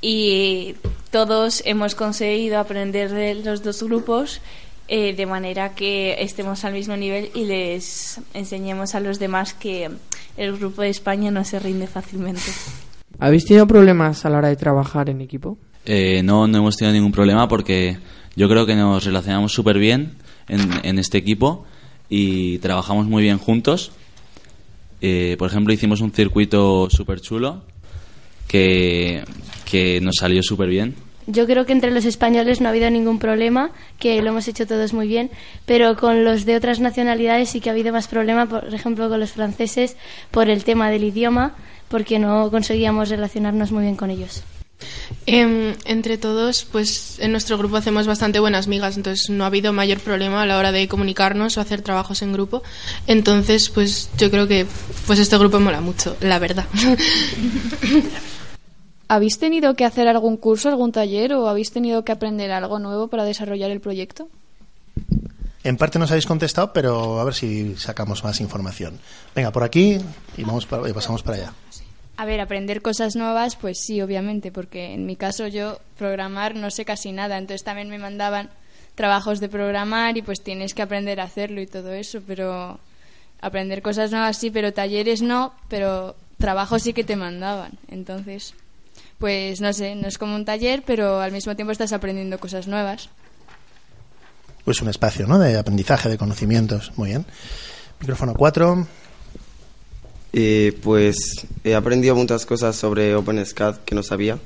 y 0.00 0.76
todos 1.10 1.62
hemos 1.64 1.94
conseguido 1.94 2.58
aprender 2.58 3.10
de 3.10 3.34
los 3.36 3.62
dos 3.62 3.82
grupos 3.82 4.40
eh, 4.86 5.14
de 5.14 5.26
manera 5.26 5.74
que 5.74 6.22
estemos 6.22 6.64
al 6.64 6.74
mismo 6.74 6.96
nivel 6.96 7.30
y 7.34 7.44
les 7.44 8.20
enseñemos 8.34 8.94
a 8.94 9.00
los 9.00 9.18
demás 9.18 9.54
que 9.54 9.90
el 10.36 10.58
grupo 10.58 10.82
de 10.82 10.90
España 10.90 11.30
no 11.30 11.44
se 11.44 11.58
rinde 11.58 11.86
fácilmente. 11.86 12.42
¿Habéis 13.18 13.44
tenido 13.44 13.66
problemas 13.66 14.24
a 14.24 14.30
la 14.30 14.38
hora 14.38 14.48
de 14.48 14.56
trabajar 14.56 15.08
en 15.10 15.20
equipo? 15.20 15.58
Eh, 15.86 16.22
no, 16.22 16.46
no 16.46 16.58
hemos 16.58 16.76
tenido 16.76 16.94
ningún 16.94 17.12
problema 17.12 17.48
porque 17.48 17.98
yo 18.36 18.48
creo 18.48 18.66
que 18.66 18.74
nos 18.74 19.04
relacionamos 19.04 19.52
súper 19.52 19.78
bien 19.78 20.12
en, 20.48 20.70
en 20.82 20.98
este 20.98 21.18
equipo 21.18 21.66
y 22.08 22.58
trabajamos 22.58 23.06
muy 23.06 23.22
bien 23.22 23.38
juntos. 23.38 23.92
Eh, 25.00 25.36
por 25.38 25.50
ejemplo, 25.50 25.72
hicimos 25.72 26.00
un 26.00 26.12
circuito 26.12 26.88
súper 26.90 27.20
chulo 27.20 27.62
que, 28.48 29.22
que 29.70 30.00
nos 30.00 30.16
salió 30.16 30.42
súper 30.42 30.68
bien. 30.68 30.94
Yo 31.26 31.46
creo 31.46 31.64
que 31.64 31.72
entre 31.72 31.90
los 31.90 32.04
españoles 32.04 32.60
no 32.60 32.68
ha 32.68 32.70
habido 32.70 32.90
ningún 32.90 33.18
problema, 33.18 33.70
que 33.98 34.20
lo 34.20 34.30
hemos 34.30 34.46
hecho 34.46 34.66
todos 34.66 34.92
muy 34.92 35.08
bien, 35.08 35.30
pero 35.64 35.96
con 35.96 36.22
los 36.22 36.44
de 36.44 36.54
otras 36.54 36.80
nacionalidades 36.80 37.48
sí 37.48 37.60
que 37.60 37.70
ha 37.70 37.72
habido 37.72 37.92
más 37.92 38.08
problema, 38.08 38.46
por 38.46 38.74
ejemplo 38.74 39.08
con 39.08 39.20
los 39.20 39.32
franceses, 39.32 39.96
por 40.30 40.50
el 40.50 40.64
tema 40.64 40.90
del 40.90 41.04
idioma, 41.04 41.54
porque 41.88 42.18
no 42.18 42.50
conseguíamos 42.50 43.08
relacionarnos 43.08 43.70
muy 43.72 43.82
bien 43.84 43.96
con 43.96 44.10
ellos. 44.10 44.42
Em, 45.26 45.74
entre 45.86 46.18
todos, 46.18 46.66
pues 46.70 47.18
en 47.20 47.30
nuestro 47.32 47.56
grupo 47.56 47.76
hacemos 47.76 48.06
bastante 48.06 48.40
buenas 48.40 48.66
migas, 48.68 48.96
entonces 48.96 49.30
no 49.30 49.44
ha 49.44 49.46
habido 49.46 49.72
mayor 49.72 49.98
problema 50.00 50.42
a 50.42 50.46
la 50.46 50.58
hora 50.58 50.72
de 50.72 50.88
comunicarnos 50.88 51.56
o 51.56 51.60
hacer 51.60 51.80
trabajos 51.80 52.20
en 52.22 52.32
grupo. 52.32 52.62
Entonces, 53.06 53.70
pues 53.70 54.10
yo 54.18 54.30
creo 54.30 54.46
que 54.48 54.66
pues 55.06 55.18
este 55.20 55.38
grupo 55.38 55.60
mola 55.60 55.80
mucho, 55.80 56.16
la 56.20 56.38
verdad. 56.38 56.66
¿Habéis 59.08 59.38
tenido 59.38 59.74
que 59.74 59.84
hacer 59.84 60.08
algún 60.08 60.36
curso, 60.36 60.68
algún 60.68 60.90
taller 60.92 61.34
o 61.34 61.48
habéis 61.48 61.70
tenido 61.72 62.04
que 62.04 62.12
aprender 62.12 62.50
algo 62.52 62.78
nuevo 62.78 63.08
para 63.08 63.24
desarrollar 63.24 63.70
el 63.70 63.80
proyecto? 63.80 64.28
En 65.62 65.76
parte 65.76 65.98
nos 65.98 66.10
habéis 66.10 66.26
contestado, 66.26 66.72
pero 66.72 67.20
a 67.20 67.24
ver 67.24 67.34
si 67.34 67.74
sacamos 67.76 68.24
más 68.24 68.40
información. 68.40 68.98
Venga, 69.34 69.50
por 69.50 69.62
aquí 69.62 69.98
y, 70.36 70.42
vamos 70.44 70.66
para- 70.66 70.88
y 70.88 70.92
pasamos 70.92 71.22
para 71.22 71.36
allá. 71.38 71.52
A 72.16 72.24
ver, 72.24 72.40
aprender 72.40 72.80
cosas 72.80 73.16
nuevas, 73.16 73.56
pues 73.56 73.78
sí, 73.84 74.00
obviamente, 74.00 74.52
porque 74.52 74.92
en 74.92 75.04
mi 75.04 75.16
caso 75.16 75.48
yo 75.48 75.80
programar 75.98 76.54
no 76.54 76.70
sé 76.70 76.84
casi 76.84 77.10
nada, 77.10 77.38
entonces 77.38 77.64
también 77.64 77.88
me 77.88 77.98
mandaban 77.98 78.50
trabajos 78.94 79.40
de 79.40 79.48
programar 79.48 80.16
y 80.16 80.22
pues 80.22 80.40
tienes 80.40 80.74
que 80.74 80.82
aprender 80.82 81.20
a 81.20 81.24
hacerlo 81.24 81.60
y 81.60 81.66
todo 81.66 81.92
eso, 81.92 82.20
pero 82.24 82.78
aprender 83.40 83.82
cosas 83.82 84.12
nuevas 84.12 84.38
sí, 84.38 84.50
pero 84.50 84.72
talleres 84.72 85.22
no, 85.22 85.52
pero 85.68 86.14
trabajos 86.38 86.82
sí 86.82 86.92
que 86.92 87.02
te 87.02 87.16
mandaban, 87.16 87.72
entonces 87.88 88.54
pues 89.18 89.60
no 89.60 89.72
sé, 89.72 89.94
no 89.94 90.06
es 90.06 90.18
como 90.18 90.36
un 90.36 90.44
taller, 90.44 90.82
pero 90.86 91.20
al 91.20 91.32
mismo 91.32 91.56
tiempo 91.56 91.72
estás 91.72 91.92
aprendiendo 91.92 92.38
cosas 92.38 92.66
nuevas. 92.66 93.08
Pues 94.64 94.80
un 94.82 94.88
espacio, 94.88 95.26
¿no? 95.26 95.38
De 95.38 95.58
aprendizaje, 95.58 96.08
de 96.08 96.18
conocimientos. 96.18 96.92
Muy 96.96 97.10
bien. 97.10 97.26
Micrófono 98.00 98.34
4. 98.34 98.86
Pues 100.82 101.46
he 101.62 101.74
aprendido 101.74 102.16
muchas 102.16 102.44
cosas 102.44 102.74
sobre 102.74 103.14
OpenSCAD 103.14 103.76
que 103.84 103.94
no 103.94 104.02
sabía, 104.02 104.38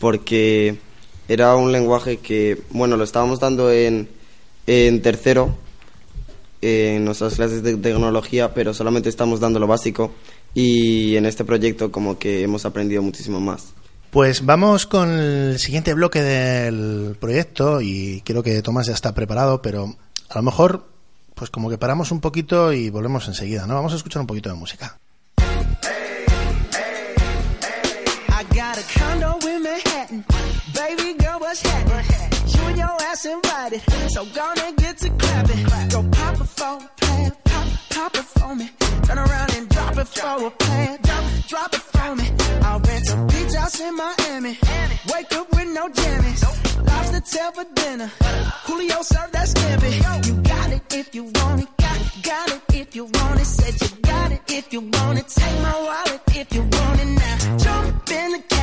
porque 0.00 0.78
era 1.28 1.54
un 1.54 1.70
lenguaje 1.70 2.16
que, 2.16 2.60
bueno, 2.70 2.96
lo 2.96 3.04
estábamos 3.04 3.38
dando 3.38 3.70
en, 3.70 4.08
en 4.66 5.00
tercero, 5.02 5.56
en 6.60 7.04
nuestras 7.04 7.36
clases 7.36 7.62
de 7.62 7.76
tecnología, 7.76 8.52
pero 8.52 8.74
solamente 8.74 9.08
estamos 9.08 9.38
dando 9.38 9.60
lo 9.60 9.68
básico 9.68 10.12
y 10.54 11.14
en 11.14 11.26
este 11.26 11.44
proyecto 11.44 11.92
como 11.92 12.18
que 12.18 12.42
hemos 12.42 12.64
aprendido 12.64 13.02
muchísimo 13.02 13.38
más. 13.38 13.72
Pues 14.10 14.44
vamos 14.44 14.86
con 14.86 15.10
el 15.10 15.58
siguiente 15.60 15.94
bloque 15.94 16.20
del 16.20 17.16
proyecto 17.20 17.80
y 17.80 18.22
creo 18.24 18.42
que 18.42 18.60
Tomás 18.60 18.88
ya 18.88 18.94
está 18.94 19.14
preparado, 19.14 19.62
pero 19.62 19.94
a 20.28 20.34
lo 20.34 20.42
mejor 20.42 20.88
pues 21.36 21.48
como 21.48 21.70
que 21.70 21.78
paramos 21.78 22.10
un 22.10 22.20
poquito 22.20 22.72
y 22.72 22.90
volvemos 22.90 23.28
enseguida, 23.28 23.66
¿no? 23.68 23.74
Vamos 23.74 23.92
a 23.92 23.96
escuchar 23.96 24.20
un 24.20 24.26
poquito 24.26 24.50
de 24.50 24.56
música. 24.56 24.98
What's 31.50 31.62
happening. 31.62 32.04
You 32.46 32.62
and 32.68 32.78
your 32.78 32.96
ass 33.10 33.24
invited, 33.26 33.82
so 34.10 34.24
gonna 34.26 34.72
get 34.76 34.98
to 34.98 35.10
clapping. 35.10 35.64
Go 35.88 36.00
pop 36.12 36.34
it 36.40 36.50
for 36.58 36.78
a 36.78 36.90
plan, 37.00 37.32
pop, 37.44 37.66
pop 37.90 38.14
it 38.14 38.28
for 38.36 38.54
me. 38.54 38.70
Turn 39.06 39.18
around 39.18 39.50
and 39.56 39.68
drop 39.68 39.96
it 39.98 40.08
for 40.08 40.46
a 40.46 40.50
plan, 40.50 40.98
drop, 41.02 41.24
drop 41.48 41.74
it 41.74 41.84
for 41.92 42.14
me. 42.14 42.26
I'll 42.62 42.80
rent 42.80 43.10
a 43.10 43.16
beach 43.30 43.54
house 43.54 43.80
in 43.80 43.96
Miami. 43.96 44.58
Wake 45.12 45.32
up 45.32 45.46
with 45.56 45.68
no 45.78 45.88
jammies. 45.88 46.42
Lobster 46.86 47.22
tail 47.32 47.50
for 47.52 47.66
dinner. 47.74 48.10
Julio 48.66 49.02
served 49.02 49.32
that 49.32 49.48
scampi. 49.48 49.90
You 50.26 50.34
got 50.42 50.70
it 50.72 50.94
if 50.94 51.14
you 51.14 51.24
want 51.24 51.62
it. 51.62 51.68
Got 51.78 52.00
it, 52.00 52.22
got 52.22 52.50
it 52.54 52.62
if 52.74 52.94
you 52.94 53.04
want 53.04 53.40
it. 53.40 53.46
Said 53.46 53.74
you 53.82 53.96
got 54.02 54.32
it 54.32 54.42
if 54.48 54.72
you 54.72 54.80
want 54.80 55.18
it. 55.18 55.26
Take 55.26 55.58
my 55.62 55.76
wallet 55.86 56.22
if 56.36 56.54
you 56.54 56.62
want 56.62 57.00
it 57.00 57.10
now. 57.22 57.56
Jump 57.58 58.10
in 58.12 58.32
the. 58.32 58.59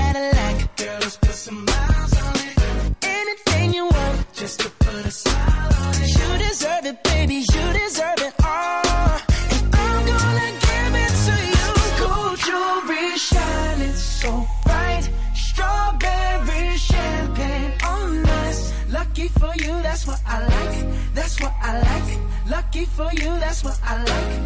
Girl, 0.78 0.98
let's 1.02 1.18
put 1.18 1.32
some 1.32 1.66
miles 1.66 2.14
on 2.22 2.36
it 2.36 2.58
anything 3.04 3.74
you 3.74 3.86
want 3.86 4.34
just 4.34 4.60
to 4.60 4.70
put 4.70 5.06
a 5.06 5.12
smile 5.12 5.74
on 5.84 5.94
it. 6.04 6.10
You 6.18 6.30
deserve 6.48 6.86
it, 6.86 7.04
baby. 7.04 7.36
You 7.54 7.66
deserve 7.84 8.20
it 8.28 8.36
all. 8.44 9.12
And 9.54 9.76
I'm 9.84 10.06
gonna 10.12 10.50
give 10.68 10.94
it 11.06 11.14
to 11.26 11.36
you. 11.54 11.68
Gold 12.02 12.38
jewelry 12.48 13.18
shining 13.18 13.96
so 13.96 14.32
bright. 14.66 15.10
Strawberry 15.34 16.78
champagne 16.78 17.74
on 17.84 18.26
us. 18.44 18.74
Lucky 18.90 19.28
for 19.40 19.54
you, 19.64 19.74
that's 19.88 20.06
what 20.08 20.22
I 20.26 20.38
like. 20.56 20.78
That's 21.14 21.42
what 21.42 21.54
I 21.62 21.72
like. 21.90 22.12
Lucky 22.50 22.86
for 22.86 23.10
you, 23.14 23.32
that's 23.44 23.64
what 23.64 23.80
I 23.84 24.04
like. 24.04 24.37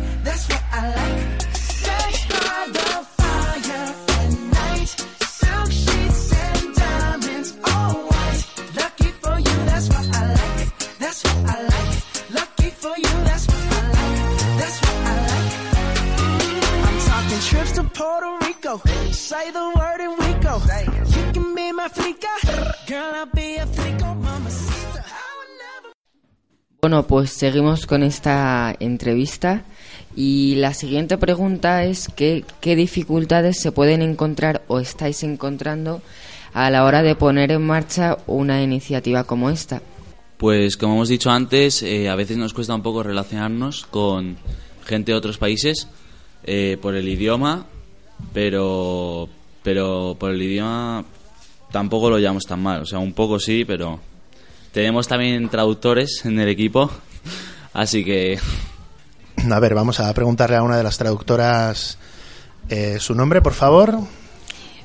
Bueno, 26.91 27.07
pues 27.07 27.29
seguimos 27.29 27.85
con 27.85 28.03
esta 28.03 28.75
entrevista 28.81 29.63
y 30.13 30.55
la 30.55 30.73
siguiente 30.73 31.17
pregunta 31.17 31.85
es 31.85 32.09
qué 32.17 32.75
dificultades 32.75 33.61
se 33.61 33.71
pueden 33.71 34.01
encontrar 34.01 34.63
o 34.67 34.77
estáis 34.77 35.23
encontrando 35.23 36.01
a 36.53 36.69
la 36.69 36.83
hora 36.83 37.01
de 37.01 37.15
poner 37.15 37.53
en 37.53 37.65
marcha 37.65 38.17
una 38.27 38.61
iniciativa 38.61 39.23
como 39.23 39.49
esta. 39.49 39.81
Pues 40.35 40.75
como 40.75 40.95
hemos 40.95 41.07
dicho 41.07 41.31
antes, 41.31 41.81
eh, 41.81 42.09
a 42.09 42.15
veces 42.15 42.35
nos 42.35 42.53
cuesta 42.53 42.75
un 42.75 42.81
poco 42.81 43.03
relacionarnos 43.03 43.85
con 43.85 44.35
gente 44.83 45.13
de 45.13 45.17
otros 45.17 45.37
países 45.37 45.87
eh, 46.43 46.77
por 46.81 46.95
el 46.95 47.07
idioma, 47.07 47.67
pero, 48.33 49.29
pero 49.63 50.17
por 50.19 50.31
el 50.31 50.41
idioma 50.41 51.05
tampoco 51.71 52.09
lo 52.09 52.19
llevamos 52.19 52.43
tan 52.43 52.61
mal. 52.61 52.81
O 52.81 52.85
sea, 52.85 52.99
un 52.99 53.13
poco 53.13 53.39
sí, 53.39 53.63
pero 53.63 54.10
tenemos 54.71 55.07
también 55.07 55.49
traductores 55.49 56.25
en 56.25 56.39
el 56.39 56.49
equipo, 56.49 56.91
así 57.73 58.03
que... 58.03 58.39
A 59.49 59.59
ver, 59.59 59.73
vamos 59.73 59.99
a 59.99 60.13
preguntarle 60.13 60.55
a 60.55 60.63
una 60.63 60.77
de 60.77 60.83
las 60.83 60.97
traductoras 60.97 61.97
eh, 62.69 62.99
su 62.99 63.15
nombre, 63.15 63.41
por 63.41 63.53
favor. 63.53 63.97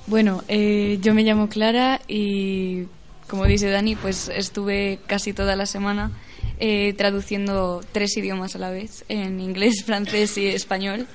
Bueno, 0.07 0.43
eh, 0.49 0.99
yo 1.03 1.15
me 1.15 1.25
llamo 1.25 1.49
Clara 1.49 2.01
y 2.09 2.85
como 3.29 3.45
dice 3.47 3.71
Dani, 3.71 3.97
pues 3.97 4.29
estuve 4.29 5.01
casi 5.07 5.33
toda 5.33 5.57
la 5.57 5.67
semana 5.67 6.13
eh, 6.59 6.95
traduciendo 6.97 7.83
tres 7.93 8.17
idiomas 8.17 8.55
a 8.55 8.59
la 8.59 8.71
vez, 8.71 9.05
en 9.09 9.41
inglés, 9.41 9.83
francés 9.87 10.39
y 10.39 10.47
español. 10.47 11.07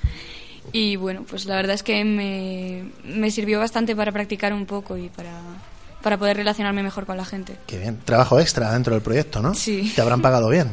Y 0.74 0.96
bueno, 0.96 1.26
pues 1.28 1.46
la 1.46 1.56
verdad 1.56 1.74
es 1.74 1.84
que 1.84 2.04
me, 2.06 2.92
me 3.04 3.32
sirvió 3.32 3.60
bastante 3.60 3.96
para 3.96 4.12
practicar 4.12 4.54
un 4.54 4.66
poco 4.66 4.96
y 4.98 5.10
para, 5.10 5.32
para 6.02 6.18
poder 6.18 6.38
relacionarme 6.38 6.84
mejor 6.84 7.06
con 7.06 7.18
la 7.18 7.26
gente. 7.26 7.58
Qué 7.68 7.78
bien. 7.78 8.00
Trabajo 8.04 8.40
extra 8.40 8.72
dentro 8.74 8.94
del 8.94 9.04
proyecto, 9.04 9.42
¿no? 9.42 9.54
Sí. 9.54 9.92
Te 9.96 10.02
habrán 10.02 10.22
pagado 10.22 10.50
bien. 10.50 10.72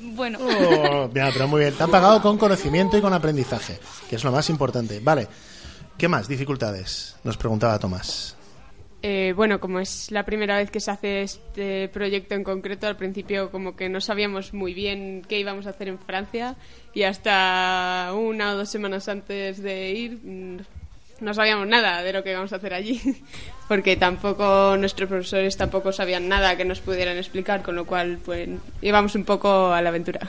Bueno. 0.00 0.38
Oh, 0.40 1.08
mira, 1.12 1.30
pero 1.32 1.46
muy 1.48 1.60
bien. 1.60 1.74
Te 1.74 1.82
han 1.82 1.90
pagado 1.90 2.20
con 2.22 2.38
conocimiento 2.38 2.96
y 2.96 3.00
con 3.00 3.12
aprendizaje, 3.12 3.78
que 4.08 4.16
es 4.16 4.24
lo 4.24 4.32
más 4.32 4.48
importante. 4.50 5.00
Vale. 5.00 5.28
¿Qué 5.98 6.08
más 6.08 6.28
dificultades? 6.28 7.16
Nos 7.24 7.36
preguntaba 7.36 7.78
Tomás. 7.78 8.36
Eh, 9.02 9.34
bueno, 9.36 9.60
como 9.60 9.78
es 9.78 10.10
la 10.10 10.24
primera 10.24 10.56
vez 10.56 10.70
que 10.70 10.80
se 10.80 10.90
hace 10.90 11.22
este 11.22 11.88
proyecto 11.88 12.34
en 12.34 12.42
concreto, 12.42 12.86
al 12.86 12.96
principio 12.96 13.50
como 13.50 13.76
que 13.76 13.88
no 13.88 14.00
sabíamos 14.00 14.52
muy 14.52 14.74
bien 14.74 15.22
qué 15.28 15.38
íbamos 15.38 15.66
a 15.66 15.70
hacer 15.70 15.88
en 15.88 15.98
Francia 15.98 16.56
y 16.92 17.04
hasta 17.04 18.12
una 18.14 18.52
o 18.52 18.56
dos 18.56 18.68
semanas 18.68 19.08
antes 19.08 19.62
de 19.62 19.92
ir 19.92 20.18
mm, 20.22 20.58
no 21.20 21.34
sabíamos 21.34 21.66
nada 21.66 22.02
de 22.02 22.12
lo 22.12 22.22
que 22.22 22.30
íbamos 22.32 22.52
a 22.52 22.56
hacer 22.56 22.74
allí, 22.74 23.00
porque 23.68 23.96
tampoco 23.96 24.76
nuestros 24.78 25.08
profesores 25.08 25.56
tampoco 25.56 25.92
sabían 25.92 26.28
nada 26.28 26.56
que 26.56 26.64
nos 26.64 26.80
pudieran 26.80 27.16
explicar, 27.16 27.62
con 27.62 27.74
lo 27.76 27.86
cual 27.86 28.18
pues 28.24 28.48
íbamos 28.82 29.14
un 29.14 29.24
poco 29.24 29.72
a 29.72 29.80
la 29.82 29.88
aventura. 29.90 30.20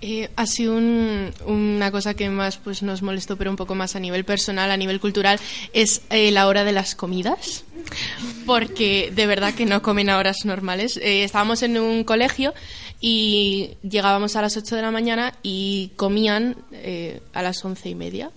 Eh, 0.00 0.28
ha 0.36 0.46
sido 0.46 0.76
un- 0.76 1.32
una 1.46 1.90
cosa 1.90 2.14
que 2.14 2.28
más 2.30 2.56
pues 2.58 2.82
nos 2.84 3.02
molestó, 3.02 3.36
pero 3.36 3.50
un 3.50 3.56
poco 3.56 3.74
más 3.74 3.96
a 3.96 4.00
nivel 4.00 4.24
personal, 4.24 4.70
a 4.70 4.76
nivel 4.76 5.00
cultural, 5.00 5.40
es 5.72 6.02
eh, 6.10 6.30
la 6.30 6.46
hora 6.46 6.62
de 6.62 6.70
las 6.72 6.94
comidas, 6.94 7.64
porque 8.46 9.10
de 9.14 9.26
verdad 9.26 9.54
que 9.54 9.66
no 9.66 9.82
comen 9.82 10.08
a 10.10 10.18
horas 10.18 10.44
normales. 10.44 10.98
Eh, 10.98 11.24
estábamos 11.24 11.62
en 11.62 11.78
un 11.78 12.04
colegio 12.04 12.54
y 13.00 13.70
llegábamos 13.82 14.36
a 14.36 14.42
las 14.42 14.56
8 14.56 14.76
de 14.76 14.82
la 14.82 14.90
mañana 14.90 15.34
y 15.42 15.90
comían 15.96 16.56
a 17.32 17.42
las 17.42 17.64
once 17.64 17.88
y 17.88 17.94
media. 17.94 18.30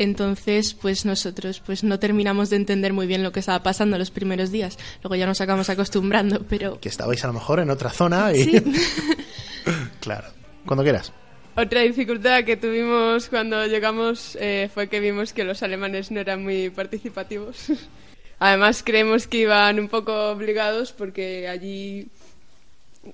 Entonces, 0.00 0.72
pues 0.72 1.04
nosotros 1.04 1.60
pues 1.60 1.84
no 1.84 1.98
terminamos 1.98 2.48
de 2.48 2.56
entender 2.56 2.94
muy 2.94 3.06
bien 3.06 3.22
lo 3.22 3.32
que 3.32 3.40
estaba 3.40 3.62
pasando 3.62 3.98
los 3.98 4.10
primeros 4.10 4.50
días. 4.50 4.78
Luego 5.02 5.14
ya 5.14 5.26
nos 5.26 5.42
acabamos 5.42 5.68
acostumbrando, 5.68 6.40
pero 6.48 6.80
Que 6.80 6.88
estabais 6.88 7.22
a 7.22 7.26
lo 7.26 7.34
mejor 7.34 7.60
en 7.60 7.68
otra 7.68 7.90
zona 7.90 8.32
y... 8.32 8.44
Sí. 8.44 8.62
claro. 10.00 10.28
Cuando 10.64 10.82
quieras. 10.84 11.12
Otra 11.54 11.82
dificultad 11.82 12.44
que 12.44 12.56
tuvimos 12.56 13.28
cuando 13.28 13.66
llegamos 13.66 14.38
eh, 14.40 14.70
fue 14.72 14.88
que 14.88 15.00
vimos 15.00 15.34
que 15.34 15.44
los 15.44 15.62
alemanes 15.62 16.10
no 16.10 16.18
eran 16.18 16.42
muy 16.42 16.70
participativos. 16.70 17.66
Además, 18.38 18.82
creemos 18.82 19.26
que 19.26 19.40
iban 19.40 19.78
un 19.78 19.88
poco 19.88 20.30
obligados 20.30 20.92
porque 20.92 21.46
allí 21.46 22.08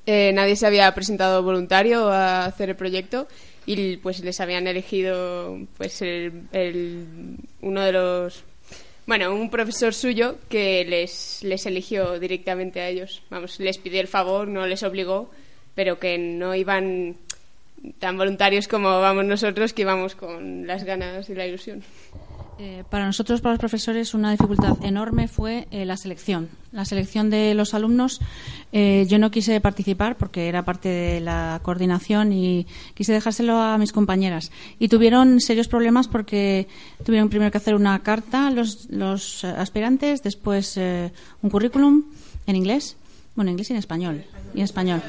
eh, 0.07 0.31
nadie 0.33 0.55
se 0.55 0.68
había 0.68 0.94
presentado 0.94 1.42
voluntario 1.42 2.09
a 2.11 2.44
hacer 2.44 2.70
el 2.70 2.77
proyecto 2.77 3.27
y 3.66 3.96
pues 3.98 4.20
les 4.20 4.40
habían 4.40 4.66
elegido 4.66 5.59
pues 5.76 6.00
el, 6.00 6.33
uno 7.61 7.81
de 7.83 7.92
los 7.92 8.44
bueno 9.07 9.35
un 9.35 9.50
profesor 9.50 9.92
suyo 9.92 10.37
que 10.48 10.85
les 10.85 11.42
les 11.42 11.66
eligió 11.66 12.18
directamente 12.18 12.81
a 12.81 12.88
ellos. 12.88 13.22
Vamos 13.29 13.59
les 13.61 13.79
pidió 13.79 14.00
el 14.00 14.09
favor 14.09 14.48
no 14.48 14.66
les 14.66 14.83
obligó 14.83 15.31
pero 15.74 15.98
que 15.98 16.16
no 16.16 16.55
iban 16.55 17.16
tan 17.98 18.16
voluntarios 18.16 18.68
como 18.68 19.00
vamos 19.00 19.24
nosotros 19.24 19.72
que 19.72 19.83
íbamos 19.83 20.14
con 20.14 20.66
las 20.66 20.85
ganas 20.85 21.29
y 21.29 21.35
la 21.35 21.46
ilusión 21.46 21.83
Eh, 22.59 22.85
para 22.88 23.05
nosotros, 23.05 23.42
para 23.42 23.53
los 23.53 23.59
profesores, 23.59 24.14
una 24.14 24.31
dificultad 24.31 24.83
enorme 24.83 25.29
fue 25.29 25.69
eh, 25.71 25.85
la 25.85 25.99
selección. 25.99 26.49
La 26.73 26.87
selección 26.87 27.29
de 27.29 27.53
los 27.55 27.75
alumnos. 27.75 28.21
Eh, 28.73 29.05
yo 29.09 29.19
no 29.19 29.31
quise 29.31 29.61
participar 29.61 30.16
porque 30.16 30.49
era 30.49 30.64
parte 30.64 30.88
de 30.88 31.21
la 31.21 31.61
coordinación 31.62 32.33
y 32.33 32.66
quise 32.95 33.12
dejárselo 33.12 33.59
a 33.59 33.77
mis 33.77 33.92
compañeras. 33.92 34.51
Y 34.79 34.88
tuvieron 34.88 35.40
serios 35.40 35.69
problemas 35.69 36.09
porque 36.09 36.66
tuvieron 37.05 37.29
primero 37.29 37.51
que 37.51 37.59
hacer 37.59 37.75
una 37.75 38.03
carta 38.03 38.51
los, 38.51 38.88
los 38.88 39.45
aspirantes, 39.45 40.23
después 40.23 40.79
un 41.42 41.51
currículum 41.51 42.05
en 42.47 42.57
inglés, 42.57 42.97
bueno, 43.35 43.51
en 43.51 43.53
inglés 43.53 43.69
y 43.71 43.73
en 43.75 43.79
español. 43.79 44.25
Y 44.55 44.59
en 44.59 44.64
español. 44.64 45.03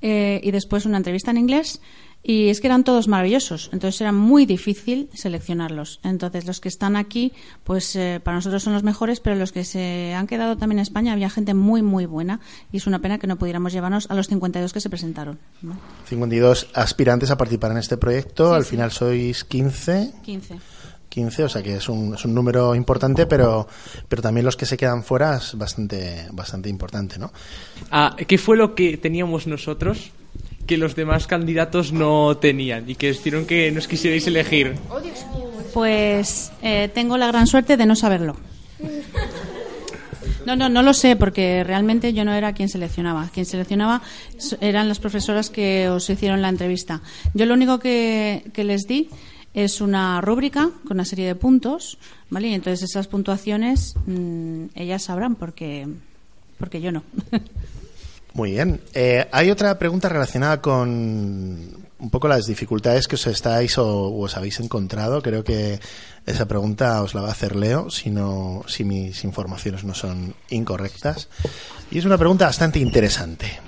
y 0.00 0.50
después 0.50 0.86
una 0.86 0.96
entrevista 0.96 1.30
en 1.30 1.36
inglés 1.36 1.82
y 2.22 2.50
es 2.50 2.60
que 2.60 2.66
eran 2.66 2.84
todos 2.84 3.08
maravillosos, 3.08 3.70
entonces 3.72 4.00
era 4.00 4.12
muy 4.12 4.44
difícil 4.44 5.08
seleccionarlos. 5.14 6.00
Entonces 6.02 6.46
los 6.46 6.60
que 6.60 6.68
están 6.68 6.96
aquí, 6.96 7.32
pues 7.64 7.96
eh, 7.96 8.20
para 8.22 8.36
nosotros 8.36 8.62
son 8.62 8.74
los 8.74 8.82
mejores, 8.82 9.20
pero 9.20 9.36
los 9.36 9.52
que 9.52 9.64
se 9.64 10.12
han 10.14 10.26
quedado 10.26 10.56
también 10.56 10.78
en 10.78 10.82
España 10.82 11.12
había 11.12 11.30
gente 11.30 11.54
muy, 11.54 11.82
muy 11.82 12.04
buena 12.04 12.40
y 12.72 12.76
es 12.76 12.86
una 12.86 12.98
pena 12.98 13.18
que 13.18 13.26
no 13.26 13.36
pudiéramos 13.36 13.72
llevarnos 13.72 14.10
a 14.10 14.14
los 14.14 14.28
52 14.28 14.72
que 14.72 14.80
se 14.80 14.90
presentaron. 14.90 15.38
52 16.06 16.68
aspirantes 16.74 17.30
a 17.30 17.38
participar 17.38 17.70
en 17.72 17.78
este 17.78 17.96
proyecto, 17.96 18.52
al 18.52 18.64
final 18.64 18.90
sois 18.90 19.44
15. 19.44 20.12
15. 20.22 20.58
15, 21.08 21.44
o 21.44 21.48
sea 21.48 21.62
que 21.62 21.74
es 21.74 21.88
un, 21.88 22.14
es 22.14 22.24
un 22.24 22.34
número 22.34 22.74
importante, 22.74 23.26
pero, 23.26 23.66
pero 24.08 24.22
también 24.22 24.44
los 24.44 24.56
que 24.56 24.66
se 24.66 24.76
quedan 24.76 25.02
fuera 25.02 25.36
es 25.36 25.56
bastante, 25.56 26.26
bastante 26.32 26.68
importante, 26.68 27.18
¿no? 27.18 27.32
Ah, 27.90 28.14
¿Qué 28.16 28.38
fue 28.38 28.56
lo 28.56 28.74
que 28.76 28.96
teníamos 28.96 29.46
nosotros 29.48 30.12
que 30.70 30.76
los 30.76 30.94
demás 30.94 31.26
candidatos 31.26 31.92
no 31.92 32.36
tenían 32.36 32.88
y 32.88 32.94
que 32.94 33.10
hicieron 33.10 33.44
que 33.44 33.72
nos 33.72 33.88
quisierais 33.88 34.24
elegir? 34.28 34.76
Pues 35.74 36.52
eh, 36.62 36.88
tengo 36.94 37.18
la 37.18 37.26
gran 37.26 37.48
suerte 37.48 37.76
de 37.76 37.86
no 37.86 37.96
saberlo. 37.96 38.36
No, 40.46 40.54
no, 40.54 40.68
no 40.68 40.84
lo 40.84 40.94
sé 40.94 41.16
porque 41.16 41.64
realmente 41.64 42.12
yo 42.12 42.24
no 42.24 42.32
era 42.34 42.52
quien 42.52 42.68
seleccionaba. 42.68 43.30
Quien 43.34 43.46
seleccionaba 43.46 44.00
eran 44.60 44.86
las 44.86 45.00
profesoras 45.00 45.50
que 45.50 45.88
os 45.88 46.08
hicieron 46.08 46.40
la 46.40 46.48
entrevista. 46.48 47.02
Yo 47.34 47.46
lo 47.46 47.54
único 47.54 47.80
que, 47.80 48.44
les 48.54 48.86
di 48.86 49.08
es 49.54 49.80
una 49.80 50.20
rúbrica 50.20 50.70
con 50.86 50.98
una 50.98 51.04
serie 51.04 51.26
de 51.26 51.34
puntos, 51.34 51.98
¿vale? 52.30 52.46
Y 52.46 52.54
entonces 52.54 52.88
esas 52.88 53.08
puntuaciones 53.08 53.96
mm, 54.06 54.66
ellas 54.76 55.02
sabrán 55.02 55.34
porque, 55.34 55.88
porque 56.58 56.80
yo 56.80 56.92
no. 56.92 57.02
Muy 58.34 58.52
bien. 58.52 58.80
Eh, 58.94 59.26
hay 59.32 59.50
otra 59.50 59.78
pregunta 59.78 60.08
relacionada 60.08 60.60
con 60.60 61.80
un 62.00 62.10
poco 62.10 62.28
las 62.28 62.46
dificultades 62.46 63.06
que 63.06 63.16
os 63.16 63.26
estáis 63.26 63.76
o 63.78 64.16
os 64.16 64.36
habéis 64.36 64.60
encontrado. 64.60 65.20
Creo 65.22 65.44
que 65.44 65.80
esa 66.26 66.46
pregunta 66.46 67.02
os 67.02 67.14
la 67.14 67.22
va 67.22 67.28
a 67.28 67.32
hacer 67.32 67.56
Leo, 67.56 67.90
si, 67.90 68.10
no, 68.10 68.62
si 68.66 68.84
mis 68.84 69.24
informaciones 69.24 69.84
no 69.84 69.94
son 69.94 70.34
incorrectas. 70.48 71.28
Y 71.90 71.98
es 71.98 72.04
una 72.04 72.18
pregunta 72.18 72.46
bastante 72.46 72.78
interesante. 72.78 73.60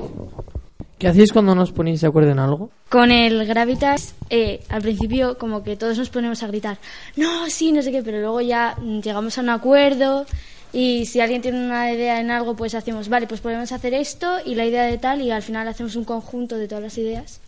¿Qué 0.98 1.09
hacéis 1.09 1.33
cuando 1.33 1.57
nos 1.57 1.72
ponéis 1.72 2.01
de 2.01 2.07
acuerdo 2.07 2.31
en 2.31 2.38
algo? 2.38 2.70
Con 2.88 3.11
el 3.11 3.44
Gravitas, 3.44 4.14
eh, 4.31 4.62
al 4.68 4.83
principio 4.83 5.37
como 5.37 5.64
que 5.64 5.77
todos 5.77 5.98
nos 5.98 6.11
ponemos 6.11 6.44
a 6.44 6.46
gritar, 6.46 6.79
no, 7.16 7.51
sí, 7.51 7.72
no 7.72 7.83
sé 7.83 7.90
qué, 7.90 8.05
pero 8.05 8.20
luego 8.20 8.40
ya 8.40 8.77
llegamos 9.03 9.37
a 9.37 9.40
un 9.40 9.48
acuerdo 9.48 10.27
y 10.72 11.06
si 11.06 11.20
alguien 11.20 11.42
tiene 11.42 11.64
una 11.64 11.92
idea 11.92 12.20
en 12.20 12.30
algo, 12.30 12.56
pues 12.56 12.74
hacemos, 12.74 13.08
vale, 13.08 13.26
pues 13.26 13.40
podemos 13.40 13.72
hacer 13.72 13.94
esto 13.94 14.38
y 14.44 14.54
la 14.54 14.64
idea 14.64 14.85
de 14.85 14.98
tal 14.98 15.20
y 15.20 15.30
al 15.30 15.42
final 15.42 15.68
hacemos 15.68 15.96
un 15.96 16.04
conjunto 16.04 16.56
de 16.56 16.68
todas 16.68 16.82
las 16.82 16.96
ideas 16.98 17.40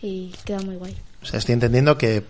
y 0.00 0.32
queda 0.44 0.60
muy 0.60 0.76
guay. 0.76 0.96
O 1.22 1.26
sea, 1.26 1.38
estoy 1.38 1.54
entendiendo 1.54 1.98
que 1.98 2.22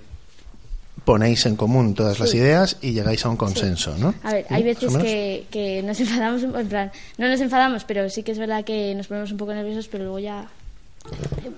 ponéis 1.05 1.45
en 1.47 1.57
común 1.57 1.95
todas 1.95 2.19
las 2.19 2.35
ideas 2.35 2.79
y 2.81 2.93
llegáis 2.93 3.25
a 3.25 3.29
un 3.29 3.37
consenso, 3.37 3.97
¿no? 3.99 4.15
A 4.23 4.33
ver, 4.33 4.47
hay 4.49 4.63
veces 4.63 4.97
que, 4.97 5.47
que, 5.51 5.83
nos 5.83 6.01
enfadamos, 6.01 6.43
en 6.43 6.69
plan, 6.69 6.93
no 7.19 7.29
nos 7.29 7.41
enfadamos, 7.41 7.85
pero 7.85 8.09
sí 8.09 8.23
que 8.23 8.33
es 8.33 8.39
verdad 8.39 8.65
que 8.65 8.95
nos 8.95 9.07
ponemos 9.07 9.31
un 9.31 9.37
poco 9.37 9.53
nerviosos, 9.53 9.89
pero 9.89 10.05
luego 10.05 10.19
ya... 10.19 10.49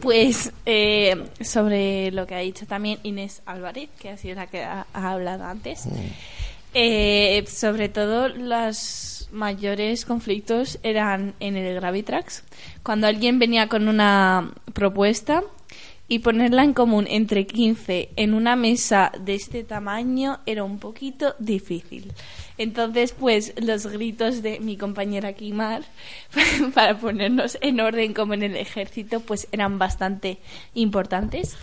Pues 0.00 0.50
eh, 0.66 1.28
sobre 1.40 2.10
lo 2.10 2.26
que 2.26 2.34
ha 2.34 2.40
dicho 2.40 2.66
también 2.66 2.98
Inés 3.04 3.42
Álvarez, 3.46 3.88
que 4.00 4.10
ha 4.10 4.16
sido 4.16 4.34
la 4.34 4.48
que 4.48 4.64
ha, 4.64 4.86
hablado 4.92 5.44
antes. 5.44 5.86
Mm. 5.86 5.90
Eh, 6.78 7.42
sobre 7.48 7.88
todo 7.88 8.28
los 8.28 9.30
mayores 9.32 10.04
conflictos 10.04 10.78
eran 10.82 11.32
en 11.40 11.56
el 11.56 11.74
Gravitrax, 11.74 12.44
cuando 12.82 13.06
alguien 13.06 13.38
venía 13.38 13.66
con 13.66 13.88
una 13.88 14.52
propuesta 14.74 15.42
y 16.06 16.18
ponerla 16.18 16.64
en 16.64 16.74
común 16.74 17.06
entre 17.08 17.46
15 17.46 18.10
en 18.16 18.34
una 18.34 18.56
mesa 18.56 19.10
de 19.18 19.36
este 19.36 19.64
tamaño 19.64 20.40
era 20.44 20.64
un 20.64 20.78
poquito 20.78 21.34
difícil. 21.38 22.12
Entonces, 22.58 23.12
pues 23.18 23.54
los 23.56 23.86
gritos 23.86 24.42
de 24.42 24.60
mi 24.60 24.76
compañera 24.76 25.32
Kimar 25.32 25.82
para 26.74 26.98
ponernos 26.98 27.56
en 27.62 27.80
orden 27.80 28.12
como 28.12 28.34
en 28.34 28.42
el 28.42 28.54
ejército, 28.54 29.20
pues 29.20 29.48
eran 29.50 29.78
bastante 29.78 30.40
importantes. 30.74 31.56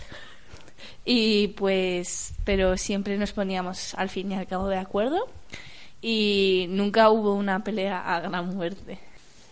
Y 1.04 1.48
pues, 1.48 2.34
pero 2.44 2.76
siempre 2.76 3.18
nos 3.18 3.32
poníamos 3.32 3.94
al 3.94 4.08
fin 4.08 4.32
y 4.32 4.34
al 4.34 4.46
cabo 4.46 4.68
de 4.68 4.78
acuerdo 4.78 5.28
y 6.06 6.66
nunca 6.68 7.08
hubo 7.08 7.34
una 7.34 7.64
pelea 7.64 8.14
a 8.14 8.20
gran 8.20 8.54
muerte. 8.54 8.98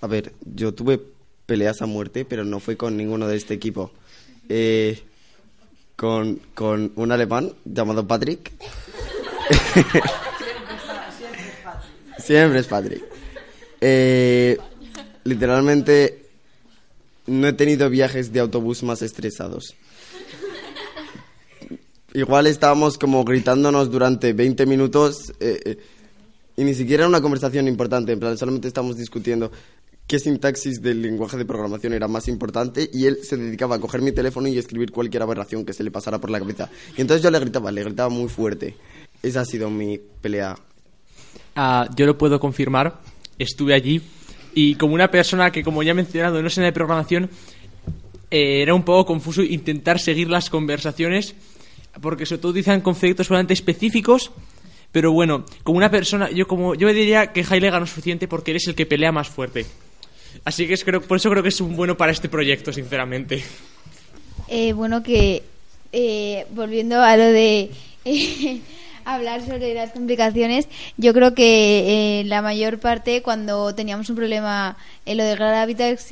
A 0.03 0.07
ver, 0.07 0.33
yo 0.45 0.75
tuve 0.75 1.01
peleas 1.47 1.81
a 1.81 1.87
muerte, 1.87 2.27
pero 2.27 2.45
no 2.45 2.61
fue 2.61 2.77
con 2.77 2.97
ninguno 2.97 3.27
de 3.27 3.37
este 3.37 3.55
equipo. 3.55 3.91
Eh, 4.51 5.03
con, 5.97 6.41
con 6.55 6.93
un 6.97 7.11
alemán 7.11 7.55
llamado 7.65 8.07
Patrick. 8.07 8.53
Siempre 12.19 12.59
es 12.59 12.67
Patrick. 12.67 13.03
Eh, 13.81 14.59
literalmente 15.25 16.27
no 17.27 17.49
he 17.49 17.53
tenido 17.55 17.89
viajes 17.89 18.33
de 18.33 18.41
autobús 18.41 18.83
más 18.83 19.01
estresados. 19.01 19.75
Igual 22.15 22.47
estábamos 22.47 22.99
como 22.99 23.25
gritándonos 23.25 23.91
durante 23.91 24.33
20 24.33 24.67
minutos 24.67 25.33
eh, 25.41 25.61
eh, 25.65 25.79
y 26.57 26.65
ni 26.65 26.75
siquiera 26.75 27.03
era 27.05 27.09
una 27.09 27.23
conversación 27.23 27.67
importante, 27.69 28.13
en 28.13 28.21
plan, 28.21 28.37
solamente 28.37 28.69
estábamos 28.69 28.97
discutiendo 28.97 29.51
qué 30.07 30.19
sintaxis 30.19 30.83
del 30.83 31.01
lenguaje 31.01 31.39
de 31.39 31.47
programación 31.47 31.95
era 31.95 32.09
más 32.09 32.29
importante 32.29 32.91
y 32.93 33.07
él 33.07 33.19
se 33.23 33.39
dedicaba 33.39 33.77
a 33.77 33.79
coger 33.79 34.03
mi 34.03 34.13
teléfono 34.13 34.49
y 34.49 34.59
escribir 34.59 34.93
cualquier 34.93 35.23
aberración 35.23 35.65
que 35.65 35.73
se 35.73 35.83
le 35.83 35.91
pasara 35.91 36.19
por 36.19 36.29
la 36.29 36.39
cabeza. 36.39 36.69
Y 36.97 37.01
entonces 37.01 37.23
yo 37.23 37.31
le 37.31 37.39
gritaba, 37.39 37.73
le 37.73 37.83
gritaba 37.83 38.11
muy 38.11 38.29
fuerte. 38.29 38.77
Esa 39.23 39.41
ha 39.41 39.45
sido 39.47 39.71
mi 39.71 39.99
pelea. 40.21 40.57
Ah, 41.57 41.89
yo 41.97 42.05
lo 42.05 42.19
puedo 42.19 42.39
confirmar, 42.39 43.01
estuve 43.39 43.73
allí 43.73 44.03
y 44.55 44.75
como 44.75 44.95
una 44.95 45.11
persona 45.11 45.51
que, 45.51 45.63
como 45.63 45.83
ya 45.83 45.93
he 45.93 45.95
mencionado, 45.95 46.43
no 46.43 46.51
sé 46.51 46.61
de 46.61 46.73
programación, 46.73 47.31
eh, 48.31 48.63
era 48.63 48.75
un 48.75 48.83
poco 48.83 49.07
confuso 49.07 49.43
intentar 49.43 49.99
seguir 49.99 50.29
las 50.29 50.51
conversaciones 50.51 51.35
porque 52.01 52.27
sobre 52.27 52.41
todo 52.41 52.51
utilizan 52.51 52.81
conceptos 52.81 53.29
bastante 53.29 53.55
específicos. 53.55 54.31
Pero 54.91 55.13
bueno, 55.13 55.45
como 55.63 55.79
una 55.79 55.91
persona, 55.91 56.31
yo 56.31 56.47
como 56.47 56.75
yo 56.75 56.89
diría 56.89 57.33
que 57.33 57.45
Haile 57.49 57.71
gana 57.71 57.87
suficiente 57.87 58.29
porque 58.29 58.51
eres 58.51 58.67
el 58.69 58.75
que 58.75 58.85
pelea 58.85 59.11
más 59.11 59.29
fuerte. 59.29 59.65
Así 60.45 60.67
que 60.67 60.75
es, 60.75 60.85
creo, 60.85 61.01
por 61.01 61.17
eso 61.17 61.31
creo 61.31 61.43
que 61.43 61.49
es 61.49 61.61
un 61.61 61.77
bueno 61.77 61.97
para 61.97 62.13
este 62.13 62.29
proyecto, 62.29 62.73
sinceramente. 62.73 63.43
Eh, 64.49 64.73
bueno, 64.73 65.03
que 65.03 65.43
eh, 65.93 66.47
volviendo 66.51 67.03
a 67.03 67.17
lo 67.17 67.25
de 67.25 67.71
hablar 69.05 69.41
sobre 69.43 69.75
las 69.75 69.93
complicaciones, 69.93 70.69
yo 70.97 71.13
creo 71.13 71.35
que 71.35 72.21
eh, 72.21 72.25
la 72.25 72.43
mayor 72.43 72.79
parte 72.79 73.23
cuando 73.23 73.75
teníamos 73.75 74.09
un 74.11 74.17
problema 74.17 74.77
en 75.07 75.17
lo 75.17 75.25
de 75.25 75.35
Gravitax 75.35 76.07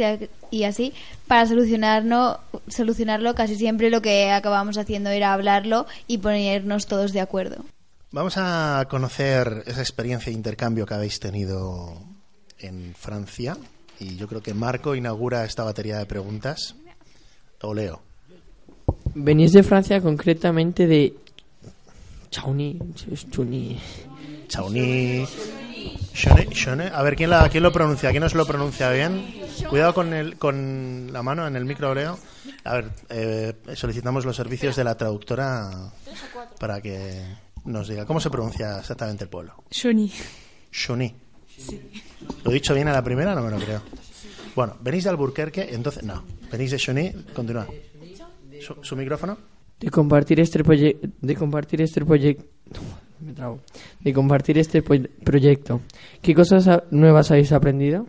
y 0.50 0.64
así, 0.64 0.92
para 1.26 1.46
solucionarlo, 1.46 2.40
solucionarlo 2.68 3.34
casi 3.34 3.56
siempre 3.56 3.90
lo 3.90 4.02
que 4.02 4.30
acabamos 4.30 4.78
haciendo 4.78 5.10
era 5.10 5.32
hablarlo 5.32 5.86
y 6.06 6.18
ponernos 6.18 6.86
todos 6.86 7.12
de 7.12 7.20
acuerdo. 7.20 7.64
Vamos 8.12 8.34
a 8.36 8.86
conocer 8.90 9.62
esa 9.66 9.80
experiencia 9.80 10.30
de 10.30 10.36
intercambio 10.36 10.84
que 10.84 10.94
habéis 10.94 11.20
tenido 11.20 11.94
en 12.58 12.94
Francia 12.94 13.56
y 14.00 14.16
yo 14.16 14.26
creo 14.26 14.42
que 14.42 14.54
Marco 14.54 14.96
inaugura 14.96 15.44
esta 15.44 15.62
batería 15.62 15.98
de 15.98 16.06
preguntas. 16.06 16.74
O 17.62 17.74
Leo. 17.74 18.00
Venís 19.14 19.52
de 19.52 19.62
Francia 19.62 20.00
concretamente 20.00 20.86
de 20.86 21.14
Chauni, 22.30 22.78
Chauni. 23.24 23.78
Chauni. 24.48 25.26
A 26.92 27.02
ver, 27.02 27.16
¿quién, 27.16 27.30
la, 27.30 27.48
¿quién 27.48 27.62
lo 27.62 27.72
pronuncia? 27.72 28.10
¿Quién 28.10 28.22
nos 28.22 28.34
lo 28.34 28.46
pronuncia 28.46 28.90
bien? 28.90 29.42
Cuidado 29.68 29.94
con, 29.94 30.12
el, 30.12 30.36
con 30.36 31.12
la 31.12 31.22
mano 31.22 31.46
en 31.46 31.56
el 31.56 31.64
micro, 31.64 31.94
Leo. 31.94 32.18
A 32.64 32.74
ver, 32.74 32.90
eh, 33.08 33.54
solicitamos 33.74 34.24
los 34.24 34.36
servicios 34.36 34.76
de 34.76 34.84
la 34.84 34.96
traductora 34.96 35.92
para 36.58 36.80
que 36.80 37.24
nos 37.64 37.88
diga 37.88 38.06
cómo 38.06 38.20
se 38.20 38.30
pronuncia 38.30 38.78
exactamente 38.78 39.24
el 39.24 39.30
pueblo. 39.30 39.54
Shoni. 39.70 40.12
Shoni. 40.72 41.14
¿Lo 42.44 42.50
he 42.50 42.54
dicho 42.54 42.74
bien 42.74 42.88
a 42.88 42.92
la 42.92 43.02
primera? 43.02 43.34
No 43.34 43.42
me 43.42 43.50
lo 43.50 43.58
creo. 43.58 43.82
Bueno, 44.54 44.76
venís 44.80 45.04
de 45.04 45.10
Alburquerque, 45.10 45.68
entonces. 45.72 46.02
No, 46.02 46.24
venís 46.50 46.70
de 46.70 46.78
Shoni, 46.78 47.12
continúa. 47.34 47.66
¿Su, 48.82 48.96
micrófono? 48.96 49.38
De 49.80 49.90
compartir 49.90 50.40
este 50.40 50.62
proyecto. 50.62 51.08
De 51.20 51.34
compartir 51.34 51.80
este 51.82 52.04
proyecto. 52.04 52.44
de 54.00 54.12
compartir 54.12 54.58
este 54.58 54.82
proyecto. 54.82 55.80
¿Qué 56.22 56.34
cosas 56.34 56.82
nuevas 56.90 57.30
habéis 57.30 57.52
aprendido? 57.52 58.06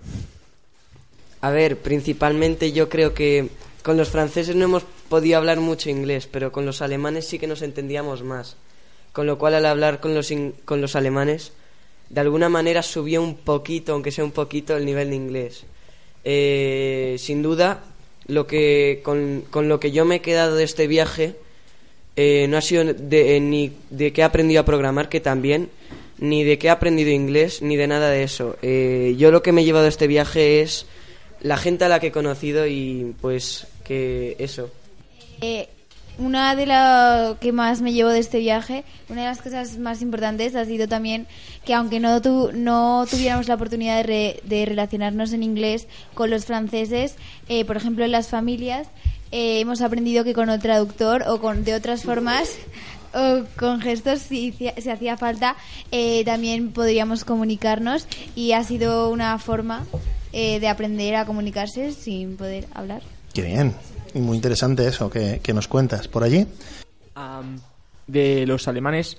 A 1.42 1.50
ver, 1.50 1.78
principalmente 1.78 2.72
yo 2.72 2.88
creo 2.90 3.14
que 3.14 3.50
con 3.84 3.98
los 3.98 4.10
franceses 4.10 4.56
no 4.56 4.66
hemos 4.66 4.84
podido 5.10 5.38
hablar 5.38 5.60
mucho 5.60 5.90
inglés, 5.90 6.28
pero 6.32 6.52
con 6.52 6.66
los 6.66 6.82
alemanes 6.82 7.28
sí 7.28 7.40
que 7.40 7.48
nos 7.48 7.62
entendíamos 7.62 8.24
más. 8.24 8.58
Con 9.12 9.26
lo 9.26 9.38
cual 9.38 9.56
al 9.56 9.66
hablar 9.66 10.00
con 10.00 10.14
los, 10.14 10.32
con 10.66 10.82
los 10.82 10.96
alemanes, 10.96 11.52
de 12.10 12.22
alguna 12.22 12.48
manera 12.48 12.84
subió 12.84 13.22
un 13.22 13.36
poquito, 13.36 13.94
aunque 13.94 14.12
sea 14.12 14.24
un 14.24 14.32
poquito, 14.32 14.78
el 14.78 14.86
nivel 14.86 15.10
de 15.10 15.16
inglés. 15.16 15.64
Eh, 16.24 17.16
sin 17.18 17.42
duda, 17.42 17.84
lo 18.28 18.46
que, 18.46 19.02
con, 19.04 19.44
con 19.50 19.68
lo 19.68 19.80
que 19.80 19.92
yo 19.92 20.06
me 20.06 20.18
he 20.18 20.22
quedado 20.22 20.56
de 20.56 20.64
este 20.64 20.88
viaje 20.88 21.36
eh, 22.16 22.48
no 22.50 22.58
ha 22.58 22.62
sido 22.62 22.84
de, 22.94 23.38
eh, 23.38 23.40
ni 23.40 23.72
de 23.90 24.12
que 24.14 24.22
he 24.22 24.24
aprendido 24.24 24.62
a 24.62 24.66
programar, 24.66 25.10
que 25.10 25.20
también, 25.20 25.70
ni 26.20 26.44
de 26.44 26.58
que 26.60 26.68
he 26.68 26.70
aprendido 26.70 27.10
inglés, 27.10 27.62
ni 27.62 27.76
de 27.76 27.88
nada 27.88 28.10
de 28.10 28.24
eso. 28.24 28.58
Eh, 28.62 29.16
yo 29.18 29.32
lo 29.32 29.42
que 29.42 29.52
me 29.52 29.62
he 29.62 29.66
llevado 29.66 29.84
de 29.84 29.90
este 29.90 30.08
viaje 30.08 30.62
es 30.62 30.86
la 31.42 31.58
gente 31.58 31.86
a 31.86 31.90
la 31.90 32.00
que 32.00 32.08
he 32.08 32.12
conocido 32.12 32.68
y 32.68 33.16
pues 33.22 33.68
que 33.84 34.36
eso. 34.40 34.70
Eh, 35.42 35.68
una 36.20 36.56
de 36.56 36.68
lo 36.68 37.40
que 37.40 37.52
más 37.52 37.82
me 37.82 37.94
llevo 37.94 38.10
de 38.10 38.20
este 38.20 38.38
viaje, 38.40 38.84
una 39.10 39.22
de 39.22 39.28
las 39.28 39.42
cosas 39.42 39.78
más 39.80 40.04
importantes 40.04 40.56
ha 40.56 40.66
sido 40.66 40.88
también 40.88 41.26
que 41.66 41.74
aunque 41.74 42.00
no, 42.00 42.22
tu- 42.22 42.52
no 42.54 43.06
tuviéramos 43.10 43.48
la 43.48 43.56
oportunidad 43.56 43.98
de, 43.98 44.04
re- 44.04 44.40
de 44.44 44.66
relacionarnos 44.66 45.34
en 45.34 45.42
inglés 45.42 45.88
con 46.14 46.30
los 46.30 46.46
franceses, 46.46 47.16
eh, 47.50 47.66
por 47.66 47.78
ejemplo 47.78 48.06
en 48.06 48.12
las 48.12 48.28
familias, 48.28 48.88
eh, 49.32 49.60
hemos 49.60 49.82
aprendido 49.82 50.24
que 50.24 50.34
con 50.34 50.50
el 50.50 50.60
traductor 50.60 51.24
o 51.28 51.40
con 51.40 51.64
de 51.64 51.74
otras 51.74 52.04
formas 52.04 52.58
o 53.14 53.44
con 53.58 53.82
gestos 53.82 54.20
si, 54.20 54.52
si 54.52 54.90
hacía 54.90 55.18
falta 55.18 55.56
eh, 55.92 56.24
también 56.24 56.72
podríamos 56.72 57.26
comunicarnos 57.26 58.08
y 58.36 58.54
ha 58.54 58.64
sido 58.64 59.10
una 59.10 59.38
forma 59.38 59.86
eh, 60.34 60.60
de 60.60 60.68
aprender 60.68 61.16
a 61.16 61.26
comunicarse 61.26 61.92
sin 61.92 62.38
poder 62.38 62.68
hablar. 62.74 63.02
Qué 63.34 63.42
bien. 63.42 63.76
Y 64.14 64.20
muy 64.20 64.36
interesante 64.36 64.88
eso 64.88 65.10
que, 65.10 65.40
que 65.42 65.54
nos 65.54 65.68
cuentas. 65.68 66.08
¿Por 66.08 66.24
allí? 66.24 66.48
Am, 67.16 67.60
de 68.08 68.46
los 68.46 68.68
alemanes 68.68 69.18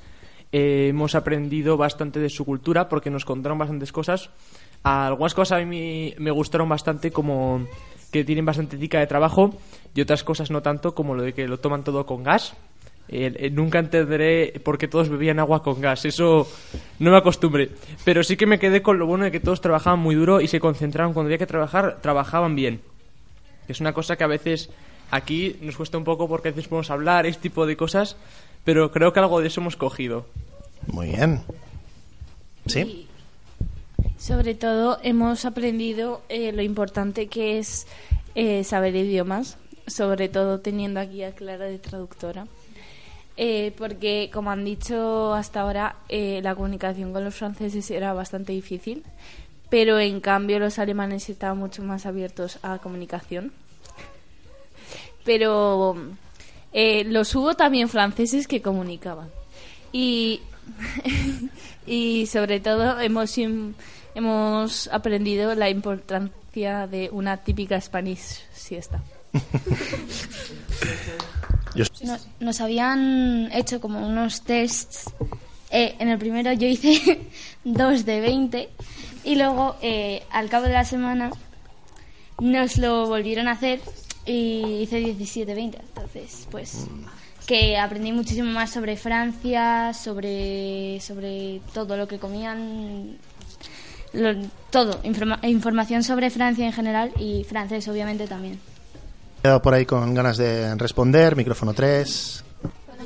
eh, 0.52 0.88
hemos 0.88 1.14
aprendido 1.14 1.78
bastante 1.78 2.20
de 2.20 2.28
su 2.28 2.44
cultura 2.44 2.88
porque 2.88 3.10
nos 3.10 3.24
contaron 3.24 3.58
bastantes 3.58 3.90
cosas. 3.90 4.30
Algunas 4.82 5.34
cosas 5.34 5.62
a 5.62 5.64
mí 5.64 6.14
me 6.18 6.30
gustaron 6.30 6.68
bastante 6.68 7.10
como 7.10 7.66
que 8.12 8.24
tienen 8.24 8.44
bastante 8.44 8.76
ética 8.76 9.00
de 9.00 9.06
trabajo 9.08 9.54
y 9.94 10.00
otras 10.02 10.22
cosas 10.22 10.50
no 10.50 10.62
tanto 10.62 10.94
como 10.94 11.14
lo 11.14 11.22
de 11.22 11.32
que 11.32 11.48
lo 11.48 11.58
toman 11.58 11.82
todo 11.82 12.06
con 12.06 12.22
gas. 12.22 12.54
Eh, 13.08 13.32
eh, 13.36 13.50
nunca 13.50 13.78
entenderé 13.78 14.60
por 14.64 14.78
qué 14.78 14.86
todos 14.86 15.08
bebían 15.08 15.40
agua 15.40 15.62
con 15.62 15.80
gas, 15.80 16.04
eso 16.04 16.46
no 16.98 17.10
me 17.10 17.16
acostumbré. 17.16 17.70
Pero 18.04 18.22
sí 18.22 18.36
que 18.36 18.46
me 18.46 18.58
quedé 18.58 18.82
con 18.82 18.98
lo 18.98 19.06
bueno 19.06 19.24
de 19.24 19.32
que 19.32 19.40
todos 19.40 19.60
trabajaban 19.60 19.98
muy 19.98 20.14
duro 20.14 20.40
y 20.40 20.46
se 20.46 20.60
concentraron 20.60 21.12
cuando 21.12 21.28
había 21.28 21.38
que 21.38 21.46
trabajar, 21.46 21.98
trabajaban 22.00 22.54
bien. 22.54 22.80
Que 23.66 23.72
es 23.72 23.80
una 23.80 23.92
cosa 23.92 24.16
que 24.16 24.24
a 24.24 24.28
veces 24.28 24.70
aquí 25.10 25.56
nos 25.62 25.76
cuesta 25.76 25.98
un 25.98 26.04
poco 26.04 26.28
porque 26.28 26.48
a 26.48 26.52
veces 26.52 26.68
podemos 26.68 26.90
hablar, 26.90 27.26
este 27.26 27.42
tipo 27.42 27.66
de 27.66 27.76
cosas, 27.76 28.16
pero 28.64 28.92
creo 28.92 29.12
que 29.12 29.20
algo 29.20 29.40
de 29.40 29.48
eso 29.48 29.60
hemos 29.60 29.76
cogido. 29.76 30.26
Muy 30.86 31.08
bien. 31.08 31.42
¿Sí? 32.66 33.08
Sobre 34.22 34.54
todo 34.54 35.00
hemos 35.02 35.44
aprendido 35.44 36.22
eh, 36.28 36.52
lo 36.52 36.62
importante 36.62 37.26
que 37.26 37.58
es 37.58 37.88
eh, 38.36 38.62
saber 38.62 38.94
idiomas, 38.94 39.56
sobre 39.88 40.28
todo 40.28 40.60
teniendo 40.60 41.00
aquí 41.00 41.24
a 41.24 41.34
Clara 41.34 41.64
de 41.64 41.80
traductora. 41.80 42.46
Eh, 43.36 43.72
porque, 43.76 44.30
como 44.32 44.52
han 44.52 44.64
dicho 44.64 45.34
hasta 45.34 45.62
ahora, 45.62 45.96
la 46.08 46.54
comunicación 46.54 47.12
con 47.12 47.24
los 47.24 47.34
franceses 47.34 47.90
era 47.90 48.12
bastante 48.12 48.52
difícil, 48.52 49.02
pero 49.68 49.98
en 49.98 50.20
cambio 50.20 50.60
los 50.60 50.78
alemanes 50.78 51.28
estaban 51.28 51.58
mucho 51.58 51.82
más 51.82 52.06
abiertos 52.06 52.60
a 52.62 52.78
comunicación. 52.78 53.52
Pero 55.24 55.96
los 56.72 57.34
hubo 57.34 57.54
también 57.54 57.88
franceses 57.88 58.46
que 58.46 58.62
comunicaban. 58.62 59.30
Y, 59.90 60.42
y 61.88 62.26
sobre 62.26 62.60
todo 62.60 63.00
hemos, 63.00 63.36
hemos 64.14 64.88
aprendido 64.88 65.54
la 65.54 65.68
importancia 65.70 66.86
de 66.86 67.08
una 67.12 67.38
típica 67.38 67.80
Spanish 67.80 68.42
siesta. 68.52 69.02
No- 72.02 72.18
nos 72.40 72.60
habían 72.60 73.48
hecho 73.52 73.80
como 73.80 74.06
unos 74.06 74.42
tests. 74.42 75.10
Eh, 75.70 75.94
en 75.98 76.08
el 76.08 76.18
primero 76.18 76.52
yo 76.52 76.66
hice 76.68 77.20
2 77.64 78.04
de 78.04 78.20
20 78.20 78.68
y 79.24 79.36
luego 79.36 79.76
eh, 79.80 80.22
al 80.30 80.50
cabo 80.50 80.66
de 80.66 80.72
la 80.74 80.84
semana 80.84 81.30
nos 82.38 82.76
lo 82.76 83.06
volvieron 83.06 83.48
a 83.48 83.52
hacer 83.52 83.80
y 84.26 84.80
hice 84.82 84.98
17 84.98 85.54
20. 85.54 85.78
Entonces, 85.78 86.46
pues 86.50 86.86
que 87.46 87.78
aprendí 87.78 88.12
muchísimo 88.12 88.50
más 88.52 88.70
sobre 88.70 88.96
Francia, 88.96 89.94
sobre 89.94 91.00
sobre 91.00 91.62
todo 91.72 91.96
lo 91.96 92.06
que 92.06 92.18
comían 92.18 93.16
lo- 94.12 94.34
todo, 94.70 95.00
informa- 95.04 95.38
información 95.42 96.02
sobre 96.02 96.30
Francia 96.30 96.66
en 96.66 96.72
general 96.72 97.12
y 97.18 97.44
francés 97.44 97.86
obviamente 97.88 98.26
también. 98.26 98.58
He 99.38 99.42
quedado 99.42 99.62
por 99.62 99.74
ahí 99.74 99.84
con 99.86 100.14
ganas 100.14 100.36
de 100.36 100.74
responder. 100.76 101.34
Micrófono 101.36 101.74
3. 101.74 102.44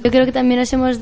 Yo 0.04 0.10
creo 0.10 0.26
que 0.26 0.32
también 0.32 0.60
nos 0.60 0.72
hemos 0.72 0.98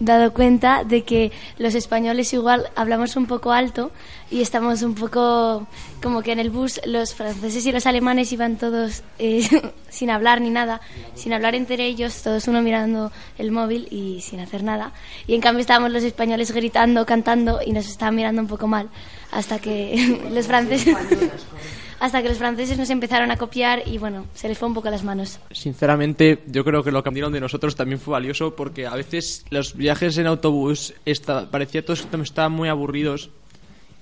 dado 0.00 0.32
cuenta 0.32 0.82
de 0.84 1.04
que 1.04 1.30
los 1.58 1.74
españoles 1.76 2.32
igual 2.34 2.66
hablamos 2.74 3.14
un 3.16 3.26
poco 3.26 3.52
alto 3.52 3.92
y 4.32 4.42
estamos 4.42 4.82
un 4.82 4.94
poco 4.96 5.66
como 6.02 6.22
que 6.22 6.32
en 6.32 6.40
el 6.40 6.50
bus 6.50 6.80
los 6.84 7.14
franceses 7.14 7.64
y 7.64 7.70
los 7.72 7.86
alemanes 7.86 8.32
iban 8.32 8.56
todos 8.56 9.02
eh, 9.20 9.48
sin 9.88 10.10
hablar 10.10 10.40
ni 10.40 10.50
nada, 10.50 10.80
sin 11.14 11.32
hablar 11.32 11.54
entre 11.54 11.86
ellos, 11.86 12.20
todos 12.22 12.48
uno 12.48 12.60
mirando 12.62 13.12
el 13.38 13.52
móvil 13.52 13.86
y 13.90 14.20
sin 14.22 14.40
hacer 14.40 14.64
nada. 14.64 14.92
Y 15.28 15.34
en 15.34 15.40
cambio 15.40 15.60
estábamos 15.60 15.92
los 15.92 16.02
españoles 16.02 16.50
gritando, 16.52 17.06
cantando 17.06 17.60
y 17.64 17.72
nos 17.72 17.86
estaban 17.86 18.16
mirando 18.16 18.42
un 18.42 18.48
poco 18.48 18.66
mal 18.66 18.88
hasta 19.32 19.58
que 19.58 20.20
los 20.32 20.46
franceses 20.46 20.96
hasta 22.00 22.22
que 22.22 22.28
los 22.28 22.36
franceses 22.38 22.76
nos 22.76 22.90
empezaron 22.90 23.30
a 23.30 23.36
copiar 23.38 23.82
y 23.86 23.96
bueno, 23.98 24.26
se 24.34 24.48
les 24.48 24.58
fue 24.58 24.68
un 24.68 24.74
poco 24.74 24.90
las 24.90 25.02
manos. 25.02 25.38
Sinceramente, 25.50 26.42
yo 26.46 26.62
creo 26.64 26.82
que 26.82 26.90
lo 26.90 26.98
que 27.02 27.08
aprendieron 27.08 27.32
de 27.32 27.40
nosotros 27.40 27.74
también 27.74 27.98
fue 27.98 28.12
valioso 28.12 28.54
porque 28.54 28.86
a 28.86 28.94
veces 28.94 29.44
los 29.50 29.74
viajes 29.74 30.18
en 30.18 30.26
autobús 30.26 30.92
esta- 31.06 31.50
parecía 31.50 31.84
todos 31.84 32.02
que 32.02 32.20
estaban 32.20 32.52
muy 32.52 32.68
aburridos. 32.68 33.30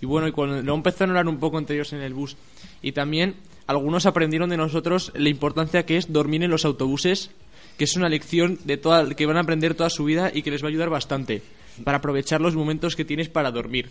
Y 0.01 0.07
bueno, 0.07 0.27
y 0.27 0.33
cuando 0.33 0.61
luego 0.61 0.77
empezaron 0.77 1.15
a 1.17 1.21
hablar 1.21 1.33
un 1.33 1.39
poco 1.41 1.59
entre 1.59 1.77
ellos 1.77 1.93
en 1.93 2.01
el 2.01 2.15
bus. 2.15 2.37
Y 2.83 2.93
también 2.93 3.37
algunos 3.69 4.07
aprendieron 4.07 4.51
de 4.51 4.57
nosotros 4.57 5.13
la 5.15 5.29
importancia 5.29 5.87
que 5.87 5.97
es 5.97 6.13
dormir 6.13 6.43
en 6.43 6.51
los 6.51 6.65
autobuses, 6.65 7.31
que 7.79 7.85
es 7.85 7.97
una 7.97 8.09
lección 8.09 8.59
de 8.65 8.77
toda, 8.77 9.09
que 9.15 9.25
van 9.25 9.37
a 9.37 9.41
aprender 9.41 9.75
toda 9.75 9.89
su 9.89 10.05
vida 10.05 10.31
y 10.35 10.43
que 10.43 10.51
les 10.51 10.63
va 10.63 10.67
a 10.67 10.71
ayudar 10.71 10.91
bastante 10.91 11.43
para 11.85 11.99
aprovechar 11.99 12.41
los 12.41 12.55
momentos 12.57 12.97
que 12.97 13.05
tienes 13.05 13.29
para 13.29 13.51
dormir. 13.53 13.89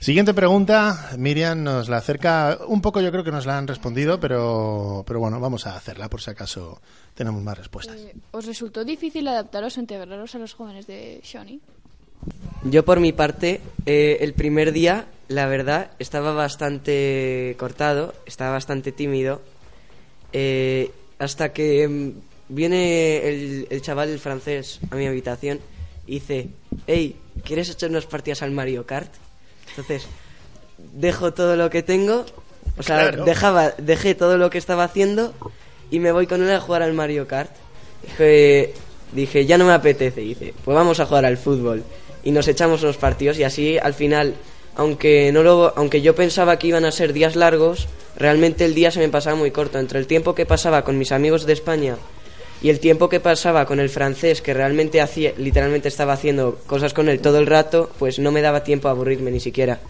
Siguiente 0.00 0.32
pregunta, 0.32 1.10
Miriam 1.18 1.62
nos 1.62 1.90
la 1.90 1.98
acerca 1.98 2.58
un 2.66 2.80
poco, 2.80 3.02
yo 3.02 3.12
creo 3.12 3.22
que 3.22 3.30
nos 3.30 3.44
la 3.44 3.58
han 3.58 3.68
respondido, 3.68 4.18
pero, 4.18 5.04
pero 5.06 5.20
bueno, 5.20 5.38
vamos 5.40 5.66
a 5.66 5.76
hacerla 5.76 6.08
por 6.08 6.22
si 6.22 6.30
acaso 6.30 6.80
tenemos 7.14 7.42
más 7.42 7.58
respuestas. 7.58 7.96
Eh, 7.96 8.14
¿Os 8.30 8.46
resultó 8.46 8.82
difícil 8.82 9.28
adaptaros 9.28 9.76
o 9.76 9.80
integraros 9.80 10.34
a 10.34 10.38
los 10.38 10.54
jóvenes 10.54 10.86
de 10.86 11.20
Shawnee? 11.22 11.60
Yo 12.64 12.84
por 12.84 13.00
mi 13.00 13.12
parte, 13.12 13.60
eh, 13.84 14.18
el 14.20 14.32
primer 14.32 14.72
día, 14.72 15.06
la 15.28 15.46
verdad, 15.46 15.90
estaba 15.98 16.32
bastante 16.32 17.54
cortado, 17.58 18.14
estaba 18.24 18.52
bastante 18.52 18.92
tímido, 18.92 19.42
eh, 20.32 20.92
hasta 21.18 21.52
que 21.52 21.86
mm, 21.86 22.10
viene 22.48 23.28
el, 23.28 23.66
el 23.68 23.82
chaval, 23.82 24.08
el 24.08 24.18
francés, 24.18 24.80
a 24.90 24.96
mi 24.96 25.06
habitación 25.06 25.60
y 26.06 26.14
dice, 26.14 26.48
hey, 26.86 27.16
¿quieres 27.44 27.70
echar 27.70 27.90
unas 27.90 28.06
partidas 28.06 28.42
al 28.42 28.50
Mario 28.50 28.86
Kart? 28.86 29.12
Entonces, 29.70 30.06
dejo 30.94 31.32
todo 31.32 31.56
lo 31.56 31.70
que 31.70 31.82
tengo, 31.82 32.24
o 32.78 32.82
sea, 32.82 33.08
Claro. 33.10 33.24
dejaba, 33.24 33.72
dejé 33.78 34.14
todo 34.14 34.38
lo 34.38 34.50
que 34.50 34.58
estaba 34.58 34.84
haciendo 34.84 35.32
y 35.90 35.98
me 35.98 36.12
voy 36.12 36.26
con 36.26 36.42
él 36.42 36.50
a 36.52 36.60
jugar 36.60 36.82
al 36.82 36.92
Mario 36.92 37.26
Kart. 37.26 37.50
Dije, 38.02 38.74
dije, 39.12 39.46
ya 39.46 39.58
no 39.58 39.66
me 39.66 39.72
apetece. 39.72 40.22
Y 40.22 40.28
dice, 40.30 40.54
pues 40.64 40.74
vamos 40.74 41.00
a 41.00 41.06
jugar 41.06 41.24
al 41.24 41.36
fútbol. 41.36 41.82
Y 42.22 42.30
nos 42.32 42.48
echamos 42.48 42.82
unos 42.82 42.96
partidos 42.96 43.38
y 43.38 43.44
así 43.44 43.78
al 43.78 43.94
final, 43.94 44.34
aunque, 44.76 45.32
no 45.32 45.42
lo, 45.42 45.72
aunque 45.76 46.00
yo 46.02 46.14
pensaba 46.14 46.58
que 46.58 46.68
iban 46.68 46.84
a 46.84 46.92
ser 46.92 47.12
días 47.12 47.36
largos, 47.36 47.88
realmente 48.16 48.64
el 48.64 48.74
día 48.74 48.90
se 48.90 49.00
me 49.00 49.08
pasaba 49.08 49.36
muy 49.36 49.50
corto. 49.50 49.78
Entre 49.78 49.98
el 49.98 50.06
tiempo 50.06 50.34
que 50.34 50.46
pasaba 50.46 50.82
con 50.84 50.98
mis 50.98 51.12
amigos 51.12 51.46
de 51.46 51.52
España 51.54 51.96
y 52.62 52.68
el 52.68 52.80
tiempo 52.80 53.08
que 53.08 53.20
pasaba 53.20 53.64
con 53.66 53.80
el 53.80 53.88
francés, 53.88 54.42
que 54.42 54.54
realmente 54.54 55.00
hacía, 55.00 55.32
literalmente 55.36 55.88
estaba 55.88 56.12
haciendo 56.12 56.58
cosas 56.66 56.92
con 56.92 57.08
él 57.08 57.20
todo 57.20 57.38
el 57.38 57.46
rato, 57.46 57.90
pues 57.98 58.18
no 58.18 58.32
me 58.32 58.42
daba 58.42 58.64
tiempo 58.64 58.88
a 58.88 58.92
aburrirme 58.92 59.30
ni 59.30 59.40
siquiera. 59.40 59.80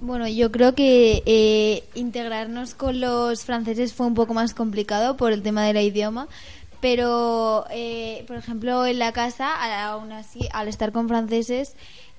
Bueno, 0.00 0.28
yo 0.28 0.52
creo 0.52 0.74
que 0.74 1.22
eh, 1.24 1.82
integrarnos 1.94 2.74
con 2.74 3.00
los 3.00 3.44
franceses 3.44 3.94
fue 3.94 4.06
un 4.06 4.14
poco 4.14 4.34
más 4.34 4.52
complicado 4.52 5.16
por 5.16 5.32
el 5.32 5.42
tema 5.42 5.64
del 5.64 5.78
idioma, 5.78 6.28
pero 6.80 7.64
eh, 7.70 8.24
por 8.26 8.36
ejemplo 8.36 8.84
en 8.86 8.98
la 8.98 9.12
casa, 9.12 9.88
aún 9.88 10.12
así, 10.12 10.40
al 10.52 10.68
estar 10.68 10.92
con 10.92 11.08
franceses, 11.08 11.74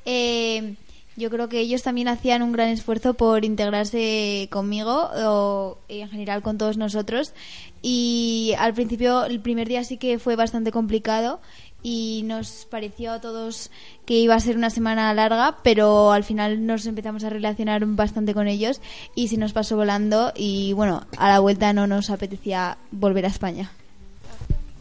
eh, 0.06 0.76
yo 1.18 1.32
creo 1.32 1.49
que 1.49 1.59
ellos 1.59 1.82
también 1.82 2.07
hacían 2.07 2.43
un 2.43 2.51
gran 2.51 2.70
esfuerzo 2.70 3.15
por 3.15 3.43
integrarse 3.43 4.47
conmigo 4.51 5.09
o 5.15 5.80
en 5.89 6.07
general 6.09 6.43
con 6.43 6.59
todos 6.59 6.78
nosotros. 6.78 7.34
Y 7.82 8.53
al 8.59 8.76
principio, 8.76 9.26
el 9.26 9.39
primer 9.39 9.68
día 9.68 9.84
sí 9.84 9.97
que 9.97 10.20
fue 10.20 10.36
bastante 10.36 10.72
complicado 10.72 11.39
y 11.82 12.22
nos 12.26 12.68
pareció 12.70 13.13
a 13.13 13.22
todos 13.22 13.72
que 14.05 14.20
iba 14.20 14.36
a 14.36 14.39
ser 14.39 14.57
una 14.57 14.70
semana 14.70 15.11
larga, 15.15 15.57
pero 15.63 16.11
al 16.11 16.24
final 16.24 16.65
nos 16.68 16.86
empezamos 16.86 17.24
a 17.24 17.30
relacionar 17.30 17.84
bastante 17.86 18.36
con 18.36 18.47
ellos 18.47 18.80
y 19.15 19.28
se 19.28 19.38
nos 19.38 19.53
pasó 19.53 19.76
volando 19.76 20.34
y 20.36 20.74
bueno, 20.74 21.07
a 21.18 21.30
la 21.30 21.39
vuelta 21.39 21.74
no 21.74 21.88
nos 21.88 22.11
apetecía 22.11 22.78
volver 22.91 23.26
a 23.26 23.30
España. 23.30 23.72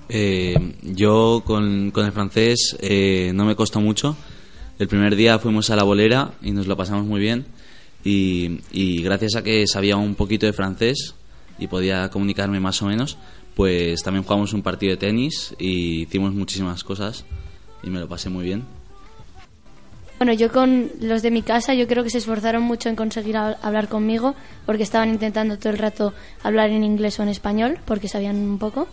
Eh, 0.09 0.55
yo 0.82 1.43
con, 1.47 1.91
con 1.93 2.05
el 2.07 2.12
francés 2.12 2.76
eh, 2.80 3.32
no 3.34 3.47
me 3.47 3.57
costó 3.57 3.80
mucho. 3.80 4.16
El 4.79 4.89
primer 4.89 5.16
día 5.16 5.39
fuimos 5.39 5.70
a 5.70 5.77
la 5.77 5.85
bolera 5.85 6.33
y 6.43 6.51
nos 6.53 6.66
lo 6.66 6.77
pasamos 6.77 7.07
muy 7.07 7.20
bien. 7.20 7.47
Y, 8.05 9.03
gracias 9.03 9.35
a 9.35 9.43
que 9.43 9.66
sabía 9.66 9.97
un 9.97 10.14
poquito 10.14 10.47
de 10.47 10.53
francés 10.53 11.14
y 11.59 11.66
podía 11.66 12.09
comunicarme 12.11 12.61
más 12.61 12.81
o 12.83 12.87
menos, 12.87 13.16
pues 13.57 14.03
también 14.03 14.22
jugamos 14.22 14.53
un 14.53 14.62
partido 14.62 14.91
de 14.93 14.97
tenis 14.99 15.55
y 15.59 16.03
hicimos 16.03 16.33
muchísimas 16.35 16.85
cosas 16.85 17.24
y 17.83 17.91
me 17.91 17.99
lo 17.99 18.09
pasé 18.09 18.29
muy 18.29 18.45
bien. 18.45 18.62
Bueno, 20.18 20.33
yo 20.35 20.53
con 20.53 20.89
los 21.01 21.22
de 21.22 21.31
mi 21.31 21.43
casa, 21.43 21.74
yo 21.74 21.87
creo 21.89 22.05
que 22.05 22.11
se 22.11 22.18
esforzaron 22.18 22.62
mucho 22.62 22.89
en 22.89 22.97
conseguir 22.97 23.35
hab- 23.35 23.57
hablar 23.61 23.89
conmigo, 23.89 24.35
porque 24.66 24.83
estaban 24.83 25.11
intentando 25.11 25.59
todo 25.59 25.70
el 25.70 25.79
rato 25.79 26.14
hablar 26.43 26.70
en 26.70 26.85
inglés 26.85 27.18
o 27.18 27.22
en 27.22 27.29
español, 27.29 27.79
porque 27.87 28.09
sabían 28.09 28.37
un 28.37 28.59
poco. 28.59 28.87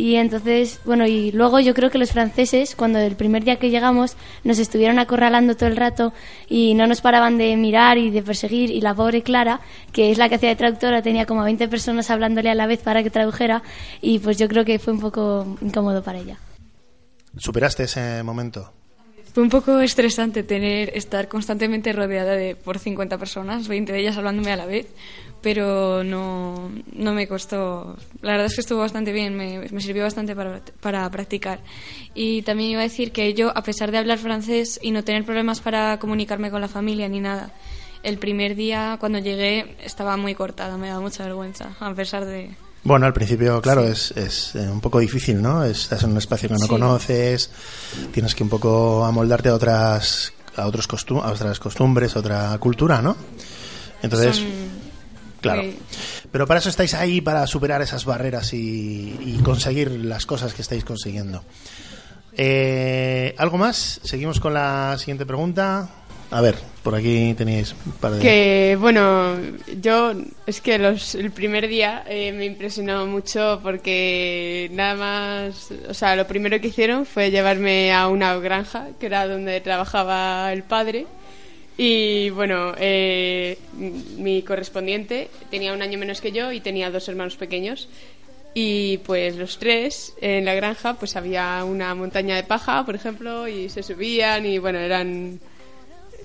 Y 0.00 0.14
entonces, 0.14 0.78
bueno, 0.84 1.08
y 1.08 1.32
luego 1.32 1.58
yo 1.58 1.74
creo 1.74 1.90
que 1.90 1.98
los 1.98 2.12
franceses, 2.12 2.76
cuando 2.76 3.00
el 3.00 3.16
primer 3.16 3.42
día 3.42 3.56
que 3.56 3.68
llegamos, 3.68 4.16
nos 4.44 4.60
estuvieron 4.60 5.00
acorralando 5.00 5.56
todo 5.56 5.68
el 5.68 5.76
rato 5.76 6.12
y 6.48 6.74
no 6.74 6.86
nos 6.86 7.00
paraban 7.00 7.36
de 7.36 7.56
mirar 7.56 7.98
y 7.98 8.10
de 8.10 8.22
perseguir. 8.22 8.70
Y 8.70 8.80
la 8.80 8.94
pobre 8.94 9.24
Clara, 9.24 9.60
que 9.90 10.12
es 10.12 10.18
la 10.18 10.28
que 10.28 10.36
hacía 10.36 10.50
de 10.50 10.54
traductora, 10.54 11.02
tenía 11.02 11.26
como 11.26 11.42
20 11.42 11.66
personas 11.66 12.12
hablándole 12.12 12.48
a 12.48 12.54
la 12.54 12.68
vez 12.68 12.78
para 12.78 13.02
que 13.02 13.10
tradujera. 13.10 13.64
Y 14.00 14.20
pues 14.20 14.38
yo 14.38 14.46
creo 14.46 14.64
que 14.64 14.78
fue 14.78 14.92
un 14.92 15.00
poco 15.00 15.58
incómodo 15.60 16.00
para 16.00 16.18
ella. 16.20 16.38
¿Superaste 17.36 17.82
ese 17.82 18.22
momento? 18.22 18.72
Fue 19.32 19.42
un 19.42 19.50
poco 19.50 19.80
estresante 19.80 20.42
tener 20.42 20.90
estar 20.96 21.28
constantemente 21.28 21.92
rodeada 21.92 22.32
de 22.32 22.56
por 22.56 22.78
50 22.78 23.18
personas, 23.18 23.68
20 23.68 23.92
de 23.92 24.00
ellas 24.00 24.16
hablándome 24.16 24.50
a 24.52 24.56
la 24.56 24.66
vez, 24.66 24.86
pero 25.42 26.02
no, 26.02 26.70
no 26.92 27.14
me 27.14 27.28
costó. 27.28 27.96
La 28.22 28.32
verdad 28.32 28.46
es 28.46 28.54
que 28.54 28.62
estuvo 28.62 28.80
bastante 28.80 29.12
bien, 29.12 29.36
me, 29.36 29.60
me 29.70 29.80
sirvió 29.80 30.02
bastante 30.02 30.34
para, 30.34 30.60
para 30.80 31.08
practicar. 31.10 31.60
Y 32.14 32.42
también 32.42 32.70
iba 32.70 32.80
a 32.80 32.84
decir 32.84 33.12
que 33.12 33.34
yo, 33.34 33.56
a 33.56 33.62
pesar 33.62 33.92
de 33.92 33.98
hablar 33.98 34.18
francés 34.18 34.80
y 34.82 34.90
no 34.90 35.04
tener 35.04 35.24
problemas 35.24 35.60
para 35.60 35.98
comunicarme 35.98 36.50
con 36.50 36.60
la 36.60 36.68
familia 36.68 37.08
ni 37.08 37.20
nada, 37.20 37.52
el 38.02 38.18
primer 38.18 38.54
día 38.54 38.96
cuando 38.98 39.18
llegué 39.18 39.76
estaba 39.84 40.16
muy 40.16 40.34
cortada, 40.34 40.76
me 40.76 40.88
daba 40.88 41.00
mucha 41.00 41.24
vergüenza, 41.24 41.76
a 41.80 41.94
pesar 41.94 42.24
de... 42.24 42.50
Bueno, 42.84 43.06
al 43.06 43.12
principio, 43.12 43.60
claro, 43.60 43.84
es, 43.84 44.12
es 44.12 44.54
eh, 44.54 44.60
un 44.60 44.80
poco 44.80 44.98
difícil, 45.00 45.42
¿no? 45.42 45.64
Estás 45.64 46.04
en 46.04 46.12
un 46.12 46.18
espacio 46.18 46.48
que 46.48 46.54
no 46.54 46.60
Sí. 46.60 46.68
conoces, 46.68 47.50
tienes 48.12 48.34
que 48.34 48.42
un 48.42 48.48
poco 48.48 49.04
amoldarte 49.04 49.48
a 49.50 49.54
otras 49.54 50.32
a 50.56 50.66
otros 50.66 50.88
costu- 50.88 51.22
a 51.22 51.30
otras 51.30 51.58
costumbres, 51.60 52.16
a 52.16 52.20
otra 52.20 52.58
cultura, 52.58 53.00
¿no? 53.02 53.16
Entonces, 54.02 54.36
Son- 54.36 54.46
claro. 55.40 55.62
Pero 56.32 56.46
para 56.46 56.60
eso 56.60 56.68
estáis 56.68 56.94
ahí, 56.94 57.20
para 57.20 57.46
superar 57.46 57.80
esas 57.82 58.04
barreras 58.04 58.52
y, 58.54 59.16
y 59.24 59.40
conseguir 59.44 59.90
las 59.90 60.26
cosas 60.26 60.54
que 60.54 60.62
estáis 60.62 60.84
consiguiendo. 60.84 61.42
Eh, 62.36 63.34
¿Algo 63.38 63.58
más? 63.58 64.00
Seguimos 64.02 64.40
con 64.40 64.54
la 64.54 64.96
siguiente 64.98 65.26
pregunta. 65.26 65.88
A 66.30 66.42
ver, 66.42 66.56
por 66.82 66.94
aquí 66.94 67.34
tenéis. 67.34 67.74
Que 68.20 68.76
bueno, 68.78 69.36
yo 69.80 70.12
es 70.46 70.60
que 70.60 70.78
los, 70.78 71.14
el 71.14 71.30
primer 71.30 71.68
día 71.68 72.04
eh, 72.06 72.32
me 72.32 72.44
impresionó 72.44 73.06
mucho 73.06 73.60
porque 73.62 74.68
nada 74.72 74.94
más, 74.94 75.70
o 75.88 75.94
sea, 75.94 76.16
lo 76.16 76.26
primero 76.26 76.60
que 76.60 76.68
hicieron 76.68 77.06
fue 77.06 77.30
llevarme 77.30 77.92
a 77.94 78.08
una 78.08 78.36
granja, 78.36 78.88
que 79.00 79.06
era 79.06 79.26
donde 79.26 79.60
trabajaba 79.62 80.52
el 80.52 80.64
padre. 80.64 81.06
Y 81.78 82.28
bueno, 82.30 82.74
eh, 82.76 83.56
mi 84.18 84.42
correspondiente 84.42 85.30
tenía 85.50 85.72
un 85.72 85.80
año 85.80 85.98
menos 85.98 86.20
que 86.20 86.32
yo 86.32 86.52
y 86.52 86.60
tenía 86.60 86.90
dos 86.90 87.08
hermanos 87.08 87.36
pequeños. 87.36 87.88
Y 88.52 88.98
pues 88.98 89.36
los 89.36 89.58
tres 89.58 90.14
en 90.20 90.44
la 90.44 90.54
granja 90.54 90.94
pues 90.94 91.16
había 91.16 91.64
una 91.64 91.94
montaña 91.94 92.36
de 92.36 92.42
paja, 92.42 92.84
por 92.84 92.96
ejemplo, 92.96 93.46
y 93.48 93.68
se 93.70 93.82
subían 93.82 94.44
y 94.44 94.58
bueno, 94.58 94.78
eran 94.78 95.38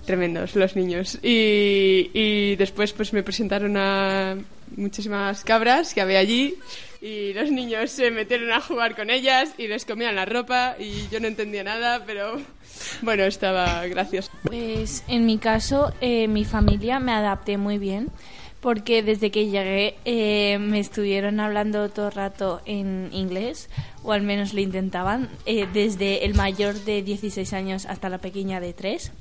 tremendos 0.06 0.56
los 0.56 0.76
niños. 0.76 1.20
Y, 1.22 2.12
y 2.14 2.56
después 2.56 2.94
pues 2.94 3.14
me 3.14 3.24
presentaron 3.24 3.78
a 3.78 4.38
muchísimas 4.76 5.44
cabras 5.44 5.94
que 5.94 6.02
había 6.02 6.20
allí 6.20 6.56
y 7.02 7.34
los 7.34 7.52
niños 7.52 7.92
se 7.92 8.12
metieron 8.12 8.52
a 8.54 8.62
jugar 8.62 8.96
con 8.96 9.10
ellas 9.10 9.54
y 9.58 9.68
les 9.68 9.86
comían 9.86 10.16
la 10.16 10.26
ropa 10.26 10.76
y 10.80 11.08
yo 11.12 11.20
no 11.20 11.28
entendía 11.28 11.64
nada, 11.64 12.04
pero 12.06 12.40
bueno, 13.02 13.24
estaba 13.24 13.86
gracioso. 13.88 14.32
Pues 14.44 15.04
en 15.08 15.26
mi 15.26 15.38
caso, 15.38 15.94
eh, 16.00 16.28
mi 16.28 16.46
familia 16.46 17.00
me 17.00 17.12
adapté 17.12 17.58
muy 17.58 17.78
bien 17.78 18.10
porque 18.62 19.04
desde 19.04 19.30
que 19.32 19.48
llegué 19.48 19.98
eh, 20.06 20.58
me 20.60 20.80
estuvieron 20.80 21.42
hablando 21.42 21.90
todo 21.90 22.08
el 22.08 22.14
rato 22.14 22.62
en 22.66 23.10
inglés, 23.12 23.70
o 24.04 24.14
al 24.14 24.22
menos 24.22 24.54
lo 24.54 24.62
intentaban, 24.62 25.30
eh, 25.46 25.68
desde 25.74 26.24
el 26.24 26.34
mayor 26.34 26.76
de 26.76 27.04
16 27.04 27.52
años 27.52 27.86
hasta 27.86 28.08
la 28.08 28.20
pequeña 28.20 28.62
de 28.62 28.72
3. 28.72 29.12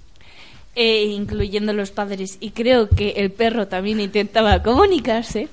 Eh, 0.75 1.05
incluyendo 1.05 1.73
los 1.73 1.91
padres, 1.91 2.39
y 2.41 2.51
creo 2.51 2.89
que 2.89 3.11
el 3.11 3.31
perro 3.31 3.69
también 3.69 4.01
intentaba 4.01 4.63
comunicarse. 4.63 5.49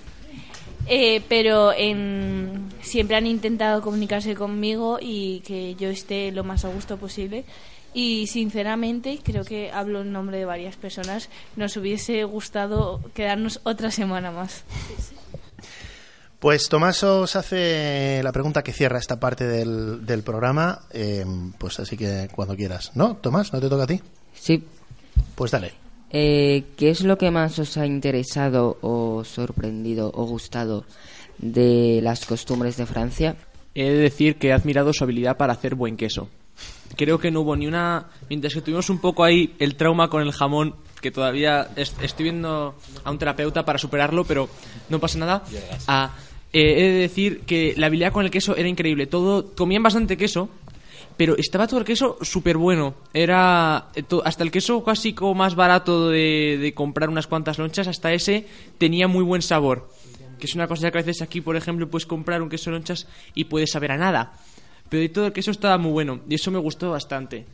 Eh, 0.92 1.22
pero 1.30 1.72
en, 1.72 2.70
siempre 2.82 3.16
han 3.16 3.28
intentado 3.28 3.82
comunicarse 3.82 4.34
conmigo 4.34 4.98
y 5.00 5.42
que 5.42 5.76
yo 5.76 5.88
esté 5.88 6.32
lo 6.32 6.44
más 6.44 6.66
a 6.66 6.70
gusto 6.70 6.98
posible. 6.98 7.46
Y 7.94 8.28
sinceramente, 8.28 9.20
creo 9.24 9.44
que 9.44 9.72
hablo 9.72 10.02
en 10.02 10.12
nombre 10.12 10.38
de 10.38 10.46
varias 10.46 10.78
personas, 10.78 11.30
nos 11.56 11.78
hubiese 11.78 12.24
gustado 12.24 13.02
quedarnos 13.14 13.62
otra 13.64 13.92
semana 13.92 14.32
más. 14.32 14.64
Pues 16.40 16.70
Tomás 16.70 17.04
os 17.04 17.36
hace 17.36 18.22
la 18.24 18.32
pregunta 18.32 18.64
que 18.64 18.72
cierra 18.74 18.98
esta 18.98 19.20
parte 19.20 19.46
del, 19.46 20.06
del 20.06 20.24
programa, 20.24 20.84
eh, 20.92 21.26
pues 21.58 21.80
así 21.80 21.98
que 21.98 22.30
cuando 22.34 22.56
quieras. 22.56 22.92
¿No, 22.96 23.18
Tomás? 23.18 23.52
¿No 23.52 23.60
te 23.60 23.70
toca 23.70 23.84
a 23.84 23.88
ti? 23.88 24.02
Sí. 24.34 24.64
Pues 25.36 25.52
dale. 25.52 25.74
Eh, 26.12 26.64
¿Qué 26.78 26.90
es 26.90 27.02
lo 27.02 27.18
que 27.18 27.30
más 27.32 27.60
os 27.60 27.78
ha 27.78 27.86
interesado 27.86 28.78
o 28.82 29.24
sorprendido 29.24 30.12
o 30.14 30.26
gustado 30.26 30.86
de 31.38 32.00
las 32.04 32.26
costumbres 32.26 32.78
de 32.78 32.86
Francia? 32.86 33.36
He 33.76 33.84
de 33.84 33.98
decir 33.98 34.36
que 34.38 34.48
he 34.48 34.54
admirado 34.54 34.92
su 34.94 35.04
habilidad 35.04 35.38
para 35.38 35.54
hacer 35.54 35.76
buen 35.76 35.98
queso. 35.98 36.28
Creo 36.96 37.20
que 37.20 37.30
no 37.32 37.42
hubo 37.42 37.56
ni 37.56 37.68
una... 37.68 38.08
Mientras 38.30 38.54
que 38.54 38.62
tuvimos 38.62 38.90
un 38.90 39.00
poco 39.00 39.24
ahí 39.24 39.54
el 39.60 39.76
trauma 39.76 40.10
con 40.10 40.24
el 40.24 40.32
jamón, 40.32 40.76
que 41.02 41.12
todavía 41.12 41.70
es- 41.76 41.96
estoy 42.02 42.24
viendo 42.24 42.76
a 43.04 43.12
un 43.12 43.20
terapeuta 43.20 43.64
para 43.64 43.78
superarlo, 43.78 44.26
pero 44.26 44.50
no 44.90 45.00
pasa 45.00 45.20
nada. 45.20 45.44
Ah, 45.88 46.12
eh, 46.52 46.74
he 46.80 46.84
de 46.92 47.00
decir 47.00 47.42
que 47.42 47.76
la 47.78 47.86
habilidad 47.86 48.12
con 48.12 48.26
el 48.26 48.32
queso 48.32 48.56
era 48.58 48.68
increíble. 48.68 49.06
Todo 49.06 49.54
Comían 49.56 49.84
bastante 49.84 50.18
queso, 50.18 50.50
pero 51.20 51.36
estaba 51.36 51.68
todo 51.68 51.82
el 51.82 51.86
queso 51.86 52.18
súper 52.22 52.56
bueno. 52.56 52.94
Era 53.14 53.90
eh, 53.94 54.04
hasta 54.24 54.42
el 54.46 54.52
queso 54.52 54.82
casi 54.86 55.12
como 55.12 55.34
más 55.36 55.54
barato 55.54 56.08
de, 56.10 56.72
comprar 56.74 57.10
unas 57.10 57.28
cuantas 57.28 57.58
lonchas, 57.60 57.88
hasta 57.88 58.14
ese 58.14 58.48
tenía 58.78 59.10
muy 59.10 59.26
buen 59.26 59.42
sabor. 59.42 59.90
Que 60.40 60.46
es 60.46 60.56
una 60.56 60.70
cosa 60.70 60.90
que 60.90 60.98
a 60.98 61.02
veces 61.02 61.22
aquí, 61.22 61.42
por 61.42 61.58
ejemplo, 61.58 61.90
puedes 61.90 62.06
comprar 62.06 62.42
un 62.42 62.48
queso 62.48 62.70
de 62.70 62.78
lonchas 62.78 63.06
y 63.36 63.44
puede 63.44 63.68
saber 63.68 63.92
a 63.92 63.98
nada. 63.98 64.32
Pero 64.88 65.02
de 65.02 65.10
todo 65.10 65.26
el 65.26 65.34
queso 65.34 65.52
estaba 65.52 65.78
muy 65.78 65.92
bueno 65.92 66.22
y 66.30 66.36
eso 66.36 66.52
me 66.52 66.58
gustó 66.60 66.92
bastante. 66.92 67.46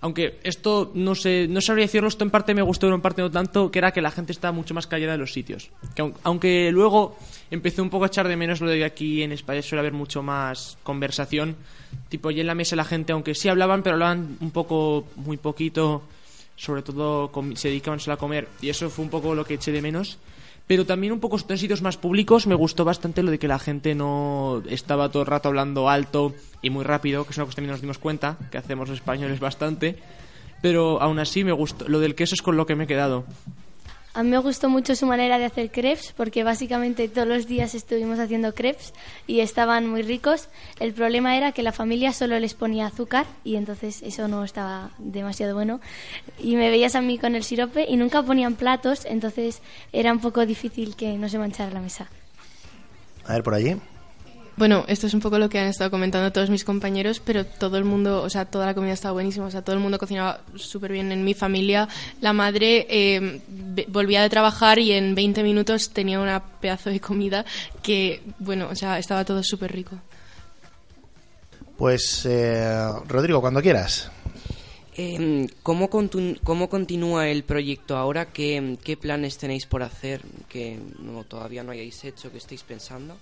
Aunque 0.00 0.40
esto 0.42 0.90
no 0.94 1.14
sé, 1.14 1.46
no 1.48 1.60
sabría 1.60 1.84
decirlo, 1.84 2.08
esto 2.08 2.24
en 2.24 2.30
parte 2.30 2.52
me 2.52 2.62
gustó, 2.62 2.88
pero 2.88 2.96
en 2.96 3.00
parte 3.00 3.22
no 3.22 3.30
tanto, 3.30 3.70
que 3.70 3.78
era 3.78 3.92
que 3.92 4.02
la 4.02 4.10
gente 4.10 4.32
estaba 4.32 4.50
mucho 4.50 4.74
más 4.74 4.88
callada 4.88 5.14
en 5.14 5.20
los 5.20 5.32
sitios. 5.32 5.70
Que 5.94 6.02
aun- 6.02 6.14
aunque 6.24 6.70
luego 6.72 7.16
empecé 7.52 7.80
un 7.80 7.90
poco 7.90 8.04
a 8.04 8.08
echar 8.08 8.26
de 8.26 8.36
menos 8.36 8.60
lo 8.60 8.68
de 8.68 8.78
que 8.78 8.84
aquí 8.84 9.22
en 9.22 9.30
España 9.30 9.62
suele 9.62 9.80
haber 9.80 9.92
mucho 9.92 10.20
más 10.20 10.76
conversación. 10.82 11.54
Tipo, 12.14 12.30
y 12.30 12.40
en 12.40 12.46
la 12.46 12.54
mesa 12.54 12.76
la 12.76 12.84
gente, 12.84 13.12
aunque 13.12 13.34
sí 13.34 13.48
hablaban, 13.48 13.82
pero 13.82 13.94
hablaban 13.94 14.36
un 14.40 14.52
poco, 14.52 15.04
muy 15.16 15.36
poquito, 15.36 16.02
sobre 16.54 16.82
todo 16.82 17.28
se 17.56 17.66
dedicaban 17.66 17.98
solo 17.98 18.14
a 18.14 18.18
comer. 18.18 18.46
Y 18.62 18.68
eso 18.68 18.88
fue 18.88 19.04
un 19.04 19.10
poco 19.10 19.34
lo 19.34 19.44
que 19.44 19.54
eché 19.54 19.72
de 19.72 19.82
menos. 19.82 20.18
Pero 20.68 20.86
también 20.86 21.12
un 21.12 21.18
poco 21.18 21.40
en 21.48 21.58
sitios 21.58 21.82
más 21.82 21.96
públicos 21.96 22.46
me 22.46 22.54
gustó 22.54 22.84
bastante 22.84 23.24
lo 23.24 23.32
de 23.32 23.40
que 23.40 23.48
la 23.48 23.58
gente 23.58 23.96
no 23.96 24.62
estaba 24.68 25.08
todo 25.08 25.22
el 25.22 25.26
rato 25.26 25.48
hablando 25.48 25.88
alto 25.88 26.32
y 26.62 26.70
muy 26.70 26.84
rápido, 26.84 27.24
que 27.24 27.32
es 27.32 27.36
una 27.36 27.46
cosa 27.46 27.50
que 27.50 27.56
también 27.56 27.72
nos 27.72 27.80
dimos 27.80 27.98
cuenta, 27.98 28.38
que 28.52 28.58
hacemos 28.58 28.88
los 28.88 28.98
españoles 28.98 29.40
bastante. 29.40 29.98
Pero 30.62 31.02
aún 31.02 31.18
así 31.18 31.42
me 31.42 31.50
gustó. 31.50 31.88
Lo 31.88 31.98
del 31.98 32.14
queso 32.14 32.36
es 32.36 32.42
con 32.42 32.56
lo 32.56 32.64
que 32.64 32.76
me 32.76 32.84
he 32.84 32.86
quedado. 32.86 33.24
A 34.16 34.22
mí 34.22 34.30
me 34.30 34.38
gustó 34.38 34.68
mucho 34.68 34.94
su 34.94 35.06
manera 35.06 35.38
de 35.38 35.44
hacer 35.44 35.72
crepes 35.72 36.14
porque 36.16 36.44
básicamente 36.44 37.08
todos 37.08 37.26
los 37.26 37.48
días 37.48 37.74
estuvimos 37.74 38.20
haciendo 38.20 38.54
crepes 38.54 38.94
y 39.26 39.40
estaban 39.40 39.88
muy 39.88 40.02
ricos. 40.02 40.48
El 40.78 40.94
problema 40.94 41.36
era 41.36 41.50
que 41.50 41.64
la 41.64 41.72
familia 41.72 42.12
solo 42.12 42.38
les 42.38 42.54
ponía 42.54 42.86
azúcar 42.86 43.26
y 43.42 43.56
entonces 43.56 44.02
eso 44.02 44.28
no 44.28 44.44
estaba 44.44 44.90
demasiado 44.98 45.54
bueno. 45.54 45.80
Y 46.38 46.54
me 46.54 46.70
veías 46.70 46.94
a 46.94 47.00
mí 47.00 47.18
con 47.18 47.34
el 47.34 47.42
sirope 47.42 47.86
y 47.88 47.96
nunca 47.96 48.22
ponían 48.22 48.54
platos, 48.54 49.04
entonces 49.04 49.62
era 49.92 50.12
un 50.12 50.20
poco 50.20 50.46
difícil 50.46 50.94
que 50.94 51.18
no 51.18 51.28
se 51.28 51.40
manchara 51.40 51.72
la 51.72 51.80
mesa. 51.80 52.08
A 53.24 53.32
ver, 53.32 53.42
por 53.42 53.54
allí. 53.54 53.76
Bueno, 54.56 54.84
esto 54.86 55.08
es 55.08 55.14
un 55.14 55.20
poco 55.20 55.38
lo 55.38 55.48
que 55.48 55.58
han 55.58 55.66
estado 55.66 55.90
comentando 55.90 56.30
todos 56.30 56.48
mis 56.48 56.64
compañeros, 56.64 57.20
pero 57.20 57.44
todo 57.44 57.76
el 57.76 57.84
mundo, 57.84 58.22
o 58.22 58.30
sea, 58.30 58.44
toda 58.44 58.66
la 58.66 58.74
comida 58.74 58.92
estaba 58.92 59.12
buenísima, 59.12 59.46
o 59.46 59.50
sea, 59.50 59.62
todo 59.62 59.74
el 59.74 59.82
mundo 59.82 59.98
cocinaba 59.98 60.42
súper 60.54 60.92
bien. 60.92 61.10
En 61.10 61.24
mi 61.24 61.34
familia, 61.34 61.88
la 62.20 62.32
madre 62.32 62.86
eh, 62.88 63.40
volvía 63.88 64.22
de 64.22 64.30
trabajar 64.30 64.78
y 64.78 64.92
en 64.92 65.16
20 65.16 65.42
minutos 65.42 65.90
tenía 65.90 66.20
una 66.20 66.40
pedazo 66.60 66.90
de 66.90 67.00
comida 67.00 67.44
que, 67.82 68.22
bueno, 68.38 68.68
o 68.70 68.76
sea, 68.76 68.98
estaba 68.98 69.24
todo 69.24 69.42
súper 69.42 69.72
rico. 69.72 69.96
Pues, 71.76 72.24
eh, 72.24 72.88
Rodrigo, 73.08 73.40
cuando 73.40 73.60
quieras. 73.60 74.08
Eh, 74.96 75.48
¿cómo, 75.64 75.90
¿Cómo 75.90 76.68
continúa 76.68 77.28
el 77.28 77.42
proyecto 77.42 77.96
ahora? 77.96 78.26
¿Qué, 78.26 78.78
¿Qué 78.84 78.96
planes 78.96 79.36
tenéis 79.38 79.66
por 79.66 79.82
hacer 79.82 80.22
que 80.48 80.78
no, 81.00 81.24
todavía 81.24 81.64
no 81.64 81.72
hayáis 81.72 82.04
hecho, 82.04 82.30
que 82.30 82.38
estáis 82.38 82.62
pensando? 82.62 83.16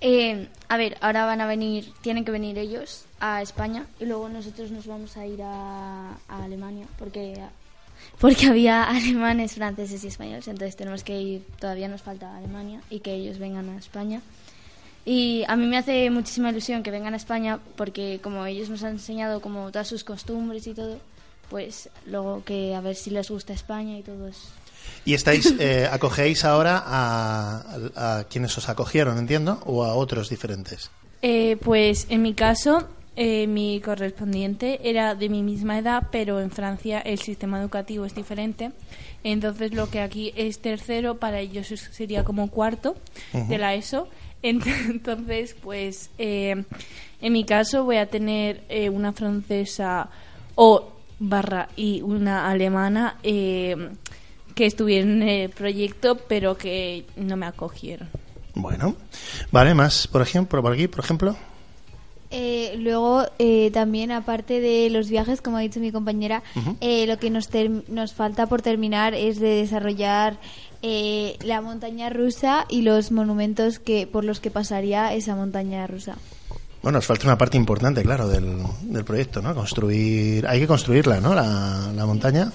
Eh, 0.00 0.48
a 0.68 0.76
ver, 0.76 0.96
ahora 1.00 1.24
van 1.24 1.40
a 1.40 1.46
venir, 1.46 1.92
tienen 2.02 2.24
que 2.24 2.30
venir 2.30 2.56
ellos 2.56 3.04
a 3.18 3.42
España 3.42 3.86
y 3.98 4.04
luego 4.04 4.28
nosotros 4.28 4.70
nos 4.70 4.86
vamos 4.86 5.16
a 5.16 5.26
ir 5.26 5.40
a, 5.42 6.16
Alemania 6.28 6.86
porque 6.98 7.40
porque 8.20 8.46
había 8.46 8.84
alemanes, 8.88 9.54
franceses 9.54 10.04
y 10.04 10.08
españoles, 10.08 10.46
entonces 10.46 10.76
tenemos 10.76 11.02
que 11.02 11.20
ir, 11.20 11.42
todavía 11.58 11.88
nos 11.88 12.02
falta 12.02 12.36
Alemania 12.36 12.80
y 12.90 13.00
que 13.00 13.14
ellos 13.14 13.38
vengan 13.38 13.68
a 13.70 13.76
España. 13.76 14.20
Y 15.04 15.44
a 15.48 15.56
mí 15.56 15.66
me 15.66 15.78
hace 15.78 16.10
muchísima 16.10 16.50
ilusión 16.50 16.82
que 16.82 16.90
vengan 16.90 17.14
a 17.14 17.16
España 17.16 17.58
porque 17.76 18.20
como 18.22 18.44
ellos 18.46 18.68
nos 18.68 18.84
han 18.84 18.92
enseñado 18.92 19.40
como 19.40 19.72
todas 19.72 19.88
sus 19.88 20.04
costumbres 20.04 20.66
y 20.66 20.74
todo, 20.74 20.98
pues 21.50 21.88
luego 22.06 22.44
que 22.44 22.74
a 22.74 22.80
ver 22.80 22.94
si 22.94 23.10
les 23.10 23.30
gusta 23.30 23.52
España 23.52 23.98
y 23.98 24.02
todo 24.02 24.28
eso. 24.28 24.48
Y 25.08 25.14
estáis, 25.14 25.54
eh, 25.58 25.88
acogéis 25.90 26.44
ahora 26.44 26.82
a, 26.86 28.24
quienes 28.28 28.56
os 28.58 28.68
acogieron, 28.68 29.16
entiendo, 29.16 29.58
o 29.64 29.84
a 29.84 29.94
otros 29.94 30.28
diferentes. 30.28 30.90
Eh, 31.22 31.56
pues 31.64 32.06
en 32.10 32.20
mi 32.20 32.34
caso, 32.34 32.86
eh, 33.16 33.46
mi 33.46 33.80
correspondiente 33.80 34.80
era 34.84 35.14
de 35.14 35.30
mi 35.30 35.42
misma 35.42 35.78
edad, 35.78 36.08
pero 36.12 36.40
en 36.40 36.50
Francia 36.50 37.00
el 37.00 37.18
sistema 37.18 37.58
educativo 37.58 38.04
es 38.04 38.14
diferente. 38.14 38.70
Entonces 39.24 39.72
lo 39.72 39.88
que 39.88 40.00
aquí 40.00 40.32
es 40.36 40.60
tercero, 40.60 41.16
para 41.16 41.40
ellos 41.40 41.68
sería 41.68 42.22
como 42.22 42.50
cuarto 42.50 42.94
de 43.32 43.56
la 43.56 43.74
ESO. 43.74 44.08
Entonces, 44.42 45.56
pues 45.60 46.10
en 46.18 46.66
mi 47.20 47.44
caso 47.44 47.82
voy 47.82 47.96
a 47.96 48.06
tener 48.06 48.62
una 48.92 49.12
francesa 49.12 50.10
o 50.54 50.92
barra 51.18 51.68
y 51.74 52.02
una 52.02 52.48
alemana 52.48 53.16
que 54.58 54.66
estuvieron 54.66 55.22
en 55.22 55.28
el 55.28 55.50
proyecto, 55.50 56.16
pero 56.16 56.58
que 56.58 57.04
no 57.14 57.36
me 57.36 57.46
acogieron. 57.46 58.08
Bueno, 58.56 58.96
vale, 59.52 59.72
más, 59.72 60.08
por 60.08 60.20
ejemplo, 60.20 60.60
por 60.60 60.72
aquí, 60.72 60.88
por 60.88 61.04
ejemplo. 61.04 61.36
Eh, 62.32 62.74
luego, 62.80 63.24
eh, 63.38 63.70
también, 63.72 64.10
aparte 64.10 64.60
de 64.60 64.90
los 64.90 65.08
viajes, 65.10 65.42
como 65.42 65.58
ha 65.58 65.60
dicho 65.60 65.78
mi 65.78 65.92
compañera, 65.92 66.42
eh, 66.80 67.06
lo 67.06 67.20
que 67.20 67.30
nos, 67.30 67.48
nos 67.86 68.14
falta 68.14 68.48
por 68.48 68.60
terminar 68.60 69.14
es 69.14 69.38
de 69.38 69.50
desarrollar 69.50 70.38
la 70.82 71.60
montaña 71.60 72.10
rusa 72.10 72.66
y 72.68 72.82
los 72.82 73.12
monumentos 73.12 73.78
que 73.78 74.08
por 74.08 74.24
los 74.24 74.40
que 74.40 74.50
pasaría 74.50 75.14
esa 75.14 75.36
montaña 75.36 75.86
rusa. 75.86 76.16
Bueno, 76.82 76.98
nos 76.98 77.06
falta 77.06 77.26
una 77.26 77.38
parte 77.38 77.56
importante, 77.56 78.02
claro, 78.02 78.26
del, 78.26 78.58
del 78.82 79.04
proyecto, 79.04 79.40
¿no? 79.40 79.54
Construir, 79.54 80.46
hay 80.48 80.58
que 80.58 80.66
construirla, 80.66 81.20
¿no? 81.20 81.32
La, 81.32 81.92
la 81.94 82.06
montaña 82.06 82.52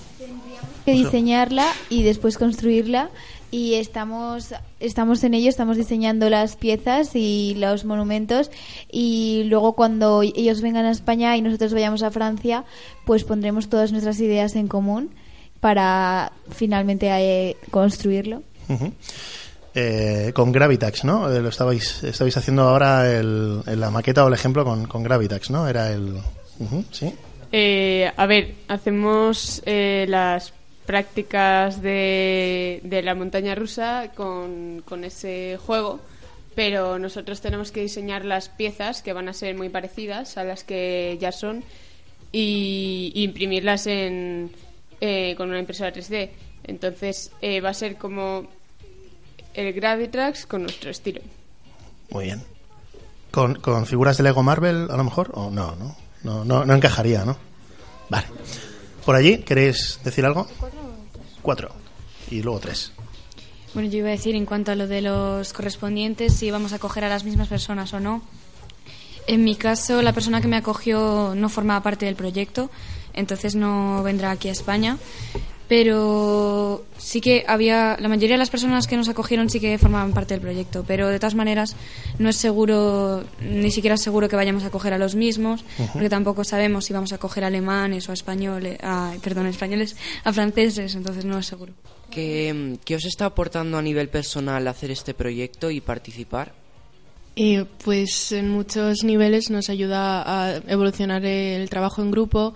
que 0.85 0.93
diseñarla 0.93 1.67
y 1.89 2.03
después 2.03 2.37
construirla 2.37 3.09
y 3.53 3.75
estamos 3.75 4.55
estamos 4.79 5.23
en 5.23 5.35
ello, 5.35 5.47
estamos 5.47 5.77
diseñando 5.77 6.27
las 6.29 6.55
piezas 6.55 7.11
y 7.13 7.53
los 7.55 7.85
monumentos 7.85 8.49
y 8.91 9.43
luego 9.45 9.73
cuando 9.73 10.23
ellos 10.23 10.61
vengan 10.61 10.85
a 10.85 10.91
España 10.91 11.37
y 11.37 11.43
nosotros 11.43 11.71
vayamos 11.71 12.01
a 12.01 12.09
Francia, 12.09 12.65
pues 13.05 13.23
pondremos 13.23 13.69
todas 13.69 13.91
nuestras 13.91 14.19
ideas 14.19 14.55
en 14.55 14.67
común 14.67 15.11
para 15.59 16.31
finalmente 16.49 17.07
eh, 17.09 17.55
construirlo. 17.69 18.41
Eh, 19.75 20.31
con 20.33 20.51
Gravitax, 20.51 21.05
¿no? 21.05 21.31
Eh, 21.31 21.39
lo 21.39 21.49
estabais, 21.49 22.03
estabais 22.03 22.35
haciendo 22.35 22.63
ahora 22.63 23.09
el, 23.09 23.61
la 23.65 23.91
maqueta 23.91 24.25
o 24.25 24.29
el 24.29 24.33
ejemplo 24.33 24.65
con, 24.65 24.87
con 24.87 25.03
Gravitax, 25.03 25.51
¿no? 25.51 25.67
Era 25.67 25.91
el... 25.91 26.17
¿Sí? 26.91 27.13
a 28.17 28.25
ver, 28.25 28.55
hacemos 28.67 29.61
las 29.65 30.53
prácticas 30.85 31.81
de, 31.81 32.81
de 32.83 33.01
la 33.01 33.15
montaña 33.15 33.55
rusa 33.55 34.11
con, 34.15 34.83
con, 34.85 35.03
ese 35.03 35.57
juego, 35.65 35.99
pero 36.55 36.99
nosotros 36.99 37.41
tenemos 37.41 37.71
que 37.71 37.81
diseñar 37.81 38.25
las 38.25 38.49
piezas 38.49 39.01
que 39.01 39.13
van 39.13 39.29
a 39.29 39.33
ser 39.33 39.55
muy 39.55 39.69
parecidas 39.69 40.37
a 40.37 40.43
las 40.43 40.63
que 40.63 41.17
ya 41.19 41.31
son 41.31 41.63
y, 42.31 43.11
imprimirlas 43.15 43.87
en, 43.87 44.51
eh, 44.99 45.35
con 45.37 45.49
una 45.49 45.59
impresora 45.59 45.93
3D. 45.93 46.29
Entonces 46.65 47.31
eh, 47.41 47.61
va 47.61 47.69
a 47.69 47.73
ser 47.73 47.97
como 47.97 48.47
el 49.53 49.73
Gravitrax 49.73 50.45
con 50.45 50.63
nuestro 50.63 50.89
estilo. 50.91 51.21
Muy 52.09 52.25
bien. 52.25 52.43
¿Con, 53.31 53.55
¿Con 53.55 53.85
figuras 53.85 54.17
de 54.17 54.23
Lego 54.23 54.43
Marvel 54.43 54.87
a 54.91 54.97
lo 54.97 55.03
mejor? 55.03 55.31
¿O 55.33 55.49
no, 55.49 55.75
no? 55.75 55.95
No, 56.23 56.45
no, 56.45 56.65
no 56.65 56.73
encajaría, 56.73 57.25
¿no? 57.25 57.37
Vale. 58.09 58.27
¿Por 59.05 59.15
allí 59.15 59.39
queréis 59.39 59.99
decir 60.03 60.25
algo? 60.25 60.47
Cuatro. 61.41 61.69
Y 62.31 62.41
luego 62.41 62.59
tres. 62.59 62.91
Bueno, 63.73 63.89
yo 63.89 63.99
iba 63.99 64.09
a 64.09 64.11
decir 64.11 64.35
en 64.35 64.45
cuanto 64.45 64.71
a 64.71 64.75
lo 64.75 64.87
de 64.87 65.01
los 65.01 65.51
correspondientes, 65.51 66.33
si 66.33 66.51
vamos 66.51 66.73
a 66.73 66.75
acoger 66.75 67.03
a 67.03 67.09
las 67.09 67.23
mismas 67.23 67.47
personas 67.47 67.93
o 67.93 67.99
no. 67.99 68.21
En 69.27 69.43
mi 69.43 69.55
caso, 69.55 70.01
la 70.01 70.13
persona 70.13 70.41
que 70.41 70.47
me 70.47 70.57
acogió 70.57 71.33
no 71.35 71.49
formaba 71.49 71.81
parte 71.81 72.05
del 72.05 72.15
proyecto, 72.15 72.69
entonces 73.13 73.55
no 73.55 74.03
vendrá 74.03 74.31
aquí 74.31 74.49
a 74.49 74.51
España 74.51 74.97
pero 75.67 76.83
sí 76.97 77.21
que 77.21 77.45
había 77.47 77.97
la 77.99 78.09
mayoría 78.09 78.35
de 78.35 78.39
las 78.39 78.49
personas 78.49 78.87
que 78.87 78.97
nos 78.97 79.09
acogieron 79.09 79.49
sí 79.49 79.59
que 79.59 79.77
formaban 79.77 80.13
parte 80.13 80.33
del 80.33 80.41
proyecto 80.41 80.83
pero 80.87 81.07
de 81.07 81.19
todas 81.19 81.35
maneras 81.35 81.75
no 82.19 82.29
es 82.29 82.35
seguro 82.35 83.23
ni 83.41 83.71
siquiera 83.71 83.95
es 83.95 84.01
seguro 84.01 84.29
que 84.29 84.35
vayamos 84.35 84.63
a 84.63 84.67
acoger 84.67 84.93
a 84.93 84.97
los 84.97 85.15
mismos 85.15 85.63
porque 85.93 86.09
tampoco 86.09 86.43
sabemos 86.43 86.85
si 86.85 86.93
vamos 86.93 87.11
a 87.11 87.15
acoger 87.15 87.43
a 87.43 87.47
alemanes 87.47 88.07
o 88.09 88.11
a 88.11 88.13
españoles 88.13 88.77
a, 88.83 89.13
perdón 89.21 89.47
españoles 89.47 89.95
a 90.23 90.33
franceses 90.33 90.95
entonces 90.95 91.25
no 91.25 91.39
es 91.39 91.45
seguro 91.45 91.73
¿Qué, 92.09 92.77
¿Qué, 92.85 92.95
os 92.95 93.05
está 93.05 93.25
aportando 93.25 93.79
a 93.79 93.81
nivel 93.81 94.07
personal 94.07 94.67
hacer 94.67 94.91
este 94.91 95.15
proyecto 95.15 95.71
y 95.71 95.81
participar? 95.81 96.53
Eh, 97.35 97.65
pues 97.83 98.31
en 98.31 98.51
muchos 98.51 99.03
niveles 99.03 99.49
nos 99.49 99.71
ayuda 99.71 100.21
a 100.21 100.57
evolucionar 100.67 101.25
el 101.25 101.67
trabajo 101.71 102.03
en 102.03 102.11
grupo 102.11 102.53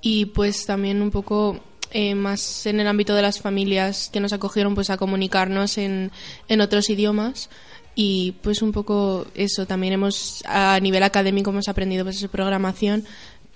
y 0.00 0.26
pues 0.26 0.66
también 0.66 1.02
un 1.02 1.10
poco 1.10 1.58
eh, 1.92 2.14
más 2.14 2.66
en 2.66 2.80
el 2.80 2.86
ámbito 2.86 3.14
de 3.14 3.22
las 3.22 3.40
familias 3.40 4.10
que 4.12 4.20
nos 4.20 4.32
acogieron 4.32 4.74
pues 4.74 4.90
a 4.90 4.96
comunicarnos 4.96 5.78
en, 5.78 6.10
en 6.48 6.60
otros 6.60 6.90
idiomas. 6.90 7.50
Y 7.94 8.36
pues 8.42 8.62
un 8.62 8.72
poco 8.72 9.26
eso 9.34 9.66
también 9.66 9.92
hemos 9.92 10.42
a 10.46 10.78
nivel 10.80 11.02
académico 11.02 11.50
hemos 11.50 11.68
aprendido 11.68 12.04
pues 12.04 12.24
programación 12.28 13.04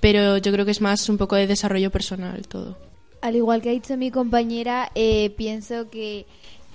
pero 0.01 0.37
yo 0.37 0.53
creo 0.53 0.67
que 0.67 0.73
es 0.73 0.83
más 0.83 1.09
un 1.09 1.17
poco 1.17 1.37
de 1.37 1.47
desarrollo 1.47 1.91
personal 1.91 2.47
todo. 2.47 2.77
Al 3.23 3.37
igual 3.37 3.63
que 3.63 3.71
ha 3.71 3.73
dicho 3.73 3.97
mi 3.97 4.11
compañera 4.11 4.91
eh, 4.95 5.31
pienso 5.31 5.89
que 5.89 6.27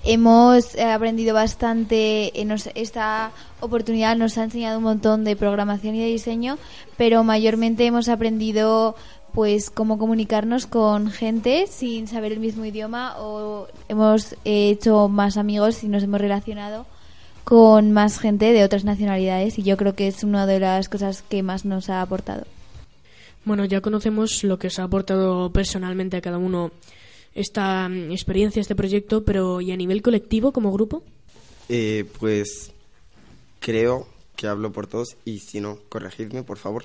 hemos 0.02 0.76
aprendido 0.78 1.34
bastante 1.34 2.32
esta 2.74 3.32
oportunidad 3.60 4.16
nos 4.16 4.38
ha 4.38 4.44
enseñado 4.44 4.78
un 4.78 4.84
montón 4.84 5.24
de 5.24 5.36
programación 5.36 5.94
y 5.94 6.00
de 6.00 6.06
diseño 6.06 6.58
pero 6.96 7.22
mayormente 7.22 7.84
hemos 7.84 8.08
aprendido 8.08 8.96
pues 9.32 9.70
cómo 9.70 9.98
comunicarnos 9.98 10.66
con 10.66 11.10
gente 11.10 11.66
sin 11.68 12.06
saber 12.06 12.32
el 12.32 12.40
mismo 12.40 12.64
idioma 12.64 13.14
o 13.18 13.68
hemos 13.88 14.36
hecho 14.44 15.08
más 15.08 15.36
amigos 15.36 15.82
y 15.84 15.88
nos 15.88 16.02
hemos 16.02 16.20
relacionado 16.20 16.86
con 17.44 17.92
más 17.92 18.18
gente 18.18 18.52
de 18.52 18.64
otras 18.64 18.84
nacionalidades 18.84 19.58
y 19.58 19.62
yo 19.62 19.76
creo 19.76 19.94
que 19.94 20.08
es 20.08 20.22
una 20.22 20.46
de 20.46 20.60
las 20.60 20.88
cosas 20.88 21.22
que 21.22 21.42
más 21.42 21.64
nos 21.64 21.90
ha 21.90 22.02
aportado. 22.02 22.44
Bueno, 23.44 23.64
ya 23.64 23.80
conocemos 23.80 24.44
lo 24.44 24.58
que 24.58 24.68
os 24.68 24.78
ha 24.78 24.84
aportado 24.84 25.50
personalmente 25.50 26.16
a 26.16 26.20
cada 26.20 26.38
uno 26.38 26.70
esta 27.34 27.88
mm, 27.88 28.12
experiencia, 28.12 28.60
este 28.60 28.74
proyecto, 28.74 29.24
pero 29.24 29.60
¿y 29.60 29.72
a 29.72 29.76
nivel 29.76 30.02
colectivo 30.02 30.52
como 30.52 30.72
grupo? 30.72 31.02
Eh, 31.68 32.04
pues 32.18 32.72
creo 33.60 34.06
que 34.36 34.46
hablo 34.46 34.72
por 34.72 34.86
todos 34.86 35.16
y 35.24 35.38
si 35.38 35.60
no, 35.60 35.78
corregidme, 35.88 36.42
por 36.42 36.58
favor, 36.58 36.84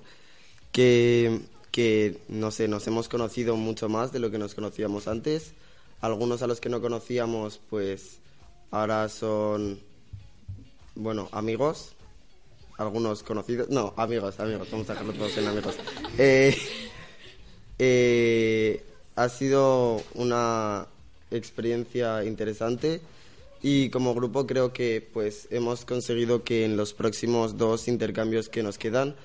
que 0.72 1.42
que, 1.76 2.22
no 2.30 2.52
sé, 2.52 2.70
nos 2.70 2.88
hemos 2.88 3.10
conocido 3.10 3.58
mucho 3.58 3.90
más 3.90 4.14
de 4.14 4.20
lo 4.20 4.32
que 4.32 4.38
nos 4.38 4.56
conocíamos 4.56 5.10
antes. 5.10 5.52
algunos 6.00 6.42
a 6.42 6.48
los 6.48 6.62
que 6.62 6.70
no 6.70 6.80
conocíamos, 6.80 7.60
pues 7.70 8.20
ahora 8.72 9.10
son, 9.10 9.82
bueno, 10.96 11.28
amigos. 11.34 11.92
Algunos 12.78 13.24
conocidos, 13.24 13.68
no, 13.68 13.94
amigos, 13.98 14.40
amigos, 14.40 14.70
vamos 14.72 14.90
a 14.90 14.94
dejarlo 14.94 15.12
todos 15.16 15.38
en 15.38 15.48
amigos. 15.48 15.76
Eh, 16.18 16.56
eh, 17.78 18.82
ha 19.18 19.28
sido 19.28 20.02
una 20.14 20.88
experiencia 21.30 22.24
interesante 22.24 23.02
y 23.62 23.90
como 23.90 24.16
grupo 24.16 24.48
creo 24.48 24.72
que 24.72 25.06
pues 25.12 25.50
hemos 25.52 25.84
conseguido 25.84 26.42
que 26.46 26.64
en 26.64 26.78
los 26.78 26.94
próximos 26.94 27.58
dos 27.58 27.90
intercambios 27.90 28.48
que 28.48 28.64
nos 28.64 28.78
quedan 28.78 29.18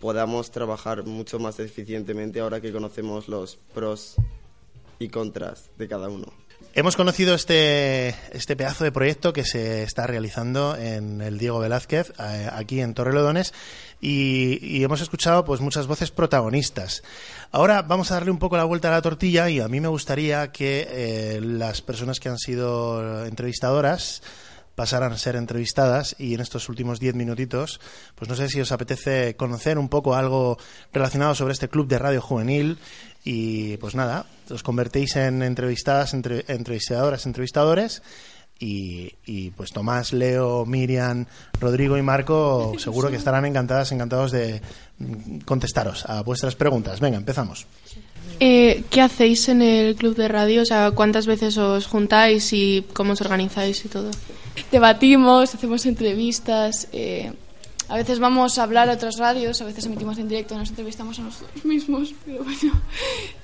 podamos 0.00 0.50
trabajar 0.50 1.04
mucho 1.04 1.38
más 1.38 1.60
eficientemente 1.60 2.40
ahora 2.40 2.60
que 2.60 2.72
conocemos 2.72 3.28
los 3.28 3.56
pros 3.74 4.16
y 4.98 5.08
contras 5.08 5.70
de 5.78 5.88
cada 5.88 6.08
uno. 6.08 6.26
Hemos 6.72 6.94
conocido 6.94 7.34
este, 7.34 8.14
este 8.32 8.54
pedazo 8.54 8.84
de 8.84 8.92
proyecto 8.92 9.32
que 9.32 9.44
se 9.44 9.82
está 9.82 10.06
realizando 10.06 10.76
en 10.76 11.20
el 11.20 11.36
Diego 11.36 11.58
Velázquez, 11.58 12.12
eh, 12.20 12.48
aquí 12.52 12.80
en 12.80 12.94
Torrelodones, 12.94 13.52
y, 14.00 14.82
hemos 14.82 15.00
escuchado 15.00 15.44
pues 15.44 15.60
muchas 15.60 15.88
voces 15.88 16.12
protagonistas. 16.12 17.02
Ahora 17.50 17.82
vamos 17.82 18.10
a 18.10 18.14
darle 18.14 18.30
un 18.30 18.38
poco 18.38 18.56
la 18.56 18.64
vuelta 18.64 18.88
a 18.88 18.92
la 18.92 19.02
tortilla 19.02 19.50
y 19.50 19.58
a 19.58 19.68
mí 19.68 19.80
me 19.80 19.88
gustaría 19.88 20.52
que 20.52 20.86
eh, 20.90 21.40
las 21.42 21.82
personas 21.82 22.20
que 22.20 22.28
han 22.28 22.38
sido 22.38 23.26
entrevistadoras 23.26 24.22
pasaran 24.80 25.12
a 25.12 25.18
ser 25.18 25.36
entrevistadas 25.36 26.16
y 26.18 26.32
en 26.32 26.40
estos 26.40 26.70
últimos 26.70 27.00
diez 27.00 27.14
minutitos, 27.14 27.82
pues 28.14 28.30
no 28.30 28.34
sé 28.34 28.48
si 28.48 28.62
os 28.62 28.72
apetece 28.72 29.36
conocer 29.36 29.76
un 29.76 29.90
poco 29.90 30.14
algo 30.14 30.56
relacionado 30.90 31.34
sobre 31.34 31.52
este 31.52 31.68
club 31.68 31.86
de 31.86 31.98
radio 31.98 32.22
juvenil 32.22 32.78
y 33.22 33.76
pues 33.76 33.94
nada, 33.94 34.24
os 34.48 34.62
convertéis 34.62 35.16
en 35.16 35.42
entrevistadas, 35.42 36.14
entre, 36.14 36.46
entrevistadoras, 36.48 37.26
entrevistadores 37.26 38.00
y, 38.58 39.12
y, 39.26 39.50
pues 39.50 39.70
Tomás, 39.70 40.14
Leo, 40.14 40.64
Miriam, 40.64 41.26
Rodrigo 41.60 41.98
y 41.98 42.02
Marco 42.02 42.72
seguro 42.78 43.10
que 43.10 43.16
estarán 43.16 43.44
encantadas, 43.44 43.92
encantados 43.92 44.32
de 44.32 44.62
contestaros 45.44 46.06
a 46.06 46.22
vuestras 46.22 46.56
preguntas. 46.56 47.00
Venga, 47.00 47.18
empezamos. 47.18 47.66
Eh, 48.38 48.84
¿Qué 48.88 49.02
hacéis 49.02 49.50
en 49.50 49.60
el 49.60 49.94
club 49.94 50.16
de 50.16 50.28
radio? 50.28 50.62
O 50.62 50.64
sea, 50.64 50.90
¿cuántas 50.92 51.26
veces 51.26 51.58
os 51.58 51.86
juntáis 51.86 52.50
y 52.54 52.86
cómo 52.94 53.12
os 53.12 53.20
organizáis 53.20 53.84
y 53.84 53.88
todo? 53.88 54.10
Debatimos, 54.70 55.54
hacemos 55.54 55.86
entrevistas. 55.86 56.88
Eh, 56.92 57.32
a 57.88 57.96
veces 57.96 58.20
vamos 58.20 58.58
a 58.58 58.62
hablar 58.62 58.88
a 58.88 58.92
otras 58.92 59.18
radios, 59.18 59.60
a 59.60 59.64
veces 59.64 59.84
emitimos 59.86 60.16
en 60.18 60.28
directo, 60.28 60.56
nos 60.56 60.68
entrevistamos 60.68 61.18
a 61.18 61.22
nosotros 61.22 61.64
mismos, 61.64 62.14
pero 62.24 62.44
bueno, 62.44 62.80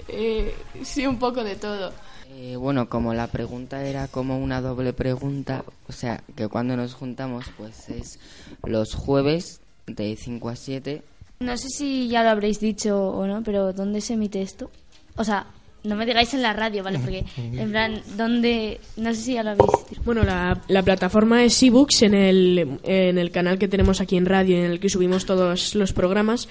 eh, 0.09 0.55
sí, 0.85 1.05
un 1.07 1.19
poco 1.19 1.43
de 1.43 1.57
todo. 1.57 1.93
Eh, 2.31 2.55
bueno, 2.55 2.89
como 2.89 3.13
la 3.13 3.27
pregunta 3.27 3.85
era 3.85 4.07
como 4.09 4.39
una 4.39 4.61
doble 4.61 4.93
pregunta, 4.93 5.65
o 5.89 5.93
sea, 5.93 6.23
que 6.37 6.47
cuando 6.49 6.77
nos 6.77 6.95
juntamos, 6.95 7.47
pues 7.57 7.89
es 7.89 8.21
los 8.65 8.95
jueves 8.95 9.61
de 9.87 10.17
5 10.17 10.49
a 10.49 10.57
7. 10.57 11.03
No 11.41 11.57
sé 11.57 11.69
si 11.69 12.09
ya 12.09 12.23
lo 12.23 12.31
habréis 12.31 12.61
dicho 12.61 12.99
o 13.01 13.27
no, 13.27 13.43
pero 13.43 13.73
¿dónde 13.73 14.01
se 14.01 14.15
emite 14.15 14.43
esto? 14.43 14.71
O 15.17 15.25
sea, 15.25 15.47
no 15.87 15.97
me 15.97 16.05
digáis 16.05 16.35
en 16.35 16.43
la 16.43 16.53
radio, 16.53 16.83
¿vale? 16.83 16.99
Porque, 16.99 17.25
en 17.37 17.71
plan, 17.71 18.03
¿dónde...? 18.17 18.81
No 18.97 19.15
sé 19.15 19.21
si 19.21 19.35
ya 19.35 19.43
lo 19.43 19.51
habéis. 19.51 19.71
Bueno, 20.05 20.23
la, 20.23 20.61
la 20.69 20.83
plataforma 20.83 21.45
es 21.45 21.63
eBooks 21.63 22.03
en 22.03 22.15
el, 22.15 22.79
en 22.83 23.19
el 23.19 23.31
canal 23.31 23.59
que 23.59 23.69
tenemos 23.69 24.01
aquí 24.01 24.17
en 24.17 24.27
radio, 24.27 24.59
en 24.59 24.71
el 24.71 24.81
que 24.81 24.89
subimos 24.89 25.27
todos 25.27 25.75
los 25.75 25.93
programas, 25.93 26.49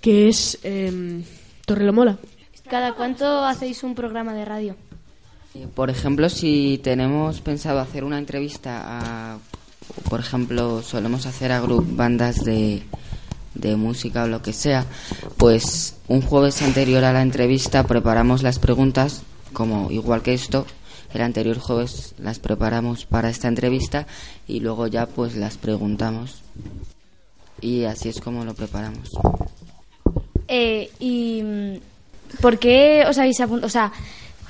que 0.00 0.28
es 0.28 0.58
eh, 0.62 1.22
Torrelomola. 1.66 2.18
¿Cada 2.68 2.94
cuánto 2.94 3.44
hacéis 3.44 3.82
un 3.82 3.94
programa 3.94 4.34
de 4.34 4.44
radio? 4.44 4.76
Por 5.74 5.90
ejemplo, 5.90 6.28
si 6.28 6.78
tenemos 6.82 7.40
pensado 7.40 7.80
hacer 7.80 8.04
una 8.04 8.18
entrevista 8.18 8.82
a, 8.84 9.38
por 10.08 10.20
ejemplo, 10.20 10.82
solemos 10.82 11.26
hacer 11.26 11.50
a 11.50 11.60
grup 11.60 11.84
bandas 11.96 12.44
de, 12.44 12.82
de 13.54 13.76
música 13.76 14.24
o 14.24 14.28
lo 14.28 14.42
que 14.42 14.52
sea, 14.52 14.84
pues 15.36 15.96
un 16.08 16.22
jueves 16.22 16.62
anterior 16.62 17.04
a 17.04 17.12
la 17.12 17.22
entrevista 17.22 17.84
preparamos 17.84 18.42
las 18.42 18.58
preguntas, 18.58 19.22
como 19.52 19.90
igual 19.90 20.22
que 20.22 20.34
esto, 20.34 20.66
el 21.14 21.22
anterior 21.22 21.58
jueves 21.58 22.14
las 22.18 22.38
preparamos 22.38 23.06
para 23.06 23.30
esta 23.30 23.48
entrevista 23.48 24.06
y 24.46 24.60
luego 24.60 24.86
ya 24.86 25.06
pues 25.06 25.36
las 25.36 25.56
preguntamos. 25.56 26.42
Y 27.60 27.84
así 27.84 28.08
es 28.08 28.20
como 28.20 28.44
lo 28.44 28.54
preparamos. 28.54 29.10
Eh, 30.46 30.90
¿Y 31.00 31.42
por 32.40 32.58
qué 32.58 33.04
os 33.08 33.18
habéis 33.18 33.40
apuntado? 33.40 33.66
O 33.66 33.70
sea, 33.70 33.92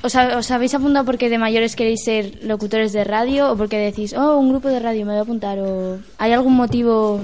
¿Os, 0.01 0.15
¿Os, 0.15 0.51
habéis 0.53 0.75
apuntado 0.75 1.05
porque 1.05 1.29
de 1.29 1.39
mayores 1.39 1.75
queréis 1.75 2.05
ser 2.05 2.39
locutores 2.45 2.93
de 2.93 3.03
radio 3.03 3.51
o 3.51 3.57
porque 3.57 3.79
decís, 3.79 4.15
oh, 4.15 4.39
un 4.39 4.51
grupo 4.51 4.69
de 4.69 4.79
radio 4.79 5.05
me 5.05 5.13
voy 5.13 5.19
a 5.19 5.23
apuntar? 5.23 5.59
¿O 5.59 5.99
hay 6.19 6.33
algún 6.33 6.55
motivo? 6.55 7.21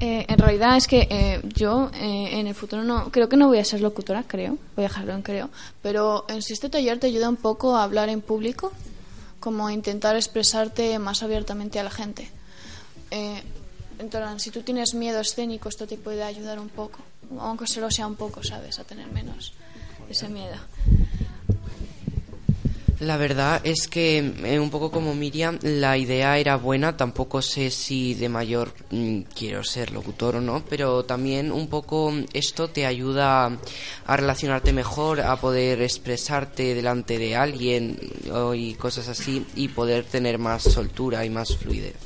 Eh, 0.00 0.26
en 0.28 0.38
realidad 0.38 0.76
es 0.76 0.86
que 0.86 1.06
eh, 1.10 1.40
yo 1.54 1.90
eh, 1.94 2.38
en 2.38 2.46
el 2.46 2.54
futuro 2.54 2.84
no 2.84 3.10
creo 3.10 3.28
que 3.28 3.36
no 3.36 3.48
voy 3.48 3.58
a 3.58 3.64
ser 3.64 3.80
locutora, 3.80 4.24
creo, 4.26 4.58
voy 4.74 4.84
a 4.84 4.88
dejarlo 4.88 5.14
en 5.14 5.22
creo, 5.22 5.50
pero 5.82 6.26
en 6.28 6.42
si 6.42 6.52
este 6.52 6.68
taller 6.68 6.98
te 6.98 7.06
ayuda 7.06 7.28
un 7.28 7.36
poco 7.36 7.76
a 7.76 7.82
hablar 7.82 8.08
en 8.08 8.20
público, 8.20 8.72
como 9.40 9.70
intentar 9.70 10.16
expresarte 10.16 10.98
más 10.98 11.22
abiertamente 11.22 11.78
a 11.78 11.84
la 11.84 11.90
gente. 11.90 12.30
entonces, 13.98 14.42
si 14.42 14.50
tú 14.50 14.62
tienes 14.62 14.94
miedo 14.94 15.20
escénico, 15.20 15.68
esto 15.68 15.86
te 15.86 15.96
puede 15.96 16.22
ayudar 16.22 16.58
un 16.58 16.68
poco, 16.68 16.98
aunque 17.38 17.66
solo 17.66 17.90
sea 17.90 18.06
un 18.06 18.16
poco, 18.16 18.42
¿sabes? 18.42 18.78
A 18.78 18.84
tener 18.84 19.06
menos 19.12 19.52
ese 20.08 20.28
miedo. 20.28 20.56
La 22.98 23.18
verdad 23.18 23.60
es 23.62 23.88
que, 23.88 24.18
eh, 24.18 24.58
un 24.58 24.70
poco 24.70 24.90
como 24.90 25.14
Miriam, 25.14 25.58
la 25.60 25.98
idea 25.98 26.38
era 26.38 26.56
buena. 26.56 26.96
Tampoco 26.96 27.42
sé 27.42 27.70
si 27.70 28.14
de 28.14 28.30
mayor 28.30 28.72
mm, 28.90 29.20
quiero 29.34 29.62
ser 29.64 29.92
locutor 29.92 30.36
o 30.36 30.40
no, 30.40 30.64
pero 30.66 31.04
también 31.04 31.52
un 31.52 31.68
poco 31.68 32.10
esto 32.32 32.68
te 32.68 32.86
ayuda 32.86 33.58
a 34.06 34.16
relacionarte 34.16 34.72
mejor, 34.72 35.20
a 35.20 35.36
poder 35.36 35.82
expresarte 35.82 36.74
delante 36.74 37.18
de 37.18 37.36
alguien 37.36 37.98
o, 38.32 38.54
y 38.54 38.74
cosas 38.74 39.08
así, 39.08 39.44
y 39.54 39.68
poder 39.68 40.04
tener 40.04 40.38
más 40.38 40.62
soltura 40.62 41.22
y 41.26 41.28
más 41.28 41.54
fluidez. 41.54 41.96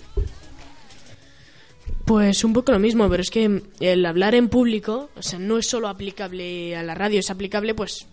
Pues 2.05 2.43
un 2.43 2.53
poco 2.53 2.72
lo 2.72 2.80
mismo, 2.80 3.09
pero 3.09 3.22
es 3.22 3.30
que 3.30 3.62
el 3.78 4.05
hablar 4.05 4.34
en 4.34 4.49
público, 4.49 5.11
o 5.14 5.22
sea, 5.22 5.38
no 5.38 5.59
es 5.59 5.68
solo 5.68 5.86
aplicable 5.86 6.74
a 6.74 6.82
la 6.82 6.97
radio, 6.97 7.20
es 7.20 7.30
aplicable 7.30 7.76
pues 7.76 8.09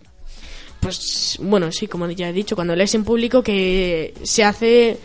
pues 0.80 1.38
bueno, 1.40 1.70
sí, 1.72 1.86
como 1.86 2.08
ya 2.10 2.28
he 2.28 2.32
dicho, 2.32 2.54
cuando 2.54 2.76
lees 2.76 2.94
en 2.94 3.04
público 3.04 3.42
que 3.42 4.14
se 4.22 4.44
hace 4.44 4.98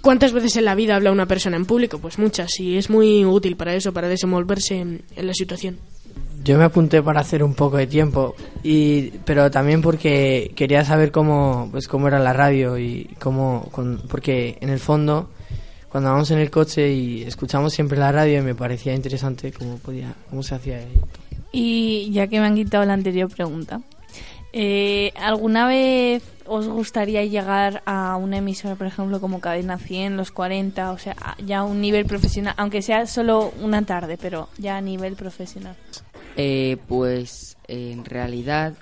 ¿Cuántas 0.00 0.32
veces 0.32 0.56
en 0.56 0.64
la 0.64 0.74
vida 0.74 0.96
habla 0.96 1.12
una 1.12 1.26
persona 1.26 1.56
en 1.56 1.66
público? 1.66 1.98
Pues 1.98 2.18
muchas, 2.18 2.58
y 2.58 2.76
es 2.76 2.88
muy 2.88 3.24
útil 3.24 3.56
para 3.56 3.74
eso, 3.74 3.92
para 3.92 4.08
desenvolverse 4.08 4.78
en, 4.78 5.02
en, 5.14 5.26
la 5.26 5.34
situación. 5.34 5.78
Yo 6.42 6.56
me 6.56 6.64
apunté 6.64 7.02
para 7.02 7.20
hacer 7.20 7.42
un 7.42 7.54
poco 7.54 7.76
de 7.76 7.86
tiempo, 7.86 8.34
y, 8.62 9.10
pero 9.24 9.50
también 9.50 9.82
porque 9.82 10.52
quería 10.54 10.84
saber 10.84 11.12
cómo, 11.12 11.68
pues 11.70 11.86
cómo 11.86 12.08
era 12.08 12.18
la 12.18 12.32
radio 12.32 12.78
y 12.78 13.10
cómo, 13.20 13.68
con, 13.72 14.00
porque 14.08 14.56
en 14.60 14.70
el 14.70 14.78
fondo, 14.78 15.28
cuando 15.90 16.10
vamos 16.10 16.30
en 16.30 16.38
el 16.38 16.50
coche 16.50 16.90
y 16.90 17.22
escuchamos 17.22 17.74
siempre 17.74 17.98
la 17.98 18.10
radio, 18.10 18.42
me 18.42 18.54
parecía 18.54 18.94
interesante 18.94 19.52
cómo 19.52 19.76
podía, 19.76 20.14
cómo 20.30 20.42
se 20.42 20.54
hacía. 20.54 20.80
Y 21.52 22.10
ya 22.10 22.26
que 22.26 22.40
me 22.40 22.46
han 22.46 22.54
quitado 22.54 22.86
la 22.86 22.94
anterior 22.94 23.28
pregunta, 23.28 23.82
eh, 24.52 25.12
¿Alguna 25.16 25.66
vez 25.66 26.22
os 26.46 26.66
gustaría 26.66 27.24
llegar 27.24 27.82
a 27.86 28.16
una 28.16 28.38
emisora, 28.38 28.74
por 28.74 28.86
ejemplo, 28.86 29.20
como 29.20 29.40
Cadena 29.40 29.78
100, 29.78 30.16
los 30.16 30.32
40, 30.32 30.90
o 30.90 30.98
sea, 30.98 31.16
ya 31.44 31.58
a 31.58 31.64
un 31.64 31.80
nivel 31.80 32.06
profesional, 32.06 32.54
aunque 32.56 32.82
sea 32.82 33.06
solo 33.06 33.52
una 33.62 33.82
tarde, 33.82 34.18
pero 34.20 34.48
ya 34.58 34.76
a 34.76 34.80
nivel 34.80 35.14
profesional? 35.14 35.76
Eh, 36.36 36.76
pues 36.88 37.56
en 37.68 38.04
realidad, 38.04 38.74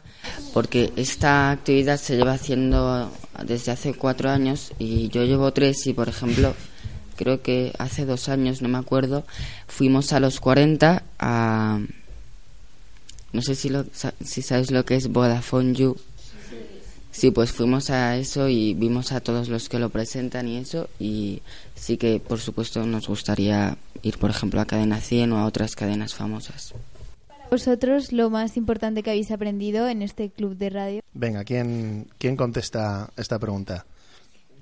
porque 0.54 0.92
esta 0.96 1.50
actividad 1.50 1.98
se 1.98 2.16
lleva 2.16 2.32
haciendo 2.32 3.10
desde 3.44 3.72
hace 3.72 3.92
cuatro 3.94 4.30
años 4.30 4.72
y 4.78 5.08
yo 5.08 5.24
llevo 5.24 5.52
tres 5.52 5.86
y, 5.86 5.92
por 5.92 6.08
ejemplo, 6.08 6.54
creo 7.16 7.42
que 7.42 7.74
hace 7.78 8.06
dos 8.06 8.30
años, 8.30 8.62
no 8.62 8.68
me 8.68 8.78
acuerdo, 8.78 9.24
fuimos 9.66 10.14
a 10.14 10.20
los 10.20 10.40
40 10.40 11.02
a 11.18 11.80
no 13.32 13.42
sé 13.42 13.54
si, 13.54 13.68
lo, 13.68 13.84
si 14.24 14.42
sabes 14.42 14.70
lo 14.70 14.84
que 14.84 14.96
es 14.96 15.08
Vodafone 15.08 15.74
You. 15.74 15.96
Sí, 17.10 17.30
pues 17.30 17.52
fuimos 17.52 17.90
a 17.90 18.16
eso 18.16 18.48
y 18.48 18.74
vimos 18.74 19.12
a 19.12 19.20
todos 19.20 19.48
los 19.48 19.68
que 19.68 19.78
lo 19.78 19.88
presentan 19.88 20.46
y 20.46 20.58
eso. 20.58 20.88
Y 21.00 21.42
sí 21.74 21.96
que, 21.96 22.20
por 22.20 22.38
supuesto, 22.38 22.86
nos 22.86 23.08
gustaría 23.08 23.76
ir, 24.02 24.18
por 24.18 24.30
ejemplo, 24.30 24.60
a 24.60 24.66
Cadena 24.66 25.00
100 25.00 25.32
o 25.32 25.38
a 25.38 25.46
otras 25.46 25.74
cadenas 25.74 26.14
famosas. 26.14 26.74
Para 27.26 27.48
vosotros, 27.48 28.12
lo 28.12 28.30
más 28.30 28.56
importante 28.56 29.02
que 29.02 29.10
habéis 29.10 29.30
aprendido 29.30 29.88
en 29.88 30.02
este 30.02 30.30
club 30.30 30.56
de 30.56 30.70
radio. 30.70 31.02
Venga, 31.12 31.44
¿quién, 31.44 32.06
quién 32.18 32.36
contesta 32.36 33.10
esta 33.16 33.38
pregunta? 33.38 33.84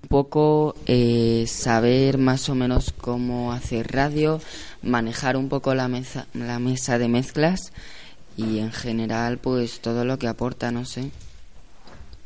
Un 0.02 0.08
poco 0.08 0.74
eh, 0.86 1.44
saber 1.48 2.16
más 2.16 2.48
o 2.48 2.54
menos 2.54 2.94
cómo 2.96 3.52
hacer 3.52 3.92
radio, 3.92 4.40
manejar 4.82 5.36
un 5.36 5.48
poco 5.48 5.74
la 5.74 5.88
mesa, 5.88 6.26
la 6.32 6.58
mesa 6.58 6.98
de 6.98 7.08
mezclas 7.08 7.72
y 8.36 8.58
en 8.58 8.72
general 8.72 9.38
pues 9.38 9.80
todo 9.80 10.04
lo 10.04 10.18
que 10.18 10.28
aporta, 10.28 10.70
no 10.70 10.84
sé. 10.84 11.10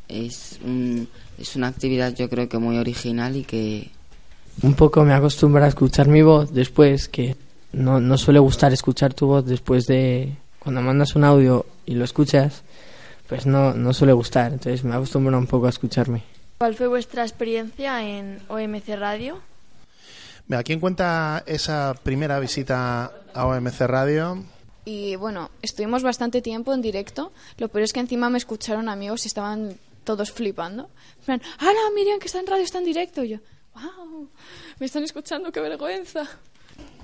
es, 0.07 0.59
un, 0.63 1.07
es 1.37 1.55
una 1.55 1.67
actividad 1.67 2.13
yo 2.13 2.29
creo 2.29 2.49
que 2.49 2.57
muy 2.57 2.77
original 2.77 3.35
y 3.35 3.43
que... 3.43 3.89
Un 4.61 4.73
poco 4.73 5.03
me 5.05 5.13
acostumbro 5.13 5.63
a 5.63 5.67
escuchar 5.67 6.07
mi 6.07 6.21
voz 6.21 6.53
después, 6.53 7.07
que 7.07 7.37
no, 7.71 7.99
no 7.99 8.17
suele 8.17 8.39
gustar 8.39 8.73
escuchar 8.73 9.13
tu 9.13 9.27
voz 9.27 9.45
después 9.45 9.85
de 9.87 10.35
cuando 10.59 10.81
mandas 10.81 11.15
un 11.15 11.23
audio 11.23 11.65
y 11.85 11.95
lo 11.95 12.03
escuchas, 12.03 12.63
pues 13.27 13.45
no, 13.45 13.73
no 13.73 13.93
suele 13.93 14.13
gustar, 14.13 14.51
entonces 14.51 14.83
me 14.83 14.93
acostumbro 14.93 15.37
un 15.37 15.47
poco 15.47 15.67
a 15.67 15.69
escucharme. 15.69 16.23
¿Cuál 16.57 16.75
fue 16.75 16.87
vuestra 16.87 17.23
experiencia 17.23 18.05
en 18.07 18.39
OMC 18.49 18.89
Radio? 18.97 19.39
Mira, 20.47 20.63
¿quién 20.63 20.79
cuenta 20.79 21.43
esa 21.47 21.95
primera 22.03 22.39
visita 22.39 23.11
a 23.33 23.45
OMC 23.47 23.79
Radio? 23.81 24.43
Y 24.85 25.15
bueno, 25.15 25.51
estuvimos 25.61 26.03
bastante 26.03 26.41
tiempo 26.41 26.73
en 26.73 26.81
directo. 26.81 27.31
Lo 27.57 27.69
peor 27.69 27.83
es 27.83 27.93
que 27.93 27.99
encima 27.99 28.29
me 28.29 28.37
escucharon 28.37 28.89
amigos 28.89 29.25
y 29.25 29.27
estaban 29.27 29.77
todos 30.03 30.31
flipando. 30.31 30.89
En 31.19 31.25
plan, 31.25 31.41
¡Hala, 31.59 31.79
Miriam, 31.95 32.19
que 32.19 32.27
está 32.27 32.39
en 32.39 32.47
radio, 32.47 32.63
está 32.63 32.79
en 32.79 32.85
directo! 32.85 33.23
Y 33.23 33.29
yo, 33.29 33.37
¡wow! 33.75 34.29
Me 34.79 34.85
están 34.85 35.03
escuchando, 35.03 35.51
qué 35.51 35.59
vergüenza. 35.59 36.27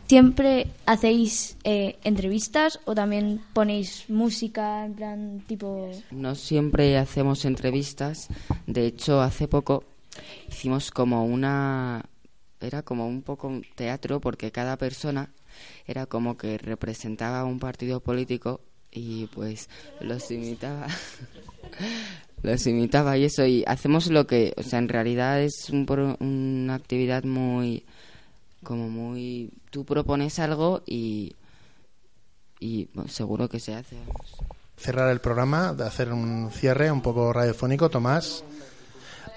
¿Siempre 0.07 0.67
hacéis 0.85 1.57
eh, 1.65 1.97
entrevistas 2.05 2.79
o 2.85 2.95
también 2.95 3.41
ponéis 3.51 4.05
música 4.09 4.85
en 4.85 4.93
plan 4.93 5.43
tipo...? 5.45 5.91
No 6.11 6.33
siempre 6.35 6.97
hacemos 6.97 7.43
entrevistas. 7.43 8.29
De 8.67 8.85
hecho, 8.85 9.21
hace 9.21 9.49
poco 9.49 9.83
hicimos 10.47 10.91
como 10.91 11.25
una... 11.25 12.05
Era 12.61 12.83
como 12.83 13.05
un 13.05 13.21
poco 13.21 13.47
un 13.47 13.65
teatro 13.75 14.21
porque 14.21 14.51
cada 14.51 14.77
persona 14.77 15.29
era 15.85 16.05
como 16.05 16.37
que 16.37 16.57
representaba 16.57 17.43
un 17.45 17.59
partido 17.59 17.99
político 17.99 18.61
y 18.91 19.27
pues 19.27 19.69
los 20.01 20.29
imitaba. 20.31 20.87
los 22.43 22.65
imitaba 22.67 23.17
y 23.17 23.25
eso. 23.25 23.45
Y 23.45 23.63
hacemos 23.67 24.07
lo 24.07 24.27
que... 24.27 24.53
O 24.57 24.63
sea, 24.63 24.79
en 24.79 24.89
realidad 24.89 25.41
es 25.41 25.69
un, 25.69 25.85
una 26.19 26.75
actividad 26.75 27.23
muy 27.23 27.85
como 28.63 28.89
muy... 28.89 29.51
Tú 29.69 29.85
propones 29.85 30.39
algo 30.39 30.81
y, 30.85 31.35
y 32.59 32.89
seguro 33.07 33.47
que 33.47 33.59
se 33.59 33.75
hace. 33.75 33.97
Cerrar 34.75 35.11
el 35.11 35.21
programa, 35.21 35.73
de 35.73 35.85
hacer 35.85 36.11
un 36.11 36.51
cierre 36.51 36.91
un 36.91 37.01
poco 37.01 37.31
radiofónico, 37.33 37.89
Tomás. 37.89 38.43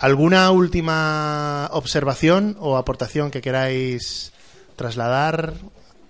¿Alguna 0.00 0.50
última 0.50 1.68
observación 1.72 2.56
o 2.58 2.76
aportación 2.76 3.30
que 3.30 3.42
queráis 3.42 4.32
trasladar 4.74 5.54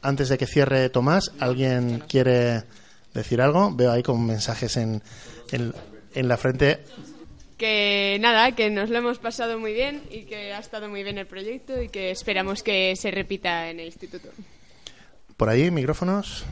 antes 0.02 0.28
de 0.28 0.38
que 0.38 0.46
cierre 0.46 0.88
Tomás? 0.90 1.32
¿Alguien 1.40 2.02
quiere 2.08 2.64
decir 3.14 3.40
algo? 3.40 3.74
Veo 3.74 3.92
ahí 3.92 4.02
con 4.02 4.24
mensajes 4.24 4.76
en, 4.76 5.02
en, 5.52 5.72
en 6.14 6.28
la 6.28 6.36
frente 6.36 6.80
que 7.60 8.16
nada, 8.22 8.52
que 8.52 8.70
nos 8.70 8.88
lo 8.88 8.96
hemos 8.96 9.18
pasado 9.18 9.58
muy 9.58 9.74
bien 9.74 10.00
y 10.10 10.22
que 10.22 10.54
ha 10.54 10.58
estado 10.58 10.88
muy 10.88 11.02
bien 11.02 11.18
el 11.18 11.26
proyecto 11.26 11.82
y 11.82 11.90
que 11.90 12.10
esperamos 12.10 12.62
que 12.62 12.96
se 12.96 13.10
repita 13.10 13.68
en 13.68 13.80
el 13.80 13.86
instituto. 13.86 14.30
Por 15.36 15.50
ahí, 15.50 15.70
micrófonos. 15.70 16.46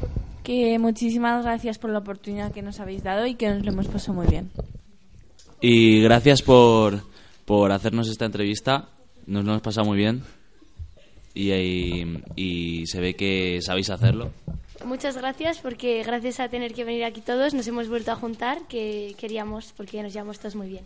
Que 0.44 0.78
muchísimas 0.78 1.42
gracias 1.44 1.78
por 1.78 1.88
la 1.88 2.00
oportunidad 2.00 2.52
que 2.52 2.60
nos 2.60 2.78
habéis 2.78 3.02
dado 3.02 3.26
y 3.26 3.36
que 3.36 3.48
nos 3.48 3.64
lo 3.64 3.72
hemos 3.72 3.88
pasado 3.88 4.12
muy 4.12 4.26
bien. 4.26 4.50
Y 5.62 6.02
gracias 6.02 6.42
por, 6.42 7.00
por 7.46 7.72
hacernos 7.72 8.10
esta 8.10 8.26
entrevista. 8.26 8.90
Nos 9.26 9.46
lo 9.46 9.52
hemos 9.52 9.62
pasado 9.62 9.86
muy 9.86 9.96
bien. 9.96 10.22
Y, 11.34 11.52
y, 11.52 12.22
y 12.36 12.86
se 12.86 13.00
ve 13.00 13.14
que 13.14 13.60
sabéis 13.62 13.90
hacerlo. 13.90 14.30
Muchas 14.84 15.16
gracias 15.16 15.58
porque 15.58 16.02
gracias 16.04 16.40
a 16.40 16.48
tener 16.48 16.72
que 16.72 16.84
venir 16.84 17.04
aquí 17.04 17.20
todos 17.20 17.52
nos 17.52 17.66
hemos 17.66 17.88
vuelto 17.88 18.12
a 18.12 18.16
juntar 18.16 18.58
que 18.68 19.14
queríamos 19.18 19.72
porque 19.76 20.02
nos 20.02 20.12
llevamos 20.12 20.38
todos 20.38 20.54
muy 20.54 20.68
bien. 20.68 20.84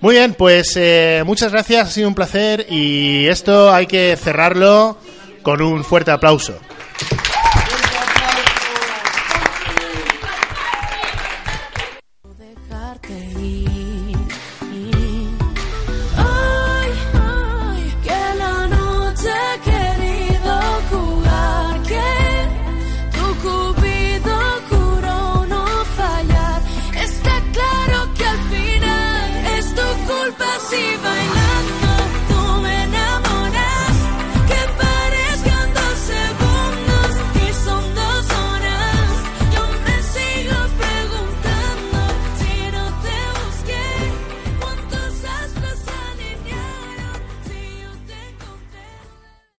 Muy 0.00 0.16
bien, 0.16 0.34
pues 0.34 0.76
eh, 0.76 1.22
muchas 1.24 1.52
gracias, 1.52 1.88
ha 1.88 1.90
sido 1.90 2.08
un 2.08 2.14
placer 2.14 2.66
y 2.68 3.26
esto 3.26 3.72
hay 3.72 3.86
que 3.86 4.16
cerrarlo 4.16 4.98
con 5.42 5.62
un 5.62 5.84
fuerte 5.84 6.10
aplauso. 6.10 6.58